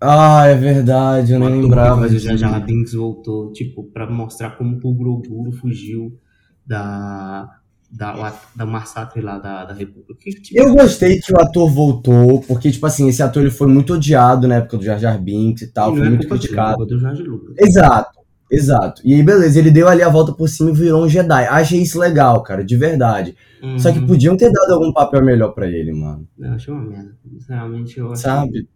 Ah, 0.00 0.46
é 0.46 0.54
verdade, 0.54 1.32
eu 1.32 1.40
nem 1.40 1.48
Matou, 1.48 1.62
lembrava 1.64 2.00
Mas 2.02 2.10
o 2.12 2.14
disso. 2.14 2.26
Jar 2.28 2.36
Jar 2.36 2.64
Binks 2.64 2.92
voltou, 2.94 3.50
tipo, 3.52 3.82
pra 3.84 4.08
mostrar 4.08 4.50
como 4.50 4.78
o 4.82 4.94
Grogu 4.94 5.50
fugiu 5.52 6.16
da, 6.64 7.48
da, 7.90 8.32
da 8.54 8.64
massacre 8.66 9.20
lá 9.20 9.38
da, 9.38 9.64
da 9.64 9.74
República. 9.74 10.14
Tipo, 10.30 10.56
Eu 10.56 10.72
gostei 10.72 11.18
que 11.20 11.32
o 11.32 11.40
ator 11.40 11.68
voltou, 11.68 12.40
porque, 12.42 12.70
tipo 12.70 12.86
assim, 12.86 13.08
esse 13.08 13.22
ator 13.24 13.42
ele 13.42 13.50
foi 13.50 13.66
muito 13.66 13.94
odiado 13.94 14.46
na 14.46 14.56
época 14.56 14.76
do 14.78 14.84
Jar 14.84 15.00
Jar 15.00 15.20
Binks 15.20 15.62
e 15.62 15.72
tal, 15.72 15.90
não 15.90 15.96
foi 15.98 16.08
muito 16.10 16.28
criticado. 16.28 16.86
do 16.86 16.96
Lucas. 17.24 17.56
Exato, 17.58 18.18
exato. 18.52 19.02
E 19.04 19.14
aí, 19.14 19.22
beleza, 19.24 19.58
ele 19.58 19.70
deu 19.72 19.88
ali 19.88 20.02
a 20.02 20.08
volta 20.08 20.32
por 20.32 20.48
cima 20.48 20.70
e 20.70 20.74
virou 20.74 21.04
um 21.04 21.08
Jedi. 21.08 21.44
Achei 21.46 21.82
isso 21.82 21.98
legal, 21.98 22.40
cara, 22.44 22.64
de 22.64 22.76
verdade. 22.76 23.34
Só 23.78 23.90
que 23.90 23.98
Uhum. 23.98 24.06
podiam 24.06 24.36
ter 24.36 24.52
dado 24.52 24.74
algum 24.74 24.92
papel 24.92 25.24
melhor 25.24 25.48
pra 25.54 25.66
ele, 25.66 25.92
mano. 25.92 26.24
Eu 26.38 26.52
achei 26.52 26.72
uma 26.72 26.84
merda. 26.84 27.16
Sinceramente, 27.28 27.98
eu 27.98 28.12
achei... 28.12 28.22
Sabe? 28.22 28.68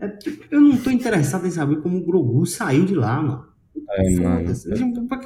É, 0.00 0.08
tipo, 0.08 0.44
eu 0.50 0.60
não 0.60 0.76
tô 0.76 0.90
interessado 0.90 1.46
em 1.46 1.50
saber 1.50 1.80
como 1.82 1.98
o 1.98 2.04
Grogu 2.04 2.46
saiu 2.46 2.84
de 2.84 2.94
lá, 2.94 3.20
mano. 3.22 3.44
É, 3.90 4.20
mano. 4.20 4.52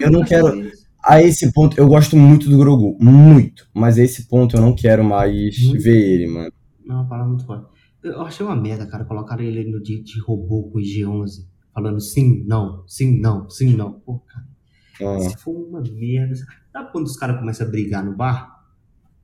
Eu 0.00 0.10
não 0.10 0.24
quero- 0.24 0.54
isso? 0.60 0.84
A 1.06 1.22
esse 1.22 1.52
ponto, 1.52 1.78
eu 1.78 1.86
gosto 1.86 2.16
muito 2.16 2.48
do 2.48 2.56
Grogu, 2.58 2.96
muito. 2.98 3.68
Mas 3.74 3.98
a 3.98 4.02
esse 4.02 4.26
ponto 4.26 4.56
eu 4.56 4.60
não 4.62 4.74
quero 4.74 5.04
mais 5.04 5.58
Muito. 5.62 5.82
ver 5.82 5.96
ele, 6.00 6.26
mano. 6.26 6.50
Não, 6.84 7.04
é 7.04 7.08
palavra 7.08 7.28
muito 7.28 7.44
forte. 7.44 7.66
Eu 8.02 8.22
achei 8.22 8.44
uma 8.44 8.56
merda, 8.56 8.86
cara. 8.86 9.04
Colocaram 9.04 9.42
ele 9.44 9.70
no 9.70 9.82
dia 9.82 10.02
de 10.02 10.18
robô 10.20 10.70
com 10.70 10.78
o 10.78 10.82
G11. 10.82 11.46
Falando 11.74 12.00
sim, 12.00 12.42
não, 12.46 12.84
sim, 12.86 13.20
não, 13.20 13.48
sim, 13.50 13.74
não. 13.76 14.00
Pô, 14.00 14.18
cara, 14.20 14.46
Ah, 15.16 15.20
se 15.20 15.36
for 15.38 15.52
uma 15.52 15.80
merda. 15.82 16.34
Sabe 16.72 16.90
quando 16.90 17.06
os 17.06 17.16
caras 17.16 17.38
começam 17.38 17.66
a 17.66 17.70
brigar 17.70 18.02
no 18.04 18.16
bar? 18.16 18.50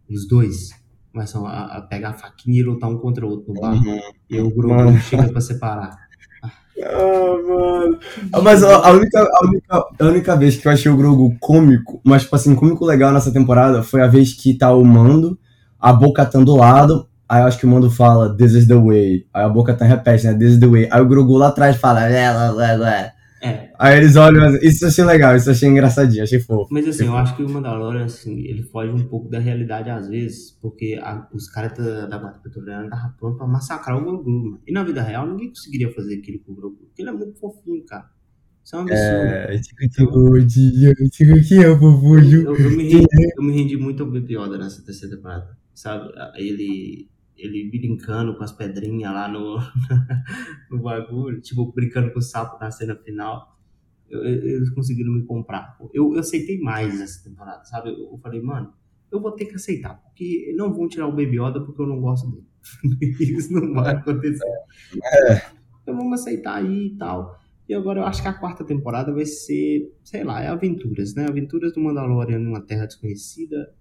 Os 0.08 0.26
dois 0.28 0.70
começam 1.12 1.46
a, 1.46 1.64
a 1.78 1.82
pegar 1.82 2.10
a 2.10 2.14
faquinha 2.14 2.60
e 2.60 2.62
lutar 2.62 2.88
um 2.90 2.98
contra 2.98 3.26
o 3.26 3.30
outro 3.30 3.52
no 3.52 3.60
bar. 3.60 3.72
uhum. 3.74 4.00
E 4.28 4.40
o 4.40 4.50
Grogu 4.54 4.74
Mano. 4.74 4.98
chega 5.00 5.28
pra 5.28 5.40
separar. 5.40 5.96
Ah, 6.82 7.36
mano. 7.46 7.98
Ah, 8.32 8.40
Mas 8.40 8.62
a, 8.62 8.90
única, 8.92 9.20
a, 9.20 9.46
única, 9.46 9.76
a 10.00 10.04
única 10.04 10.36
vez 10.36 10.56
que 10.56 10.66
eu 10.66 10.72
achei 10.72 10.90
o 10.90 10.96
Grogu 10.96 11.36
cômico, 11.38 12.00
mas, 12.04 12.22
tipo 12.22 12.34
assim, 12.36 12.54
cômico 12.54 12.84
legal 12.86 13.12
nessa 13.12 13.32
temporada 13.32 13.82
foi 13.82 14.00
a 14.02 14.06
vez 14.06 14.32
que 14.32 14.56
tá 14.56 14.72
o 14.72 14.84
Mando, 14.84 15.38
a 15.78 15.92
Boca 15.92 16.24
tá 16.24 16.38
do 16.38 16.56
lado, 16.56 17.06
aí 17.28 17.42
eu 17.42 17.46
acho 17.46 17.58
que 17.58 17.66
o 17.66 17.68
Mando 17.68 17.90
fala, 17.90 18.34
this 18.36 18.52
is 18.52 18.66
the 18.66 18.74
way. 18.76 19.26
Aí 19.34 19.44
a 19.44 19.48
Boca 19.48 19.74
tá 19.74 19.84
repete, 19.84 20.26
né, 20.26 20.34
this 20.34 20.54
is 20.54 20.60
the 20.60 20.66
way. 20.66 20.88
Aí 20.90 21.00
o 21.02 21.06
Grogu 21.08 21.36
lá 21.36 21.48
atrás 21.48 21.76
fala, 21.76 22.04
"É, 22.08 22.32
blá, 22.32 22.52
blá, 22.52 22.76
blá." 22.76 23.10
É, 23.42 23.72
Aí 23.78 23.96
eles 23.98 24.16
olham, 24.16 24.54
isso 24.62 24.84
eu 24.84 24.88
achei 24.88 25.04
legal, 25.04 25.34
isso 25.34 25.48
eu 25.48 25.52
achei 25.52 25.68
engraçadinho, 25.68 26.22
achei 26.22 26.38
fofo. 26.40 26.68
Mas 26.70 26.86
assim, 26.86 27.06
eu 27.06 27.16
acho 27.16 27.34
que 27.36 27.42
o 27.42 27.48
Mandalorian, 27.48 28.04
assim, 28.04 28.38
ele 28.42 28.62
foge 28.62 28.92
um 28.92 29.08
pouco 29.08 29.28
da 29.30 29.38
realidade 29.38 29.88
às 29.88 30.08
vezes, 30.08 30.50
porque 30.60 30.98
a- 31.02 31.26
os 31.32 31.48
caras 31.48 31.72
da, 31.78 32.06
da 32.06 32.18
Guarda 32.18 32.38
Petroleira 32.40 32.84
estavam 32.84 33.12
prontos 33.12 33.38
pra 33.38 33.46
massacrar 33.46 33.96
o 33.96 34.04
Grogu, 34.04 34.30
mano. 34.30 34.60
E 34.66 34.72
na 34.72 34.84
vida 34.84 35.02
real, 35.02 35.26
ninguém 35.26 35.48
conseguiria 35.48 35.90
fazer 35.94 36.16
aquilo 36.18 36.38
com 36.40 36.52
o 36.52 36.54
Grogu, 36.54 36.76
porque 36.76 37.00
ele 37.00 37.08
é 37.08 37.12
muito 37.12 37.38
fofinho, 37.38 37.82
cara. 37.86 38.10
Isso 38.62 38.76
é 38.76 38.78
um 38.78 38.82
absurdo. 38.82 39.42
É, 39.48 39.58
tipo, 39.58 39.88
tipo, 39.88 41.42
que 41.48 41.54
é 41.64 41.68
o 41.70 41.78
fofulho. 41.78 42.42
Eu, 42.48 42.56
eu 42.56 42.70
me 42.70 42.82
rendi, 42.84 43.06
eu 43.36 43.42
me 43.42 43.52
rendi 43.52 43.76
muito 43.78 44.02
ao 44.02 44.10
Baby 44.10 44.34
Yoda 44.36 44.58
nessa 44.58 44.82
terceira 44.84 45.16
temporada, 45.16 45.56
sabe? 45.74 46.10
Ele, 46.36 47.08
ele 47.40 47.68
brincando 47.70 48.36
com 48.36 48.44
as 48.44 48.52
pedrinhas 48.52 49.12
lá 49.12 49.28
no, 49.28 49.58
no 50.70 50.82
bagulho, 50.82 51.40
tipo, 51.40 51.72
brincando 51.72 52.12
com 52.12 52.18
o 52.18 52.22
sapo 52.22 52.58
na 52.60 52.70
cena 52.70 52.94
final. 52.96 53.58
Eu- 54.08 54.24
eu- 54.24 54.56
eles 54.56 54.70
conseguiram 54.70 55.12
me 55.12 55.24
comprar. 55.24 55.76
Eu, 55.94 56.14
eu 56.14 56.18
aceitei 56.20 56.60
mais 56.60 57.00
essa 57.00 57.22
temporada, 57.28 57.64
sabe? 57.64 57.90
Eu, 57.90 58.12
eu 58.12 58.18
falei, 58.18 58.40
mano, 58.42 58.72
eu 59.10 59.20
vou 59.20 59.32
ter 59.32 59.46
que 59.46 59.54
aceitar, 59.54 59.94
porque 60.02 60.52
não 60.56 60.72
vão 60.72 60.88
tirar 60.88 61.06
o 61.06 61.10
Baby 61.12 61.38
Yoda 61.40 61.60
porque 61.64 61.80
eu 61.82 61.86
não 61.86 62.00
gosto 62.00 62.30
dele. 62.30 62.46
Isso 63.20 63.52
não 63.52 63.72
vai 63.72 63.94
acontecer. 63.94 64.44
Então 65.82 65.96
vamos 65.96 66.20
aceitar 66.20 66.56
aí 66.56 66.88
e 66.88 66.96
tal. 66.96 67.38
E 67.68 67.74
agora 67.74 68.00
eu 68.00 68.04
acho 68.04 68.20
que 68.20 68.28
a 68.28 68.32
quarta 68.34 68.64
temporada 68.64 69.12
vai 69.12 69.24
ser, 69.24 69.92
sei 70.02 70.24
lá, 70.24 70.42
é 70.42 70.48
aventuras, 70.48 71.14
né? 71.14 71.26
Aventuras 71.28 71.72
do 71.72 71.80
Mandalorian 71.80 72.38
numa 72.38 72.60
terra 72.60 72.86
desconhecida. 72.86 73.72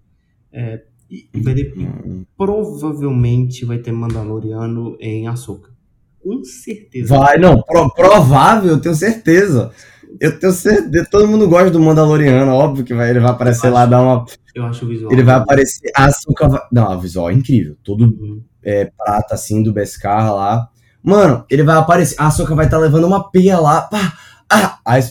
É, 0.51 0.85
e 1.09 1.27
vai 1.41 1.53
ter, 1.55 1.73
e 1.75 2.25
provavelmente 2.37 3.65
vai 3.65 3.77
ter 3.79 3.91
Mandaloriano 3.91 4.95
em 4.99 5.27
Ahsoka. 5.27 5.69
Com 6.23 6.43
certeza. 6.43 7.17
Vai, 7.17 7.37
não, 7.37 7.61
pro- 7.61 7.89
provável, 7.93 8.71
eu 8.71 8.79
tenho 8.81 8.93
certeza. 8.95 9.71
Eu 10.19 10.37
tenho 10.39 10.51
certeza, 10.51 11.07
todo 11.09 11.27
mundo 11.27 11.47
gosta 11.47 11.69
do 11.71 11.79
Mandaloriano, 11.79 12.51
óbvio 12.51 12.83
que 12.83 12.93
vai, 12.93 13.09
ele 13.09 13.19
vai 13.19 13.29
aparecer 13.31 13.67
Eu 13.67 13.73
lá, 13.73 13.81
acho. 13.81 13.89
dar 13.91 14.01
uma. 14.01 14.25
Eu 14.55 14.65
acho 14.65 14.85
o 14.85 14.87
visual. 14.89 15.11
Ele 15.11 15.23
vai 15.23 15.35
aparecer. 15.35 15.91
Açúcar 15.95 16.49
vai. 16.49 16.61
Não, 16.71 16.95
o 16.95 16.99
visual 16.99 17.29
é 17.29 17.33
incrível. 17.33 17.75
Todo 17.83 18.05
Uhum. 18.05 18.41
é, 18.63 18.85
prata 18.97 19.35
assim 19.35 19.61
do 19.63 19.71
Beskar 19.71 20.33
lá. 20.33 20.67
Mano, 21.01 21.45
ele 21.49 21.63
vai 21.63 21.77
aparecer. 21.77 22.15
A 22.19 22.27
Açúcar 22.27 22.55
vai 22.55 22.65
estar 22.65 22.77
levando 22.79 23.05
uma 23.05 23.29
peia 23.31 23.59
lá. 23.59 23.81
Pá, 23.83 24.13
ah, 24.51 24.79
aí, 24.83 25.01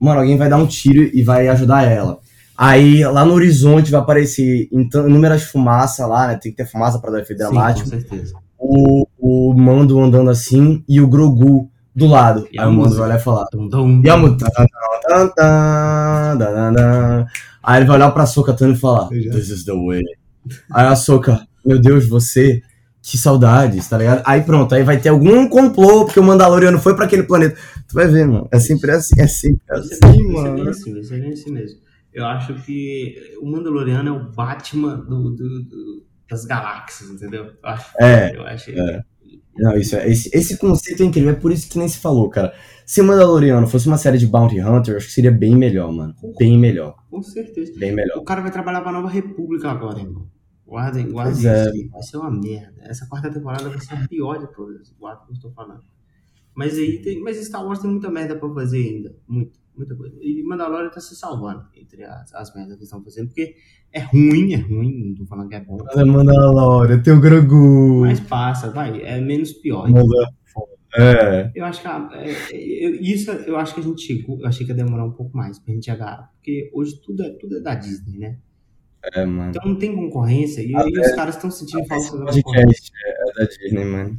mano, 0.00 0.20
alguém 0.20 0.36
vai 0.38 0.48
dar 0.48 0.56
um 0.56 0.66
tiro 0.66 1.02
e 1.12 1.22
vai 1.22 1.48
ajudar 1.48 1.82
ela. 1.82 2.18
Aí 2.56 3.04
lá 3.04 3.24
no 3.24 3.34
horizonte 3.34 3.90
vai 3.90 4.00
aparecer 4.00 4.68
inúmeras 4.70 5.42
fumaças 5.42 6.08
lá, 6.08 6.28
né? 6.28 6.38
Tem 6.40 6.52
que 6.52 6.56
ter 6.56 6.66
fumaça 6.66 6.98
pra 6.98 7.10
dar 7.10 7.20
efeito 7.20 7.42
Sim, 7.42 7.50
dramático. 7.50 7.90
com 7.90 7.98
certeza. 7.98 8.34
O, 8.58 9.06
o 9.18 9.54
Mando 9.54 10.00
andando 10.00 10.30
assim 10.30 10.82
e 10.88 11.00
o 11.00 11.08
Grogu 11.08 11.68
do 11.94 12.06
lado. 12.06 12.46
E 12.52 12.60
aí 12.60 12.66
o 12.66 12.72
Mando 12.72 12.94
vai 12.96 13.06
olhar 13.08 13.18
e 13.18 13.22
falar. 13.22 13.46
Dum, 13.52 13.68
dum. 13.68 14.02
E 14.04 14.08
a 14.08 14.16
música. 14.16 14.46
Aí 17.62 17.78
ele 17.78 17.86
vai 17.86 17.96
olhar 17.96 18.10
pra 18.10 18.26
Soca 18.26 18.52
Tano 18.52 18.74
e 18.74 18.78
falar: 18.78 19.08
This 19.08 19.48
is 19.48 19.64
the 19.64 19.72
way. 19.72 20.02
Aí 20.72 20.86
a 20.86 20.94
Soca, 20.94 21.46
meu 21.64 21.80
Deus, 21.80 22.06
você, 22.06 22.62
que 23.02 23.18
saudades, 23.18 23.88
tá 23.88 23.98
ligado? 23.98 24.22
Aí 24.24 24.42
pronto, 24.42 24.74
aí 24.74 24.82
vai 24.82 24.98
ter 24.98 25.08
algum 25.08 25.48
complô, 25.48 26.04
porque 26.04 26.20
o 26.20 26.24
Mandaloriano 26.24 26.78
foi 26.78 26.94
pra 26.94 27.06
aquele 27.06 27.22
planeta. 27.22 27.56
Tu 27.88 27.94
vai 27.94 28.06
ver, 28.06 28.26
mano. 28.26 28.48
É 28.50 28.58
sempre 28.58 28.90
assim, 28.92 29.14
é 29.18 29.26
sempre 29.26 29.60
assim, 29.70 29.98
bem 30.00 30.32
mano. 30.32 30.68
assim, 30.68 30.92
vai 30.92 31.02
ser 31.02 31.20
bem 31.20 31.32
assim 31.32 31.50
mesmo. 31.52 31.83
Eu 32.14 32.24
acho 32.26 32.54
que 32.64 33.16
o 33.42 33.46
Mandaloriano 33.50 34.08
é 34.08 34.12
o 34.12 34.30
Batman 34.32 34.96
do, 34.98 35.30
do- 35.34 35.62
do- 35.64 36.06
das 36.30 36.44
galáxias, 36.44 37.10
entendeu? 37.10 37.44
Eu 37.46 37.52
acho. 37.62 37.92
É, 38.00 38.36
Eu 38.36 38.42
acho. 38.46 38.70
é. 38.70 39.02
Não, 39.56 39.76
isso 39.76 39.94
é, 39.94 40.08
esse, 40.10 40.28
esse 40.36 40.58
conceito 40.58 41.02
é 41.02 41.06
incrível, 41.06 41.30
é 41.30 41.34
por 41.34 41.52
isso 41.52 41.68
que 41.70 41.78
nem 41.78 41.86
se 41.88 41.98
falou, 41.98 42.28
cara. 42.28 42.52
Se 42.84 43.00
o 43.00 43.04
Mandaloriano 43.04 43.66
fosse 43.68 43.86
uma 43.86 43.96
série 43.96 44.18
de 44.18 44.26
Bounty 44.26 44.60
Hunter, 44.60 44.94
eu 44.94 44.98
acho 44.98 45.06
que 45.06 45.12
seria 45.12 45.30
bem 45.30 45.56
melhor, 45.56 45.92
mano. 45.92 46.12
Bem 46.38 46.58
melhor, 46.58 46.96
Com 47.08 47.22
certeza. 47.22 47.72
bem 47.78 47.92
melhor. 47.94 48.18
O 48.18 48.24
cara 48.24 48.40
vai 48.40 48.50
trabalhar 48.50 48.80
pra 48.80 48.90
Nova 48.90 49.08
República 49.08 49.70
agora, 49.70 50.00
irmão. 50.00 50.26
Guardem, 50.66 51.08
guardem 51.10 51.46
é. 51.46 51.60
isso. 51.62 51.70
aí. 51.70 51.88
Vai 51.88 52.02
ser 52.02 52.16
uma 52.16 52.30
merda. 52.32 52.74
Essa 52.82 53.06
quarta 53.06 53.30
temporada 53.30 53.68
vai 53.68 53.78
ser 53.80 53.94
a 53.94 54.08
pior 54.08 54.38
de 54.38 54.52
todas. 54.52 54.90
Guarda 54.98 55.22
o 55.22 55.26
que 55.26 55.32
eu 55.32 55.36
estou 55.36 55.52
falando. 55.52 55.84
Mas 56.54 56.76
aí 56.76 57.00
tem. 57.00 57.20
Mas 57.22 57.36
Star 57.44 57.64
Wars 57.64 57.78
tem 57.78 57.90
muita 57.90 58.10
merda 58.10 58.34
pra 58.36 58.48
fazer 58.54 58.78
ainda. 58.78 59.14
Muita, 59.28 59.52
muita 59.76 59.94
coisa. 59.94 60.16
E 60.20 60.42
Mandalorian 60.44 60.90
tá 60.90 61.00
se 61.00 61.14
salvando 61.16 61.64
entre 61.76 62.04
as, 62.04 62.32
as 62.34 62.54
merdas 62.54 62.76
que 62.76 62.84
estão 62.84 63.02
fazendo. 63.02 63.28
Porque 63.28 63.54
é 63.92 64.00
ruim, 64.00 64.52
é 64.52 64.56
ruim. 64.56 65.08
Não 65.08 65.14
tô 65.14 65.26
falando 65.26 65.48
que 65.48 65.54
é 65.54 65.60
bom. 65.60 65.78
Olha, 65.94 66.06
Mandalorian, 66.06 67.00
tem 67.02 67.12
o 67.12 67.20
Grogu. 67.20 68.00
Mas 68.02 68.20
passa, 68.20 68.70
vai. 68.70 69.00
É 69.02 69.20
menos 69.20 69.52
pior. 69.52 69.88
Manda- 69.88 70.32
É. 70.96 71.50
Eu 71.56 71.64
acho 71.64 71.80
que 71.82 71.88
a- 71.88 72.08
é, 72.12 72.30
é, 72.30 72.86
eu- 72.86 72.94
isso 73.00 73.28
eu 73.32 73.56
acho 73.56 73.74
que 73.74 73.80
a 73.80 73.82
gente 73.82 74.00
chegou. 74.00 74.38
Eu 74.40 74.46
achei 74.46 74.64
que 74.64 74.70
ia 74.70 74.76
demorar 74.76 75.04
um 75.04 75.10
pouco 75.10 75.36
mais 75.36 75.58
pra 75.58 75.74
gente 75.74 75.84
chegar. 75.86 76.30
Porque 76.36 76.70
hoje 76.72 77.00
tudo 77.02 77.20
é, 77.24 77.30
tudo 77.30 77.56
é 77.56 77.60
da 77.60 77.74
Disney, 77.74 78.16
né? 78.18 78.38
É, 79.12 79.24
mano. 79.24 79.50
Então 79.50 79.70
não 79.70 79.76
tem 79.76 79.94
concorrência. 79.94 80.62
E 80.62 80.74
aí 80.74 80.92
os 80.98 81.12
caras 81.14 81.34
estão 81.34 81.50
sentindo 81.50 81.84
falta 81.84 82.16
da 82.18 82.24
podcast 82.24 82.92
é 83.04 83.38
da 83.38 83.46
Disney, 83.46 83.84
mano. 83.84 84.18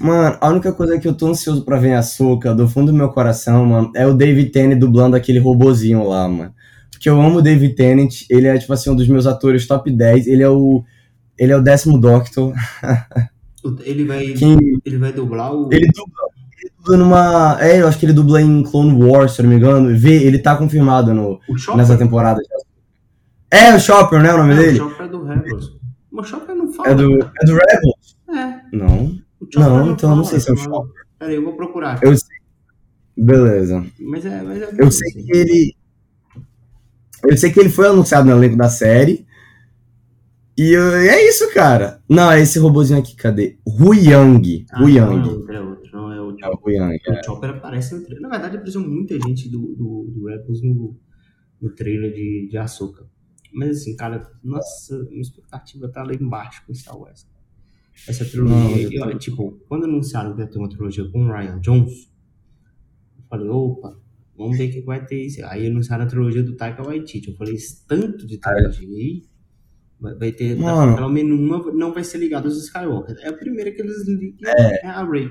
Mano, 0.00 0.38
a 0.40 0.48
única 0.48 0.72
coisa 0.72 0.98
que 0.98 1.06
eu 1.06 1.14
tô 1.14 1.28
ansioso 1.28 1.64
pra 1.64 1.78
ver 1.78 1.88
em 1.88 1.94
Açúcar, 1.94 2.54
do 2.54 2.68
fundo 2.68 2.92
do 2.92 2.96
meu 2.96 3.10
coração, 3.10 3.66
mano, 3.66 3.92
é 3.94 4.06
o 4.06 4.14
David 4.14 4.50
Tennant 4.50 4.78
dublando 4.78 5.16
aquele 5.16 5.38
robozinho 5.38 6.02
lá, 6.04 6.26
mano. 6.28 6.54
Porque 6.90 7.10
eu 7.10 7.20
amo 7.20 7.38
o 7.38 7.42
David 7.42 7.74
Tennant, 7.74 8.22
ele 8.30 8.46
é, 8.46 8.56
tipo 8.56 8.72
assim, 8.72 8.90
um 8.90 8.96
dos 8.96 9.08
meus 9.08 9.26
atores 9.26 9.66
top 9.66 9.90
10, 9.90 10.26
ele 10.26 10.42
é 10.42 10.48
o... 10.48 10.82
Ele 11.36 11.52
é 11.52 11.56
o 11.56 11.62
décimo 11.62 11.98
Doctor. 11.98 12.54
Ele 13.84 14.04
vai, 14.04 14.26
Quem, 14.32 14.58
ele 14.84 14.98
vai 14.98 15.12
dublar 15.12 15.54
o. 15.54 15.68
ele 15.72 15.86
dubla, 15.86 16.28
ele 16.60 16.72
dubla 16.76 16.96
numa... 16.96 17.58
É, 17.60 17.80
eu 17.80 17.86
acho 17.86 17.98
que 17.98 18.06
ele 18.06 18.12
dubla 18.12 18.42
em 18.42 18.62
Clone 18.64 19.04
Wars, 19.04 19.32
se 19.32 19.40
eu 19.40 19.44
não 19.44 19.50
me 19.50 19.56
engano. 19.56 19.96
Vê, 19.96 20.22
ele 20.22 20.38
tá 20.38 20.56
confirmado 20.56 21.14
no, 21.14 21.38
nessa 21.76 21.96
temporada. 21.96 22.40
É, 23.52 23.74
o 23.74 23.78
Chopper, 23.78 24.22
né, 24.22 24.32
o 24.32 24.38
nome 24.38 24.54
É, 24.54 24.56
dele? 24.56 24.80
O 24.80 24.88
Chopper 24.88 25.06
é 25.06 25.08
do 25.08 25.24
Rebels. 25.24 25.78
Mas 26.10 26.26
o 26.26 26.28
Chopper 26.30 26.54
não 26.56 26.72
fala. 26.72 26.88
É 26.88 26.94
do, 26.94 27.12
é 27.22 27.44
do 27.46 27.52
Rebels? 27.52 28.16
É. 28.30 28.76
Não. 28.76 29.04
O 29.40 29.44
Chopper 29.44 29.58
Não, 29.60 29.90
então 29.92 30.10
eu 30.10 30.16
não 30.16 30.24
sei 30.24 30.40
se 30.40 30.50
é 30.50 30.54
o 30.54 30.56
fala. 30.56 30.86
Peraí, 31.18 31.34
eu 31.36 31.44
vou 31.44 31.54
procurar. 31.56 32.02
Eu 32.02 32.16
sei. 32.16 32.36
Beleza. 33.16 33.84
Mas 34.00 34.24
é. 34.24 34.42
Mas 34.42 34.62
é 34.62 34.70
Eu 34.78 34.90
sei 34.90 35.08
assim. 35.10 35.24
que 35.26 35.36
ele. 35.36 35.76
Eu 37.24 37.36
sei 37.36 37.52
que 37.52 37.60
ele 37.60 37.68
foi 37.68 37.86
anunciado 37.88 38.28
no 38.28 38.36
elenco 38.36 38.56
da 38.56 38.68
série. 38.68 39.26
E 40.56 40.72
eu- 40.76 40.94
é 40.96 41.22
isso, 41.28 41.52
cara. 41.52 42.02
Não, 42.08 42.30
é 42.30 42.40
esse 42.40 42.58
robozinho 42.58 42.98
aqui, 42.98 43.14
cadê? 43.16 43.58
Huyang. 43.66 44.66
Ah, 44.72 44.82
Huyang. 44.82 45.16
Não 45.16 45.22
é 45.24 45.30
outro, 45.32 45.52
é 45.54 45.60
outro. 45.60 45.90
Não 45.92 46.12
é 46.12 46.20
o 46.20 46.36
É 46.42 46.48
o 46.48 46.58
Huyang. 46.64 46.98
é. 47.06 47.20
O 47.20 47.24
Chopper 47.24 47.50
aparece 47.50 47.94
no 47.94 48.00
trailer. 48.02 48.22
Na 48.22 48.28
verdade, 48.28 48.56
apareceu 48.56 48.80
muita 48.80 49.14
gente 49.20 49.48
do, 49.50 49.58
do, 49.76 50.10
do 50.14 50.26
Rebels 50.26 50.62
no, 50.62 50.96
no 51.60 51.70
trailer 51.74 52.12
de, 52.12 52.48
de 52.50 52.58
Ahsoka. 52.58 53.06
Mas 53.52 53.78
assim, 53.78 53.94
cara, 53.96 54.30
nossa, 54.42 54.98
minha 55.10 55.20
expectativa 55.20 55.88
tá 55.88 56.02
lá 56.02 56.12
embaixo 56.14 56.62
com 56.66 56.74
Star 56.74 56.98
Wars. 56.98 57.26
Essa 58.08 58.24
Não, 58.24 58.30
trilogia, 58.30 58.98
eu 58.98 59.10
eu, 59.10 59.18
tipo, 59.18 59.60
quando 59.68 59.84
anunciaram 59.84 60.34
que 60.34 60.40
ia 60.40 60.46
ter 60.46 60.58
uma 60.58 60.68
trilogia 60.68 61.08
com 61.10 61.24
o 61.24 61.32
Ryan 61.32 61.60
Johnson, 61.60 61.90
eu 63.18 63.24
falei, 63.28 63.48
opa, 63.48 63.96
vamos 64.36 64.56
ver 64.56 64.70
o 64.70 64.72
que 64.72 64.80
vai 64.80 65.04
ter 65.04 65.26
isso. 65.26 65.44
Aí 65.44 65.66
anunciaram 65.66 66.04
a 66.04 66.08
trilogia 66.08 66.42
do 66.42 66.56
Taika 66.56 66.82
Waititi. 66.82 67.30
Eu 67.30 67.36
falei, 67.36 67.54
esse 67.54 67.86
tanto 67.86 68.26
de 68.26 68.38
trilogia 68.38 68.88
aí, 68.88 69.22
vai, 70.00 70.14
vai 70.14 70.32
ter, 70.32 70.56
Mano. 70.56 70.94
pelo 70.96 71.10
menos 71.10 71.38
uma 71.38 71.72
não 71.72 71.92
vai 71.92 72.02
ser 72.02 72.18
ligada 72.18 72.46
aos 72.48 72.56
Skywalker. 72.64 73.16
É 73.20 73.28
a 73.28 73.32
primeira 73.34 73.70
que 73.70 73.82
eles 73.82 74.06
ligam, 74.08 74.50
é, 74.50 74.86
a 74.86 75.04
Rey. 75.04 75.28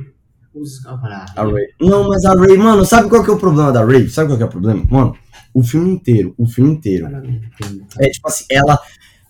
Os. 0.53 0.85
Ah, 0.85 1.25
A 1.37 1.43
Ray. 1.45 1.67
Não, 1.79 2.09
mas 2.09 2.25
a 2.25 2.33
Ray, 2.35 2.57
mano, 2.57 2.83
sabe 2.85 3.09
qual 3.09 3.23
que 3.23 3.29
é 3.29 3.33
o 3.33 3.39
problema 3.39 3.71
da 3.71 3.85
Ray? 3.85 4.09
Sabe 4.09 4.29
qual 4.29 4.37
que 4.37 4.43
é 4.43 4.45
o 4.45 4.49
problema? 4.49 4.85
Mano, 4.89 5.15
o 5.53 5.63
filme 5.63 5.91
inteiro, 5.91 6.33
o 6.37 6.45
filme 6.45 6.71
inteiro. 6.71 7.07
É 7.99 8.09
tipo 8.09 8.27
assim, 8.27 8.45
ela, 8.49 8.79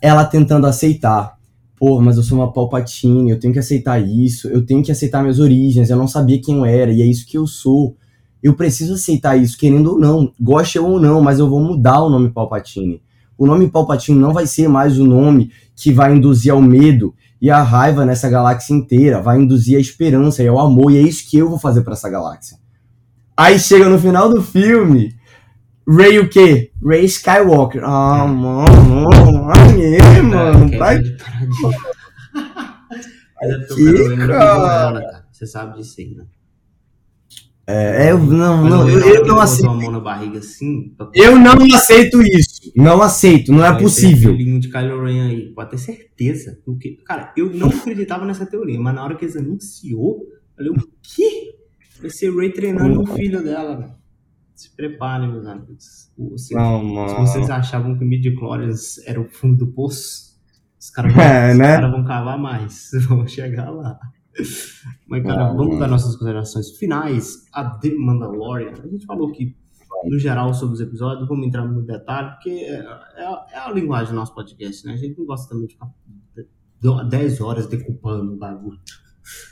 ela 0.01 0.25
tentando 0.25 0.67
aceitar. 0.67 1.37
Pô, 1.77 1.99
mas 1.99 2.15
eu 2.15 2.23
sou 2.23 2.37
uma 2.37 2.53
Palpatine, 2.53 3.31
eu 3.31 3.39
tenho 3.39 3.53
que 3.53 3.59
aceitar 3.59 3.99
isso, 3.99 4.47
eu 4.47 4.63
tenho 4.63 4.83
que 4.83 4.91
aceitar 4.91 5.21
minhas 5.21 5.39
origens, 5.39 5.89
eu 5.89 5.97
não 5.97 6.07
sabia 6.07 6.39
quem 6.39 6.57
eu 6.57 6.65
era, 6.65 6.91
e 6.91 7.01
é 7.01 7.05
isso 7.05 7.25
que 7.25 7.37
eu 7.37 7.47
sou. 7.47 7.95
Eu 8.41 8.53
preciso 8.53 8.93
aceitar 8.93 9.35
isso, 9.35 9.57
querendo 9.57 9.93
ou 9.93 9.99
não, 9.99 10.31
goste 10.39 10.77
ou 10.77 10.99
não, 10.99 11.21
mas 11.21 11.39
eu 11.39 11.49
vou 11.49 11.59
mudar 11.59 12.01
o 12.01 12.09
nome 12.09 12.29
Palpatine. 12.29 13.01
O 13.37 13.47
nome 13.47 13.67
Palpatine 13.67 14.19
não 14.19 14.31
vai 14.31 14.45
ser 14.45 14.67
mais 14.67 14.99
o 14.99 15.05
nome 15.05 15.51
que 15.75 15.91
vai 15.91 16.15
induzir 16.15 16.51
ao 16.51 16.61
medo 16.61 17.15
e 17.41 17.49
a 17.49 17.63
raiva 17.63 18.05
nessa 18.05 18.29
galáxia 18.29 18.75
inteira, 18.75 19.19
vai 19.19 19.39
induzir 19.39 19.75
a 19.75 19.81
esperança 19.81 20.43
e 20.43 20.47
ao 20.47 20.59
amor, 20.59 20.91
e 20.91 20.97
é 20.97 21.01
isso 21.01 21.27
que 21.27 21.37
eu 21.37 21.49
vou 21.49 21.57
fazer 21.57 21.81
pra 21.81 21.93
essa 21.93 22.07
galáxia. 22.07 22.57
Aí 23.35 23.57
chega 23.57 23.89
no 23.89 23.97
final 23.97 24.29
do 24.29 24.43
filme, 24.43 25.15
Ray 25.87 26.19
o 26.19 26.29
quê? 26.29 26.71
Ray 26.83 27.05
Skywalker. 27.05 27.83
Ah, 27.83 28.27
mano, 28.27 29.07
aí, 29.51 30.21
mano, 30.21 30.73
é 33.41 33.57
porque 33.57 33.67
Que 33.67 33.73
o 33.73 33.75
Kylo 33.75 34.07
Ren 34.09 34.15
não 34.15 34.27
pegou 34.27 34.37
cara? 34.37 35.25
Você 35.31 35.47
sabe 35.47 35.77
disso 35.77 35.95
aí, 35.99 36.15
né? 36.15 36.25
É, 37.67 38.11
eu, 38.11 38.19
não, 38.19 38.67
não, 38.67 38.89
eu, 38.89 38.99
eu 38.99 39.25
não 39.25 39.39
aceito. 39.39 39.69
a 39.69 39.73
mão 39.73 39.91
na 39.91 39.99
barriga 39.99 40.39
assim. 40.39 40.93
Eu 41.13 41.39
não 41.39 41.53
aceito 41.73 42.21
isso. 42.21 42.71
Não 42.75 43.01
aceito, 43.01 43.51
não 43.51 43.63
é 43.63 43.77
possível. 43.77 44.35
filhinho 44.35 44.59
de 44.59 44.69
Kylo 44.69 45.03
Ren 45.03 45.29
aí. 45.29 45.53
Pode 45.53 45.71
ter 45.71 45.77
certeza. 45.77 46.59
Porque, 46.65 46.97
cara, 47.05 47.33
eu 47.37 47.49
não 47.51 47.69
acreditava 47.69 48.25
nessa 48.25 48.45
teoria, 48.45 48.79
mas 48.79 48.93
na 48.93 49.03
hora 49.03 49.15
que 49.15 49.25
eles 49.25 49.37
anunciou, 49.37 50.27
eu 50.57 50.57
falei, 50.57 50.71
o 50.71 50.87
quê? 51.01 51.55
Vai 52.01 52.09
ser 52.09 52.35
Ray 52.35 52.51
treinando 52.51 53.01
o 53.01 53.05
filho 53.05 53.43
dela, 53.43 53.77
velho. 53.77 54.00
Se 54.61 54.75
preparem, 54.75 55.31
meus 55.31 55.45
amigos. 55.47 56.11
Se, 56.37 56.53
Não, 56.53 57.07
se 57.07 57.15
vocês 57.15 57.49
achavam 57.49 57.97
que 57.97 58.03
o 58.03 58.07
Midi-Chlorians 58.07 58.97
era 59.07 59.19
o 59.19 59.27
fundo 59.29 59.57
do 59.65 59.71
poço, 59.71 60.39
os 60.79 60.89
caras 60.89 61.13
vão, 61.15 61.23
É, 61.23 61.53
né? 61.53 61.75
caras 61.75 61.91
vão 61.91 62.03
cavar 62.05 62.37
mais. 62.37 62.89
Vão 63.07 63.27
chegar 63.27 63.69
lá. 63.69 63.99
Mas, 65.07 65.23
cara, 65.23 65.47
Não, 65.49 65.57
vamos 65.57 65.67
mano. 65.69 65.79
dar 65.79 65.87
nossas 65.87 66.13
considerações 66.15 66.71
finais. 66.77 67.45
A 67.53 67.65
The 67.69 67.93
Mandalorian. 67.95 68.73
A 68.83 68.87
gente 68.87 69.05
falou 69.05 69.31
que, 69.31 69.55
no 70.05 70.17
geral, 70.19 70.53
sobre 70.53 70.75
os 70.75 70.81
episódios, 70.81 71.27
vamos 71.27 71.45
entrar 71.47 71.65
no 71.65 71.81
detalhe, 71.83 72.31
porque 72.31 72.49
é, 72.49 72.75
é 73.17 73.25
a- 73.25 73.45
é 73.51 73.57
a 73.59 73.71
linguagem 73.71 74.13
do 74.13 74.15
nosso 74.15 74.33
podcast, 74.33 74.85
né? 74.85 74.93
A 74.93 74.97
gente 74.97 75.17
não 75.19 75.25
gosta 75.25 75.49
também 75.49 75.67
de 75.67 75.73
ficar 75.73 75.89
10 77.09 77.41
horas 77.41 77.67
decupando 77.67 78.33
o 78.33 78.37
bagulho. 78.37 78.79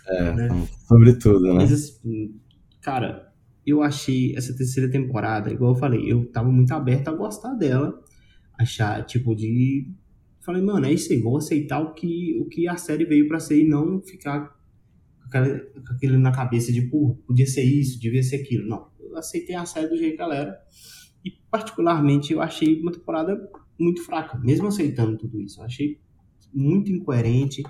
É, 0.07 0.33
né? 0.33 0.67
sobretudo, 0.87 1.41
né? 1.41 1.53
Mas 1.53 1.71
assim, 1.71 2.35
cara, 2.81 3.28
eu 3.65 3.81
achei 3.83 4.35
essa 4.35 4.55
terceira 4.55 4.89
temporada, 4.89 5.51
igual 5.51 5.73
eu 5.73 5.79
falei, 5.79 6.11
eu 6.11 6.25
tava 6.31 6.51
muito 6.51 6.71
aberto 6.73 7.09
a 7.09 7.13
gostar 7.13 7.53
dela. 7.53 8.01
Achar, 8.57 9.05
tipo, 9.05 9.35
de. 9.35 9.91
Falei, 10.41 10.61
mano, 10.61 10.85
é 10.85 10.93
isso 10.93 11.13
aí, 11.13 11.19
vou 11.19 11.37
aceitar 11.37 11.79
o 11.79 11.93
que, 11.93 12.37
o 12.39 12.45
que 12.45 12.67
a 12.67 12.77
série 12.77 13.05
veio 13.05 13.27
pra 13.27 13.39
ser 13.39 13.61
e 13.61 13.67
não 13.67 14.01
ficar 14.01 14.57
com 15.31 15.93
aquele 15.93 16.17
na 16.17 16.31
cabeça 16.31 16.71
de, 16.71 16.81
pô, 16.81 17.15
podia 17.27 17.45
ser 17.45 17.63
isso, 17.63 17.99
devia 17.99 18.23
ser 18.23 18.37
aquilo. 18.37 18.67
Não, 18.67 18.87
eu 18.99 19.15
aceitei 19.17 19.55
a 19.55 19.65
série 19.65 19.87
do 19.87 19.97
jeito 19.97 20.15
que 20.15 20.21
ela 20.21 20.35
era. 20.35 20.57
E, 21.23 21.31
particularmente, 21.51 22.33
eu 22.33 22.41
achei 22.41 22.81
uma 22.81 22.91
temporada 22.91 23.39
muito 23.79 24.03
fraca, 24.03 24.37
mesmo 24.39 24.67
aceitando 24.67 25.17
tudo 25.17 25.39
isso. 25.39 25.61
Eu 25.61 25.65
achei 25.65 25.99
muito 26.53 26.91
incoerente. 26.91 27.63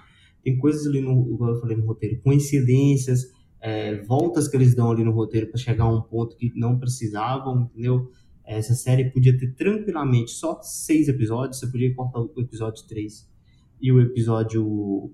Tem 0.44 0.58
coisas 0.58 0.88
ali 0.88 1.02
no, 1.02 1.34
igual 1.34 1.54
eu 1.54 1.60
falei 1.60 1.76
no 1.76 1.86
roteiro, 1.86 2.22
coincidências, 2.22 3.26
é, 3.62 4.02
voltas 4.04 4.48
que 4.48 4.56
eles 4.58 4.76
dão 4.76 4.92
ali 4.92 5.04
no 5.04 5.12
roteiro 5.12 5.48
para 5.48 5.58
chegar 5.60 5.84
a 5.86 5.94
um 5.94 6.02
ponto 6.02 6.36
que 6.36 6.52
não 6.56 6.80
precisavam, 6.80 7.70
entendeu? 7.74 8.10
Essa 8.46 8.74
série 8.74 9.12
podia 9.12 9.38
ter 9.38 9.54
tranquilamente 9.54 10.32
só 10.32 10.60
seis 10.62 11.08
episódios, 11.08 11.60
você 11.60 11.68
podia 11.68 11.94
cortar 11.94 12.20
o 12.22 12.34
episódio 12.42 12.84
3 12.88 13.30
e 13.82 13.92
o 13.92 14.02
episódio 14.02 15.14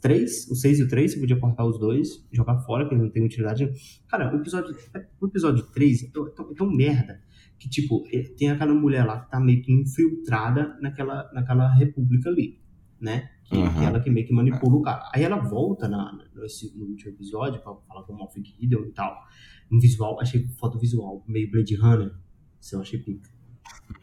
3, 0.00 0.48
o 0.50 0.54
6 0.54 0.78
e 0.78 0.82
o 0.84 0.88
3, 0.88 1.12
você 1.12 1.20
podia 1.20 1.38
cortar 1.38 1.64
os 1.64 1.78
dois, 1.78 2.24
jogar 2.32 2.58
fora, 2.60 2.86
que 2.86 2.94
eles 2.94 3.04
não 3.04 3.10
têm 3.10 3.24
utilidade. 3.24 3.70
Cara, 4.08 4.34
o 4.34 4.38
episódio, 4.38 4.74
o 5.20 5.26
episódio 5.26 5.64
3 5.72 6.04
é 6.04 6.10
tão, 6.12 6.26
é 6.26 6.30
tão- 6.30 6.50
é 6.50 6.54
tão 6.54 6.70
merda 6.70 7.20
que, 7.58 7.68
tipo, 7.68 8.04
eh, 8.12 8.22
tem 8.36 8.50
aquela 8.50 8.74
mulher 8.74 9.04
lá 9.04 9.20
que 9.20 9.30
tá 9.30 9.40
meio 9.40 9.62
que 9.62 9.72
infiltrada 9.72 10.76
naquela, 10.80 11.30
naquela 11.32 11.72
república 11.74 12.28
ali, 12.28 12.58
né? 13.00 13.28
Que, 13.44 13.56
Uhum. 13.56 13.72
que 13.74 13.84
ela 13.84 14.00
que 14.00 14.10
meio 14.10 14.26
que 14.26 14.32
manipula 14.32 14.76
o 14.76 14.82
cara. 14.82 15.08
Aí 15.14 15.22
ela 15.22 15.36
volta 15.36 15.86
na, 15.88 16.12
nesse, 16.34 16.76
no 16.76 16.86
último 16.86 17.12
episódio 17.12 17.60
pra 17.62 17.72
falar 17.88 18.02
com 18.04 18.12
o 18.12 18.16
Moff 18.16 18.40
Gideon 18.42 18.86
e 18.86 18.92
tal. 18.92 19.16
Um 19.70 19.78
visual, 19.78 20.20
achei 20.20 20.46
foto 20.58 20.78
visual, 20.78 21.24
meio 21.28 21.50
Blade 21.50 21.74
Runner. 21.76 22.12
Isso 22.60 22.74
eu 22.74 22.80
achei 22.80 22.98
pica. 22.98 23.28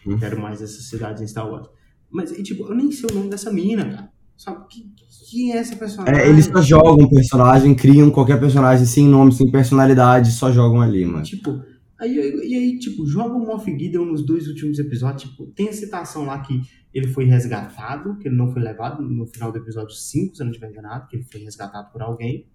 Uhum. 0.06 0.18
Quero 0.18 0.40
mais 0.42 0.62
essa 0.62 0.82
cidade 0.82 1.24
em 1.24 1.28
Star 1.28 1.50
Wars. 1.50 1.68
Mas, 2.10 2.32
e, 2.32 2.44
tipo, 2.44 2.64
eu 2.70 2.76
nem 2.76 2.92
sei 2.92 3.10
o 3.10 3.14
nome 3.16 3.30
dessa 3.30 3.52
mina, 3.52 3.84
cara. 3.86 4.14
Sabe? 4.38 4.66
Que- 4.70 4.94
Quem 5.30 5.52
é 5.54 5.58
essa 5.58 5.76
personagem? 5.76 6.22
É, 6.22 6.30
eles 6.30 6.46
só 6.46 6.62
jogam 6.62 7.10
personagem, 7.10 7.74
criam 7.74 8.12
qualquer 8.12 8.40
personagem 8.40 8.86
sem 8.86 9.08
nome, 9.08 9.32
sem 9.32 9.50
personalidade, 9.50 10.32
só 10.32 10.52
jogam 10.52 10.80
ali, 10.82 11.06
mano. 11.06 11.24
Tipo, 11.24 11.60
aí, 12.00 12.14
e 12.16 12.54
aí, 12.56 12.78
tipo, 12.80 13.06
joga 13.08 13.34
o 13.36 13.40
Moff 13.46 13.66
Gideon 13.72 14.06
nos 14.06 14.24
dois 14.26 14.48
últimos 14.48 14.78
episódios. 14.80 15.24
Tipo, 15.32 15.48
tem 15.48 15.70
a 15.70 15.74
citação 15.74 16.26
lá 16.26 16.40
que 16.40 16.62
ele 16.94 17.08
foi 17.08 17.26
resgatado, 17.26 18.18
que 18.20 18.28
ele 18.28 18.36
não 18.36 18.52
foi 18.52 18.62
levado 18.62 19.02
no 19.02 19.26
final 19.26 19.52
do 19.52 19.58
episódio 19.58 19.96
5, 19.96 20.36
se 20.36 20.42
eu 20.42 20.46
não 20.46 20.52
estiver 20.52 20.70
enganado, 20.70 21.08
que 21.08 21.16
ele 21.16 21.24
foi 21.24 21.42
resgatado 21.42 21.92
por 21.92 22.02
alguém. 22.02 22.48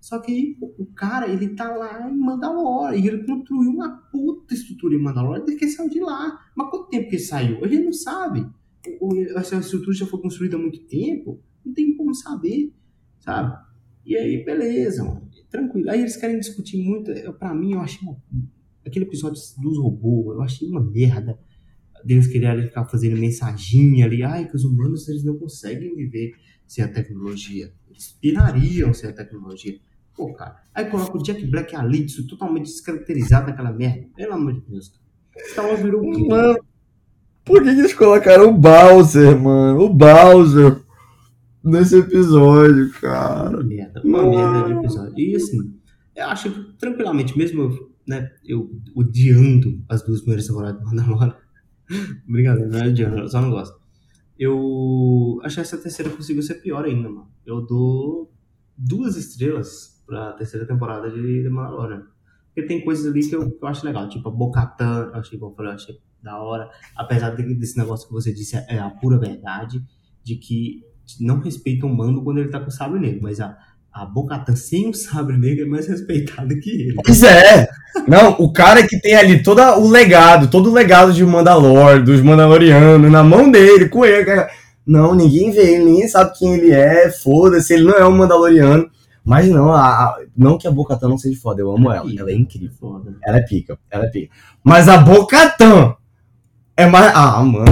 Só 0.00 0.18
que 0.18 0.58
o 0.60 0.84
cara, 0.86 1.28
ele 1.28 1.48
tá 1.54 1.74
lá 1.74 2.10
em 2.10 2.16
Mandalore, 2.16 2.98
e 3.00 3.06
ele 3.08 3.24
construiu 3.24 3.70
uma 3.70 3.88
puta 4.12 4.52
estrutura 4.52 4.94
em 4.94 5.00
Mandalore 5.02 5.40
desde 5.44 5.56
que 5.58 5.64
ele 5.64 5.72
saiu 5.72 5.88
de 5.88 6.00
lá. 6.00 6.38
Mas 6.54 6.70
quanto 6.70 6.90
tempo 6.90 7.08
que 7.08 7.16
ele 7.16 7.22
saiu? 7.22 7.64
Ele 7.64 7.78
não 7.78 7.92
sabe. 7.92 8.46
Essa 9.36 9.56
estrutura 9.56 9.96
já 9.96 10.04
foi 10.06 10.20
construída 10.20 10.56
há 10.56 10.58
muito 10.60 10.80
tempo, 10.86 11.40
não 11.64 11.72
tem 11.72 11.96
como 11.96 12.14
saber, 12.14 12.70
sabe? 13.20 13.56
E 14.04 14.14
aí, 14.14 14.44
beleza, 14.44 15.02
mano. 15.04 15.26
Tranquilo. 15.48 15.88
Aí 15.88 16.00
eles 16.00 16.16
querem 16.16 16.38
discutir 16.38 16.76
muito. 16.84 17.10
Pra 17.38 17.54
mim, 17.54 17.72
eu 17.72 17.80
achei 17.80 18.06
uma- 18.06 18.20
aquele 18.84 19.06
episódio 19.06 19.40
dos 19.62 19.78
robôs, 19.78 20.36
eu 20.36 20.42
achei 20.42 20.68
uma 20.68 20.82
merda. 20.82 21.38
Deus 22.04 22.26
queria 22.26 22.60
ficar 22.62 22.84
fazendo 22.86 23.18
mensaginha 23.18 24.06
ali. 24.06 24.22
Ai, 24.22 24.48
que 24.48 24.56
os 24.56 24.64
humanos 24.64 25.08
eles 25.08 25.24
não 25.24 25.38
conseguem 25.38 25.94
viver 25.94 26.32
sem 26.66 26.84
a 26.84 26.88
tecnologia. 26.88 27.72
Eles 27.88 28.16
pirariam 28.20 28.92
sem 28.92 29.10
a 29.10 29.12
tecnologia. 29.12 29.78
Pô, 30.14 30.32
cara. 30.32 30.56
Aí 30.74 30.84
coloca 30.86 31.18
o 31.18 31.22
Jack 31.22 31.44
Black 31.46 31.74
ali, 31.74 32.04
isso 32.04 32.26
totalmente 32.26 32.66
descaracterizado 32.66 33.48
naquela 33.48 33.72
merda. 33.72 34.06
Pelo 34.16 34.34
amor 34.34 34.54
de 34.54 34.60
Deus, 34.60 34.88
cara. 34.88 35.04
Star 35.50 35.66
Wars 35.66 35.80
virou 35.80 36.00
o 36.00 36.12
quê? 36.12 36.28
Mano, 36.28 36.58
por 37.44 37.62
que, 37.62 37.74
que 37.74 37.80
eles 37.80 37.94
colocaram 37.94 38.50
o 38.50 38.58
Bowser, 38.58 39.38
mano? 39.38 39.80
O 39.80 39.88
Bowser 39.92 40.80
nesse 41.64 41.98
episódio, 41.98 42.92
cara. 43.00 43.50
Uma 43.50 43.64
merda, 43.64 44.02
uma 44.04 44.30
merda 44.30 44.68
de 44.68 44.72
episódio. 44.74 45.18
E 45.18 45.36
assim, 45.36 45.74
eu 46.14 46.26
acho 46.26 46.50
que 46.50 46.78
tranquilamente, 46.78 47.36
mesmo 47.36 47.62
eu, 47.62 47.90
né, 48.06 48.30
eu 48.44 48.70
odiando 48.94 49.82
as 49.88 50.02
duas 50.04 50.20
primeiras 50.20 50.46
temporadas 50.46 50.80
do 50.80 50.86
Mandalorian, 50.86 51.34
brincadeira, 52.26 52.68
não 52.68 53.18
é 53.18 53.22
eu 53.22 53.28
só 53.28 53.40
não 53.40 53.50
gosto. 53.50 53.78
Eu 54.38 55.40
achei 55.44 55.62
essa 55.62 55.78
terceira 55.78 56.10
possível 56.10 56.42
ser 56.42 56.54
pior 56.54 56.84
ainda, 56.84 57.08
mano. 57.08 57.28
Eu 57.46 57.60
dou 57.64 58.32
duas 58.76 59.16
estrelas 59.16 60.02
pra 60.06 60.32
terceira 60.32 60.66
temporada 60.66 61.10
de 61.10 61.42
The 61.42 61.48
Mandalorian. 61.48 62.02
Porque 62.46 62.66
tem 62.68 62.84
coisas 62.84 63.06
ali 63.06 63.28
que 63.28 63.34
eu, 63.34 63.50
que 63.50 63.64
eu 63.64 63.68
acho 63.68 63.84
legal, 63.84 64.08
tipo 64.08 64.28
a 64.28 64.32
Bocatan, 64.32 65.10
eu 65.12 65.20
achei, 65.20 65.38
como 65.38 65.54
eu 65.58 65.70
achei 65.70 65.98
da 66.22 66.40
hora. 66.40 66.70
Apesar 66.96 67.30
de- 67.30 67.54
desse 67.54 67.76
negócio 67.76 68.06
que 68.06 68.12
você 68.12 68.32
disse, 68.32 68.56
é 68.56 68.78
a 68.78 68.90
pura 68.90 69.18
verdade, 69.18 69.82
de 70.22 70.36
que 70.36 70.82
não 71.20 71.38
respeitam 71.40 71.90
o 71.90 71.96
mando 71.96 72.22
quando 72.22 72.38
ele 72.38 72.48
tá 72.48 72.60
com 72.60 72.68
o 72.68 72.72
sabre 72.72 72.98
negro, 72.98 73.20
mas 73.22 73.40
a, 73.40 73.56
a 73.94 74.04
Bocatan 74.04 74.56
sem 74.56 74.90
o 74.90 74.94
sabre 74.94 75.36
negro 75.38 75.64
é 75.64 75.68
mais 75.68 75.86
respeitada 75.86 76.54
que 76.58 76.68
ele. 76.70 76.94
Pois 77.04 77.22
é. 77.22 77.68
Não, 78.08 78.32
o 78.40 78.52
cara 78.52 78.84
que 78.86 79.00
tem 79.00 79.14
ali 79.14 79.42
todo 79.42 79.60
o 79.62 79.88
legado, 79.88 80.48
todo 80.48 80.68
o 80.68 80.74
legado 80.74 81.12
de 81.12 81.24
Mandalor, 81.24 82.02
dos 82.02 82.20
Mandalorianos, 82.20 83.10
na 83.10 83.22
mão 83.22 83.50
dele, 83.50 83.88
com 83.88 84.04
ele. 84.04 84.24
cara. 84.24 84.48
Não, 84.86 85.14
ninguém 85.14 85.50
vê 85.52 85.74
ele, 85.76 85.84
ninguém 85.84 86.08
sabe 86.08 86.36
quem 86.36 86.54
ele 86.54 86.72
é, 86.72 87.08
foda-se, 87.10 87.72
ele 87.72 87.84
não 87.84 87.94
é 87.94 88.04
um 88.06 88.16
Mandaloriano. 88.16 88.90
Mas 89.24 89.48
não, 89.48 89.72
a, 89.72 89.80
a- 89.86 90.16
não 90.36 90.58
que 90.58 90.66
a 90.68 90.70
Bocatan 90.70 91.08
não 91.08 91.16
seja 91.16 91.40
foda, 91.40 91.62
eu 91.62 91.70
amo 91.70 91.90
ela, 91.90 92.04
ela 92.18 92.30
é 92.30 92.34
incrível. 92.34 92.76
Foda. 92.78 93.14
Ela 93.24 93.38
é 93.38 93.42
pica, 93.42 93.78
ela 93.90 94.04
é 94.04 94.08
pica. 94.10 94.34
Mas 94.62 94.86
a 94.88 94.98
Bocatan 94.98 95.94
é 96.76 96.86
mais. 96.86 97.12
Ah, 97.14 97.42
mano. 97.42 97.64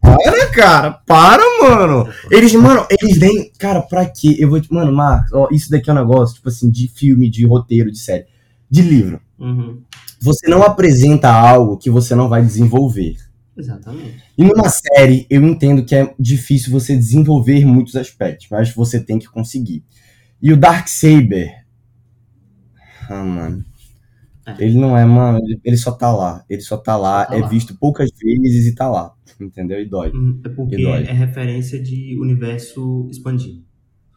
Para, 0.00 0.50
cara. 0.50 0.92
Para, 1.06 1.42
mano. 1.62 2.08
Eles, 2.30 2.52
mano, 2.54 2.86
eles 2.90 3.18
vêm. 3.18 3.50
Cara, 3.58 3.80
pra 3.80 4.04
quê? 4.06 4.36
Eu 4.38 4.50
vou 4.50 4.60
te. 4.60 4.72
Mano, 4.72 4.92
Marcos, 4.92 5.32
ó, 5.32 5.48
isso 5.50 5.70
daqui 5.70 5.88
é 5.88 5.92
um 5.92 5.96
negócio, 5.96 6.36
tipo 6.36 6.48
assim, 6.48 6.70
de 6.70 6.88
filme, 6.88 7.30
de 7.30 7.46
roteiro, 7.46 7.90
de 7.90 7.98
série, 7.98 8.26
de 8.70 8.82
livro. 8.82 9.20
Uhum. 9.38 9.80
Você 10.20 10.48
não 10.48 10.62
apresenta 10.62 11.30
algo 11.30 11.78
que 11.78 11.88
você 11.88 12.14
não 12.14 12.28
vai 12.28 12.42
desenvolver. 12.42 13.16
Exatamente. 13.56 14.22
E 14.36 14.44
numa 14.44 14.68
série, 14.68 15.26
eu 15.30 15.42
entendo 15.42 15.84
que 15.84 15.94
é 15.94 16.14
difícil 16.18 16.70
você 16.70 16.94
desenvolver 16.94 17.64
muitos 17.64 17.96
aspectos, 17.96 18.48
mas 18.50 18.72
você 18.74 19.00
tem 19.00 19.18
que 19.18 19.26
conseguir. 19.26 19.82
E 20.42 20.52
o 20.52 20.56
Darksaber. 20.56 21.64
Ah, 23.08 23.24
mano. 23.24 23.64
É. 24.58 24.64
Ele 24.64 24.78
não 24.78 24.96
é, 24.96 25.04
mano. 25.04 25.40
ele- 25.64 25.76
só 25.76 25.92
tá 25.92 26.10
lá. 26.12 26.44
Ele 26.48 26.60
só 26.62 26.76
tá 26.76 26.96
lá, 26.96 27.24
Só 27.24 27.30
tá 27.30 27.36
é 27.36 27.40
lá. 27.40 27.48
visto 27.48 27.76
poucas 27.78 28.10
vezes 28.22 28.66
e 28.66 28.74
tá 28.74 28.88
lá. 28.88 29.12
Entendeu? 29.40 29.80
E 29.80 29.86
dói. 29.88 30.10
Hum, 30.14 30.40
É 30.44 30.48
porque 30.50 30.76
E 30.76 30.82
dói. 30.84 31.04
é 31.04 31.12
referência 31.12 31.80
de 31.82 32.18
universo 32.20 33.08
expandido. 33.10 33.62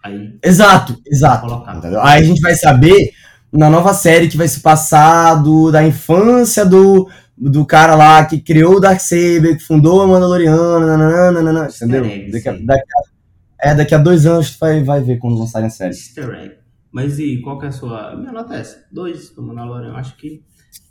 Aí, 0.04 0.38
Exato, 0.44 0.98
exato. 1.08 1.64
Entendeu? 1.78 2.02
Aí 2.02 2.22
a 2.22 2.26
gente 2.26 2.42
vai 2.42 2.56
saber 2.56 3.12
na 3.52 3.70
nova 3.70 3.94
série 3.94 4.28
que 4.28 4.36
vai 4.36 4.48
se 4.50 4.60
passar 4.60 5.36
do, 5.36 5.72
da 5.72 5.86
infância 5.88 6.66
do, 6.66 7.08
do 7.38 7.66
cara 7.66 7.96
lá 7.96 8.26
que 8.26 8.40
criou 8.42 8.76
o 8.76 8.80
Darksaber, 8.82 9.56
que 9.58 9.64
fundou 9.64 10.02
a 10.02 10.08
Mandaloriana, 10.08 10.98
nananana, 10.98 11.68
entendeu? 11.74 12.04
Daqui 12.32 12.50
a, 12.50 12.52
daqui 12.54 12.84
a- 12.98 13.70
é, 13.70 13.76
daqui 13.76 13.96
a 13.96 13.98
dois 13.98 14.26
anos 14.26 14.52
tu 14.52 14.60
vai, 14.60 14.84
vai 14.84 15.02
ver 15.02 15.20
quando 15.20 15.40
lançarem 15.40 15.68
a 15.68 15.70
série. 15.70 15.92
easter 15.92 16.30
egg. 16.32 16.56
Mas 16.94 17.18
e 17.18 17.42
qual 17.42 17.58
que 17.58 17.66
é 17.66 17.70
a 17.70 17.72
sua... 17.72 18.16
Minha 18.16 18.32
nota 18.32 18.54
é 18.54 18.60
essa. 18.60 18.86
Dois 18.92 19.32
do 19.32 19.42
Mandalorian. 19.42 19.90
Eu 19.90 19.96
acho 19.96 20.16
que 20.16 20.44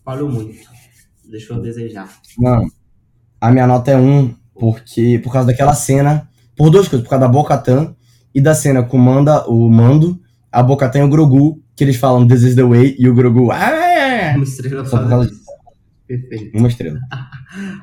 falhou 0.04 0.28
muito. 0.28 0.58
Deixou 1.30 1.56
a 1.56 1.60
desejar. 1.60 2.08
Mano, 2.36 2.66
a 3.40 3.50
minha 3.52 3.68
nota 3.68 3.92
é 3.92 3.96
um, 3.96 4.34
porque, 4.52 5.20
por 5.22 5.32
causa 5.32 5.46
daquela 5.46 5.74
cena, 5.74 6.28
por 6.56 6.70
duas 6.70 6.88
coisas, 6.88 7.06
por 7.06 7.10
causa 7.10 7.26
da 7.26 7.32
Bo-Katan 7.32 7.94
e 8.34 8.40
da 8.40 8.52
cena 8.52 8.82
com 8.82 8.96
o, 8.96 9.00
Manda, 9.00 9.48
o 9.48 9.70
Mando, 9.70 10.20
a 10.50 10.60
Bo-Katan 10.60 10.98
e 10.98 11.02
o 11.04 11.08
Grogu, 11.08 11.62
que 11.76 11.84
eles 11.84 11.96
falam 11.96 12.26
This 12.26 12.42
is 12.42 12.56
the 12.56 12.64
way, 12.64 12.96
e 12.98 13.08
o 13.08 13.14
Grogu, 13.14 13.52
ah, 13.52 13.70
é, 13.70 14.34
Uma 14.34 14.44
estrela 14.44 14.84
Só 14.84 14.98
por 14.98 15.08
causa 15.08 15.28
fazendo 15.28 15.36
isso. 15.36 15.52
Perfeito. 16.04 16.58
uma 16.58 16.68
estrela. 16.68 17.00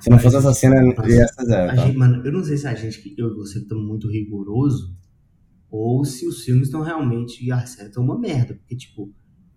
Se 0.02 0.10
não 0.10 0.20
fosse 0.20 0.36
essa 0.36 0.54
cena, 0.54 0.76
ia 1.08 1.26
ser 1.26 1.46
zero, 1.46 1.72
A 1.72 1.76
tá? 1.76 1.86
gente, 1.86 1.98
mano, 1.98 2.22
eu 2.26 2.32
não 2.34 2.44
sei 2.44 2.58
se 2.58 2.68
a 2.68 2.76
gente, 2.76 3.02
que 3.02 3.16
eu 3.18 3.32
e 3.32 3.36
você, 3.36 3.60
estamos 3.60 3.88
muito 3.88 4.10
rigoroso 4.12 4.94
ou 5.72 6.04
se 6.06 6.28
os 6.28 6.44
filmes 6.44 6.68
estão 6.68 6.82
realmente 6.82 7.52
acertam 7.52 8.04
uma 8.04 8.18
merda. 8.20 8.56
Porque, 8.56 8.76
tipo, 8.76 9.12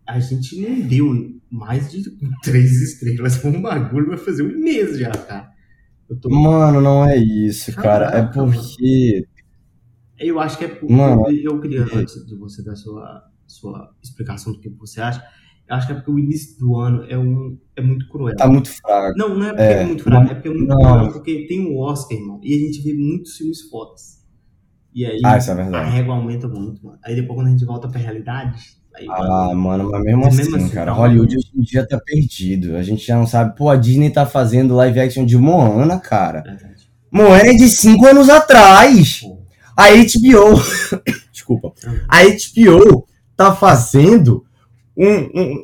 a 0.07 0.19
gente 0.21 0.61
não 0.61 0.81
deu 0.89 1.13
mais 1.51 1.91
de 1.91 2.03
três 2.43 2.73
estrelas 2.83 3.43
um 3.45 3.61
bagulho, 3.63 4.09
vai 4.09 4.19
fazer 4.19 4.43
um 4.43 4.59
mês 4.59 4.99
já, 4.99 5.11
cara. 5.11 5.51
Eu, 6.09 6.19
tô, 6.21 6.29
Mano, 6.31 6.81
não 6.81 7.05
é 7.07 7.17
isso, 7.17 7.73
cara. 7.75 8.07
É 8.07 8.11
Caraca, 8.11 8.33
porque. 8.45 9.27
eu 10.19 10.39
acho 10.41 10.59
que 10.59 10.65
é. 10.65 10.69
por- 10.69 10.91
Mano, 10.91 11.31
eu 11.31 11.61
queria, 11.61 11.83
antes 11.95 12.27
de 12.27 12.37
você 12.37 12.63
dar 12.63 12.77
sua, 12.77 13.23
sua 13.47 13.95
explicação 14.03 14.53
do 14.53 14.61
que 14.61 14.69
você 14.71 15.01
acha, 15.01 15.23
eu 15.69 15.75
acho 15.77 15.87
que 15.87 15.93
é 15.93 15.97
porque 15.97 16.11
o 16.11 16.19
início 16.19 16.59
do 16.59 16.77
ano 16.77 17.05
é, 17.09 17.17
um, 17.17 17.59
é 17.77 17.81
muito 17.83 18.07
cruel. 18.09 18.37
Tá 18.37 18.47
muito 18.49 18.69
fraco. 18.69 19.17
Não, 19.17 19.39
não 19.39 19.47
é 19.47 19.51
porque 19.51 19.63
é, 19.63 19.83
É, 19.83 19.87
muito 19.87 20.03
fraco, 20.03 20.25
não- 20.25 20.31
é 20.31 20.35
porque 20.35 20.49
é 20.49 20.53
muito 20.53 20.67
não. 20.69 20.77
cruel, 20.79 21.13
porque 21.13 21.47
tem 21.47 21.67
o 21.67 21.79
Oscar, 21.79 22.19
irmão, 22.19 22.41
e 22.43 22.55
a 22.55 22.59
gente 22.59 22.83
vê 22.83 22.93
muitos 22.95 23.37
filmes 23.37 23.63
fodas. 23.71 24.22
E 24.95 25.07
aí 25.07 25.21
Ah, 25.25 25.37
é 25.37 25.77
a 25.77 25.85
régua 25.89 26.15
aumenta 26.15 26.47
muito, 26.49 26.85
mano. 26.85 26.99
Aí 27.05 27.15
depois 27.15 27.37
quando 27.39 27.47
a 27.49 27.51
gente 27.51 27.65
volta 27.65 27.89
pra 27.89 27.99
realidade, 28.01 28.59
aí 28.95 29.07
Ah, 29.09 29.53
mano, 29.55 29.91
mas 29.91 30.03
mesmo 30.03 30.21
Mas 30.25 30.29
assim, 30.35 30.51
mesmo 30.51 30.57
assim, 30.57 30.69
cara, 30.75 30.93
tá 30.93 30.97
Hollywood 30.99 31.37
hoje 31.37 31.51
em 31.57 31.63
dia 31.63 31.87
tá 31.87 31.99
perdido. 32.05 32.77
A 32.77 32.83
gente 32.83 33.07
já 33.07 33.17
não 33.17 33.27
sabe. 33.27 33.57
Pô, 33.57 33.71
a 33.71 33.77
Disney 33.77 34.11
tá 34.11 34.27
fazendo 34.27 34.75
live 34.77 35.01
action 35.01 35.25
de 35.25 35.39
Moana, 35.39 35.99
cara. 35.99 36.43
verdade. 36.43 36.73
Moana 37.11 37.49
é 37.49 37.55
de 37.55 37.69
5 37.69 38.07
anos 38.07 38.29
atrás. 38.29 39.21
Pô, 39.21 39.39
A 39.77 39.89
HBO. 39.91 40.61
Desculpa. 41.33 41.73
A 42.09 42.23
HBO 42.25 43.07
tá 43.37 43.55
fazendo 43.55 44.45
um, 44.97 45.09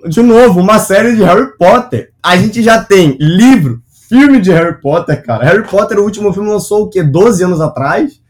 um- 0.05 0.09
de 0.09 0.23
novo 0.23 0.61
uma 0.61 0.79
série 0.79 1.15
de 1.15 1.23
Harry 1.23 1.57
Potter. 1.59 2.13
A 2.23 2.37
gente 2.37 2.63
já 2.63 2.83
tem 2.83 3.17
livro, 3.21 3.83
filme 4.09 4.41
de 4.41 4.51
Harry 4.51 4.81
Potter, 4.81 5.23
cara. 5.23 5.45
Harry 5.45 5.69
Potter, 5.69 5.99
o 5.99 6.05
último 6.05 6.33
filme 6.33 6.49
lançou 6.49 6.85
o 6.85 6.89
quê? 6.91 7.03
12 7.03 7.45
anos 7.45 7.61
atrás? 7.61 8.21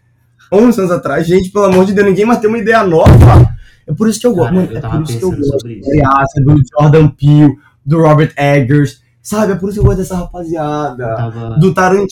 11 0.53 0.81
anos 0.81 0.93
atrás? 0.93 1.27
Gente, 1.27 1.51
pelo 1.51 1.65
amor 1.67 1.85
de 1.85 1.93
Deus, 1.93 2.07
ninguém 2.07 2.25
mais 2.25 2.41
tem 2.41 2.49
uma 2.49 2.59
ideia 2.59 2.83
nova. 2.85 3.57
É 3.87 3.93
por 3.93 4.09
isso 4.09 4.21
que 4.21 4.27
eu 4.27 4.35
gosto. 4.35 4.55
Cara, 4.55 4.71
eu 4.73 4.77
é 4.77 4.81
por 4.81 5.03
isso 5.03 5.19
que 5.19 5.25
eu 5.25 5.31
gosto. 5.31 5.69
isso. 5.69 6.45
Do 6.45 6.63
Jordan 6.81 7.09
Peele, 7.09 7.55
do 7.85 7.99
Robert 8.01 8.33
Eggers. 8.37 9.01
Sabe? 9.23 9.53
É 9.53 9.57
por 9.57 9.69
isso 9.69 9.75
que 9.79 9.81
eu 9.81 9.85
gosto 9.85 9.99
dessa 9.99 10.17
rapaziada. 10.17 11.17
tava. 11.17 11.59
Do 11.59 11.73
Tarantino, 11.75 12.09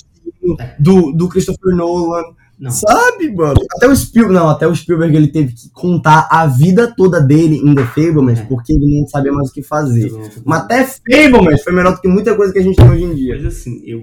do, 0.79 1.13
do 1.13 1.29
Christopher 1.29 1.75
Nolan. 1.75 2.23
Não, 2.59 2.71
Sabe, 2.71 3.31
mano? 3.35 3.61
Até 3.77 3.87
o 3.87 3.95
Spielberg, 3.95 4.35
não, 4.35 4.49
até 4.49 4.67
o 4.67 4.75
Spielberg 4.75 5.15
ele 5.15 5.29
teve 5.29 5.53
que 5.53 5.69
contar 5.75 6.27
a 6.31 6.47
vida 6.47 6.91
toda 6.97 7.21
dele 7.21 7.57
em 7.63 7.75
The 7.75 7.85
Fablemans, 7.85 8.39
É. 8.39 8.45
porque 8.45 8.73
ele 8.73 8.99
não 8.99 9.07
sabia 9.07 9.31
mais 9.31 9.51
o 9.51 9.53
que 9.53 9.63
fazer. 9.63 10.11
não- 10.11 10.23
Mas 10.43 10.63
até 10.63 10.83
Fablemans 10.85 11.63
foi 11.63 11.75
melhor 11.75 11.95
do 11.95 12.01
que 12.01 12.09
muita 12.09 12.35
coisa 12.35 12.55
que 12.55 12.59
a 12.59 12.63
gente 12.63 12.77
tem 12.77 12.89
hoje 12.89 13.05
em 13.05 13.15
dia. 13.15 13.35
Mas 13.37 13.45
assim, 13.45 13.83
eu, 13.85 14.01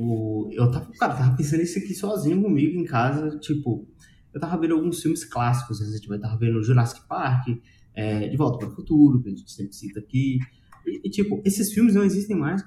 eu 0.52 0.70
tava, 0.70 0.86
cara, 1.00 1.14
tava 1.16 1.36
pensando 1.36 1.64
isso 1.64 1.80
aqui 1.80 1.96
sozinho 1.96 2.44
comigo 2.44 2.80
em 2.80 2.84
casa, 2.86 3.40
tipo, 3.40 3.88
eu 4.34 4.40
tava 4.42 4.58
vendo 4.58 4.74
alguns 4.76 5.02
filmes 5.02 5.24
clássicos 5.26 5.80
recentemente, 5.80 6.24
eu 6.24 6.30
tava 6.30 6.38
vendo 6.40 6.64
Jurassic 6.64 7.08
Park, 7.08 7.48
é, 7.94 8.28
De 8.28 8.36
Volta 8.38 8.58
para 8.58 8.70
o 8.70 8.76
Futuro, 8.76 9.22
que 9.22 9.28
a 9.30 9.32
gente 9.32 9.52
sempre 9.52 9.74
cita 9.76 10.00
aqui, 10.00 10.40
e, 10.86 11.08
e, 11.08 11.10
tipo, 11.10 11.42
esses 11.46 11.72
filmes 11.72 11.96
não 11.96 12.04
existem 12.04 12.36
mais, 12.36 12.64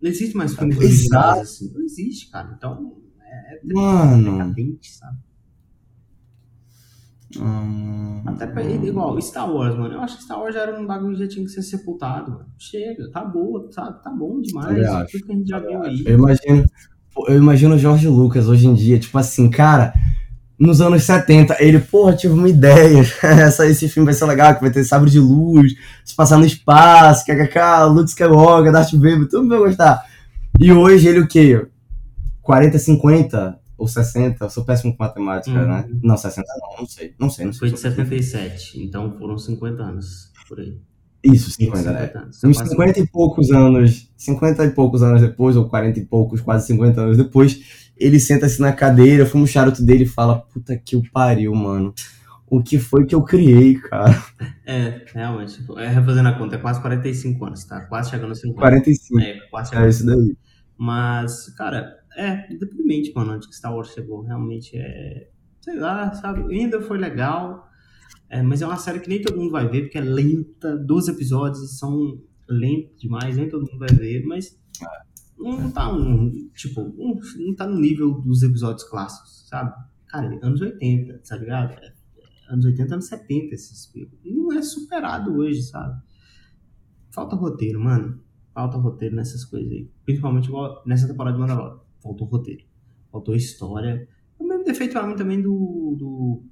não 0.00 0.10
existe 0.10 0.36
mais 0.36 0.54
filmes 0.54 0.76
Exato. 0.78 0.86
originais 0.86 1.40
assim, 1.40 1.72
não 1.72 1.82
existe, 1.82 2.30
cara, 2.30 2.54
então 2.56 2.96
é 3.20 3.60
Mano. 3.74 4.32
decadente, 4.32 4.90
sabe? 4.92 5.18
Hum, 7.40 8.22
Até 8.26 8.46
pra 8.46 8.62
ele, 8.62 8.88
igual 8.88 9.18
Star 9.20 9.50
Wars, 9.50 9.74
mano. 9.74 9.94
Eu 9.94 10.00
acho 10.02 10.18
que 10.18 10.24
Star 10.24 10.38
Wars 10.38 10.54
já 10.54 10.62
era 10.62 10.78
um 10.78 10.86
bagulho 10.86 11.16
que 11.16 11.22
já 11.24 11.28
tinha 11.28 11.44
que 11.46 11.50
ser 11.50 11.62
sepultado, 11.62 12.30
mano. 12.30 12.46
Chega, 12.58 13.10
tá 13.10 13.24
boa, 13.24 13.70
sabe? 13.72 14.02
Tá 14.02 14.10
bom 14.10 14.40
demais. 14.40 14.68
Também 14.68 14.84
acho. 14.84 15.12
Tudo 15.12 15.26
que 15.26 15.32
a 15.32 15.36
gente 15.36 15.48
já 15.48 15.58
viu 15.58 15.82
aí. 15.82 16.04
Eu 16.06 16.18
imagino, 16.18 16.64
eu 17.28 17.36
imagino 17.38 17.74
o 17.74 17.78
George 17.78 18.06
Lucas 18.06 18.48
hoje 18.48 18.66
em 18.66 18.74
dia, 18.74 18.98
tipo 18.98 19.16
assim, 19.16 19.48
cara, 19.48 19.94
nos 20.62 20.80
anos 20.80 21.02
70, 21.02 21.56
ele, 21.60 21.78
porra, 21.80 22.14
tive 22.14 22.34
uma 22.34 22.48
ideia. 22.48 23.00
Essa, 23.22 23.66
esse 23.66 23.88
filme 23.88 24.04
vai 24.06 24.14
ser 24.14 24.24
legal, 24.26 24.54
que 24.54 24.60
vai 24.60 24.70
ter 24.70 24.84
sabre 24.84 25.10
de 25.10 25.18
luz, 25.18 25.74
se 26.04 26.14
passar 26.14 26.38
no 26.38 26.46
espaço, 26.46 27.24
kkk, 27.26 27.58
Luke 27.90 28.08
Skywalker, 28.10 28.70
Darth 28.72 28.92
Vader, 28.92 29.28
todo 29.28 29.42
mundo 29.42 29.58
vai 29.58 29.68
gostar. 29.68 30.04
E 30.60 30.72
hoje 30.72 31.08
ele 31.08 31.20
o 31.20 31.26
quê? 31.26 31.66
40, 32.42 32.78
50 32.78 33.58
ou 33.76 33.88
60? 33.88 34.44
Eu 34.44 34.50
sou 34.50 34.64
péssimo 34.64 34.96
com 34.96 35.02
matemática, 35.02 35.58
Uhum. 35.58 35.66
né? 35.66 35.84
Não, 36.02 36.16
60 36.16 36.46
não, 36.60 36.80
não 36.80 36.86
sei. 36.86 37.14
Não 37.18 37.30
sei, 37.30 37.46
não 37.46 37.52
Foi 37.52 37.68
sei. 37.68 37.74
de 37.76 37.80
77, 37.82 38.82
então 38.84 39.12
foram 39.18 39.36
50 39.38 39.82
anos 39.82 40.30
por 40.48 40.60
aí. 40.60 40.78
Isso, 41.24 41.50
50, 41.52 41.92
né? 41.92 42.12
anos. 42.14 42.36
São 42.40 42.50
Uns 42.50 42.56
quase 42.56 42.70
50 42.70 43.00
e 43.00 43.06
poucos 43.06 43.50
anos, 43.52 44.10
50 44.16 44.64
e 44.64 44.70
poucos 44.70 45.02
anos 45.02 45.20
depois, 45.20 45.56
ou 45.56 45.68
40 45.68 45.98
e 46.00 46.04
poucos, 46.04 46.40
quase 46.40 46.66
50 46.66 47.00
anos 47.00 47.16
depois, 47.16 47.60
ele 47.96 48.18
senta-se 48.18 48.60
na 48.60 48.72
cadeira, 48.72 49.26
fuma 49.26 49.44
o 49.44 49.46
charuto 49.46 49.84
dele 49.84 50.04
e 50.04 50.08
fala: 50.08 50.40
Puta 50.40 50.76
que 50.76 50.96
o 50.96 51.02
pariu, 51.10 51.54
mano. 51.54 51.94
O 52.46 52.62
que 52.62 52.78
foi 52.78 53.06
que 53.06 53.14
eu 53.14 53.22
criei, 53.22 53.76
cara? 53.76 54.12
É, 54.66 55.04
realmente. 55.06 55.54
tipo, 55.58 55.78
É, 55.78 55.88
refazendo 55.88 56.28
a 56.28 56.38
conta, 56.38 56.56
é 56.56 56.58
quase 56.58 56.80
45 56.82 57.44
anos, 57.46 57.64
tá? 57.64 57.80
Quase 57.86 58.10
chegando 58.10 58.32
a 58.32 58.34
50. 58.34 58.58
45. 58.60 59.20
É, 59.20 59.40
quase 59.50 59.70
chegando 59.70 59.86
É 59.86 59.88
isso 59.88 60.06
daí. 60.06 60.36
Mas, 60.76 61.48
cara, 61.56 61.96
é 62.16 62.46
deprimente, 62.58 63.12
mano, 63.14 63.34
onde 63.34 63.48
que 63.48 63.54
Star 63.56 63.74
Wars 63.74 63.92
chegou. 63.92 64.22
Realmente 64.22 64.76
é. 64.76 65.28
Sei 65.60 65.76
lá, 65.76 66.12
sabe? 66.12 66.42
Ainda 66.54 66.82
foi 66.82 66.98
legal. 66.98 67.68
é, 68.28 68.42
mas 68.42 68.60
é 68.60 68.66
uma 68.66 68.76
série 68.76 69.00
que 69.00 69.08
nem 69.08 69.22
todo 69.22 69.38
mundo 69.38 69.50
vai 69.50 69.66
ver, 69.68 69.82
porque 69.82 69.98
é 69.98 70.02
lenta. 70.02 70.76
12 70.76 71.10
episódios 71.12 71.78
são 71.78 72.18
lentos 72.48 73.00
demais, 73.00 73.36
nem 73.36 73.48
todo 73.48 73.64
mundo 73.64 73.78
vai 73.78 73.96
ver, 73.96 74.24
mas. 74.26 74.58
Não 75.42 75.70
tá 75.70 75.92
um. 75.92 76.48
Tipo, 76.54 76.80
um- 76.82 77.18
não 77.46 77.54
tá 77.54 77.66
no 77.66 77.78
nível 77.78 78.20
dos 78.20 78.42
episódios 78.42 78.84
clássicos, 78.88 79.46
sabe? 79.48 79.72
Cara, 80.06 80.38
anos 80.42 80.60
80, 80.60 81.20
tá 81.26 81.36
ligado? 81.36 81.72
É, 81.72 81.86
é, 81.86 82.52
anos 82.52 82.64
80, 82.64 82.94
anos 82.94 83.06
70 83.06 83.54
esses 83.54 83.86
filmes. 83.86 84.18
E 84.24 84.32
não 84.32 84.52
é 84.52 84.62
superado 84.62 85.34
hoje, 85.34 85.62
sabe? 85.62 86.00
Falta 87.10 87.36
roteiro, 87.36 87.80
mano 87.80 88.20
falta 88.54 88.76
roteiro 88.76 89.16
nessas 89.16 89.44
coisas 89.44 89.70
aí. 89.70 89.90
Principalmente 90.04 90.48
igual 90.48 90.82
nessa 90.86 91.08
temporada 91.08 91.34
de 91.36 91.40
Mandalorian. 91.40 91.80
Faltou 92.02 92.26
roteiro. 92.26 92.64
Faltou 93.10 93.34
história. 93.34 94.06
O 94.38 94.46
mesmo 94.46 94.64
defeito 94.64 94.92
pra 94.92 95.06
mim 95.06 95.16
também 95.16 95.40
do, 95.40 95.96
do 95.98 96.42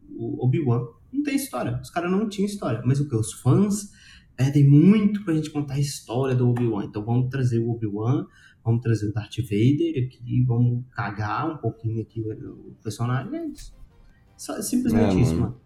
Obi-Wan. 0.43 0.83
Não 1.13 1.23
tem 1.23 1.35
história. 1.37 1.79
Os 1.83 1.91
caras 1.91 2.11
não 2.11 2.29
tinham 2.29 2.47
história. 2.47 2.81
Mas 2.85 3.01
o 3.01 3.09
que? 3.09 3.15
Os 3.15 3.33
fãs 3.35 3.91
pedem 4.37 4.69
muito 4.69 5.25
pra 5.25 5.35
gente 5.35 5.51
contar 5.51 5.75
a 5.75 5.81
história 5.81 6.35
do 6.35 6.49
Obi-Wan. 6.49 6.85
Então 6.87 7.05
vamos 7.05 7.29
trazer 7.29 7.59
o 7.59 7.71
Obi-Wan 7.71 8.27
vamos 8.65 8.83
trazer 8.83 9.09
o 9.09 9.13
Darth 9.13 9.37
Vader 9.39 10.07
aqui, 10.07 10.45
vamos 10.47 10.85
cagar 10.93 11.51
um 11.51 11.57
pouquinho 11.57 12.03
aqui 12.03 12.21
o 12.21 12.75
personagem. 12.83 13.35
É 13.37 13.47
isso. 13.47 13.75
Só, 14.37 14.61
simplesmente 14.63 15.17
é, 15.17 15.21
isso, 15.21 15.37
mano. 15.37 15.57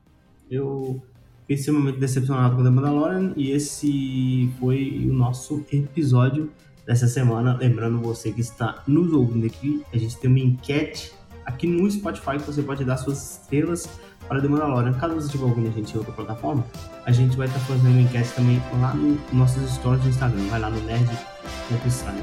Eu 0.51 1.03
fiquei 1.43 1.57
extremamente 1.57 1.99
decepcionado 1.99 2.57
com 2.57 2.65
The 2.65 2.71
Mandalorian 2.71 3.33
e 3.37 3.51
esse 3.51 4.51
foi 4.59 5.07
o 5.09 5.13
nosso 5.13 5.65
episódio 5.73 6.51
dessa 6.87 7.07
semana. 7.07 7.57
Lembrando 7.57 8.01
você 8.01 8.33
que 8.33 8.41
está 8.41 8.83
nos 8.87 9.13
ouvindo 9.13 9.47
aqui, 9.47 9.85
a 9.93 9.99
gente 9.99 10.19
tem 10.19 10.31
uma 10.31 10.39
enquete 10.39 11.13
aqui 11.45 11.67
no 11.67 11.91
Spotify 11.91 12.39
que 12.39 12.47
você 12.47 12.63
pode 12.63 12.85
dar 12.85 12.97
suas 12.97 13.41
estrelas 13.41 13.89
para 14.29 14.41
The 14.41 14.49
Mandalorian. 14.49 14.93
Caso 14.95 15.15
você 15.15 15.27
estiver 15.27 15.45
ouvindo 15.45 15.69
a 15.69 15.73
gente 15.73 15.95
em 15.95 15.99
outra 15.99 16.13
plataforma, 16.13 16.65
a 17.05 17.13
gente 17.13 17.37
vai 17.37 17.47
estar 17.47 17.61
fazendo 17.61 17.99
enquete 18.01 18.31
também 18.35 18.63
lá 18.81 18.95
no 18.95 19.19
nossos 19.33 19.71
stories 19.75 20.03
do 20.03 20.09
Instagram. 20.09 20.47
Vai 20.51 20.61
lá 20.61 20.71
no 20.71 20.81
Nerd 20.81 21.09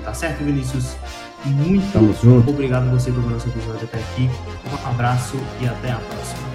Tá 0.04 0.14
certo, 0.14 0.44
Vinícius? 0.44 0.96
Muito 1.46 2.50
obrigado 2.50 2.88
a 2.88 2.92
você 2.92 3.12
por 3.12 3.22
ver 3.24 3.32
nosso 3.32 3.50
episódio 3.50 3.84
até 3.84 4.00
aqui. 4.00 4.30
Um 4.70 4.90
abraço 4.90 5.38
e 5.60 5.68
até 5.68 5.92
a 5.92 5.98
próxima. 5.98 6.51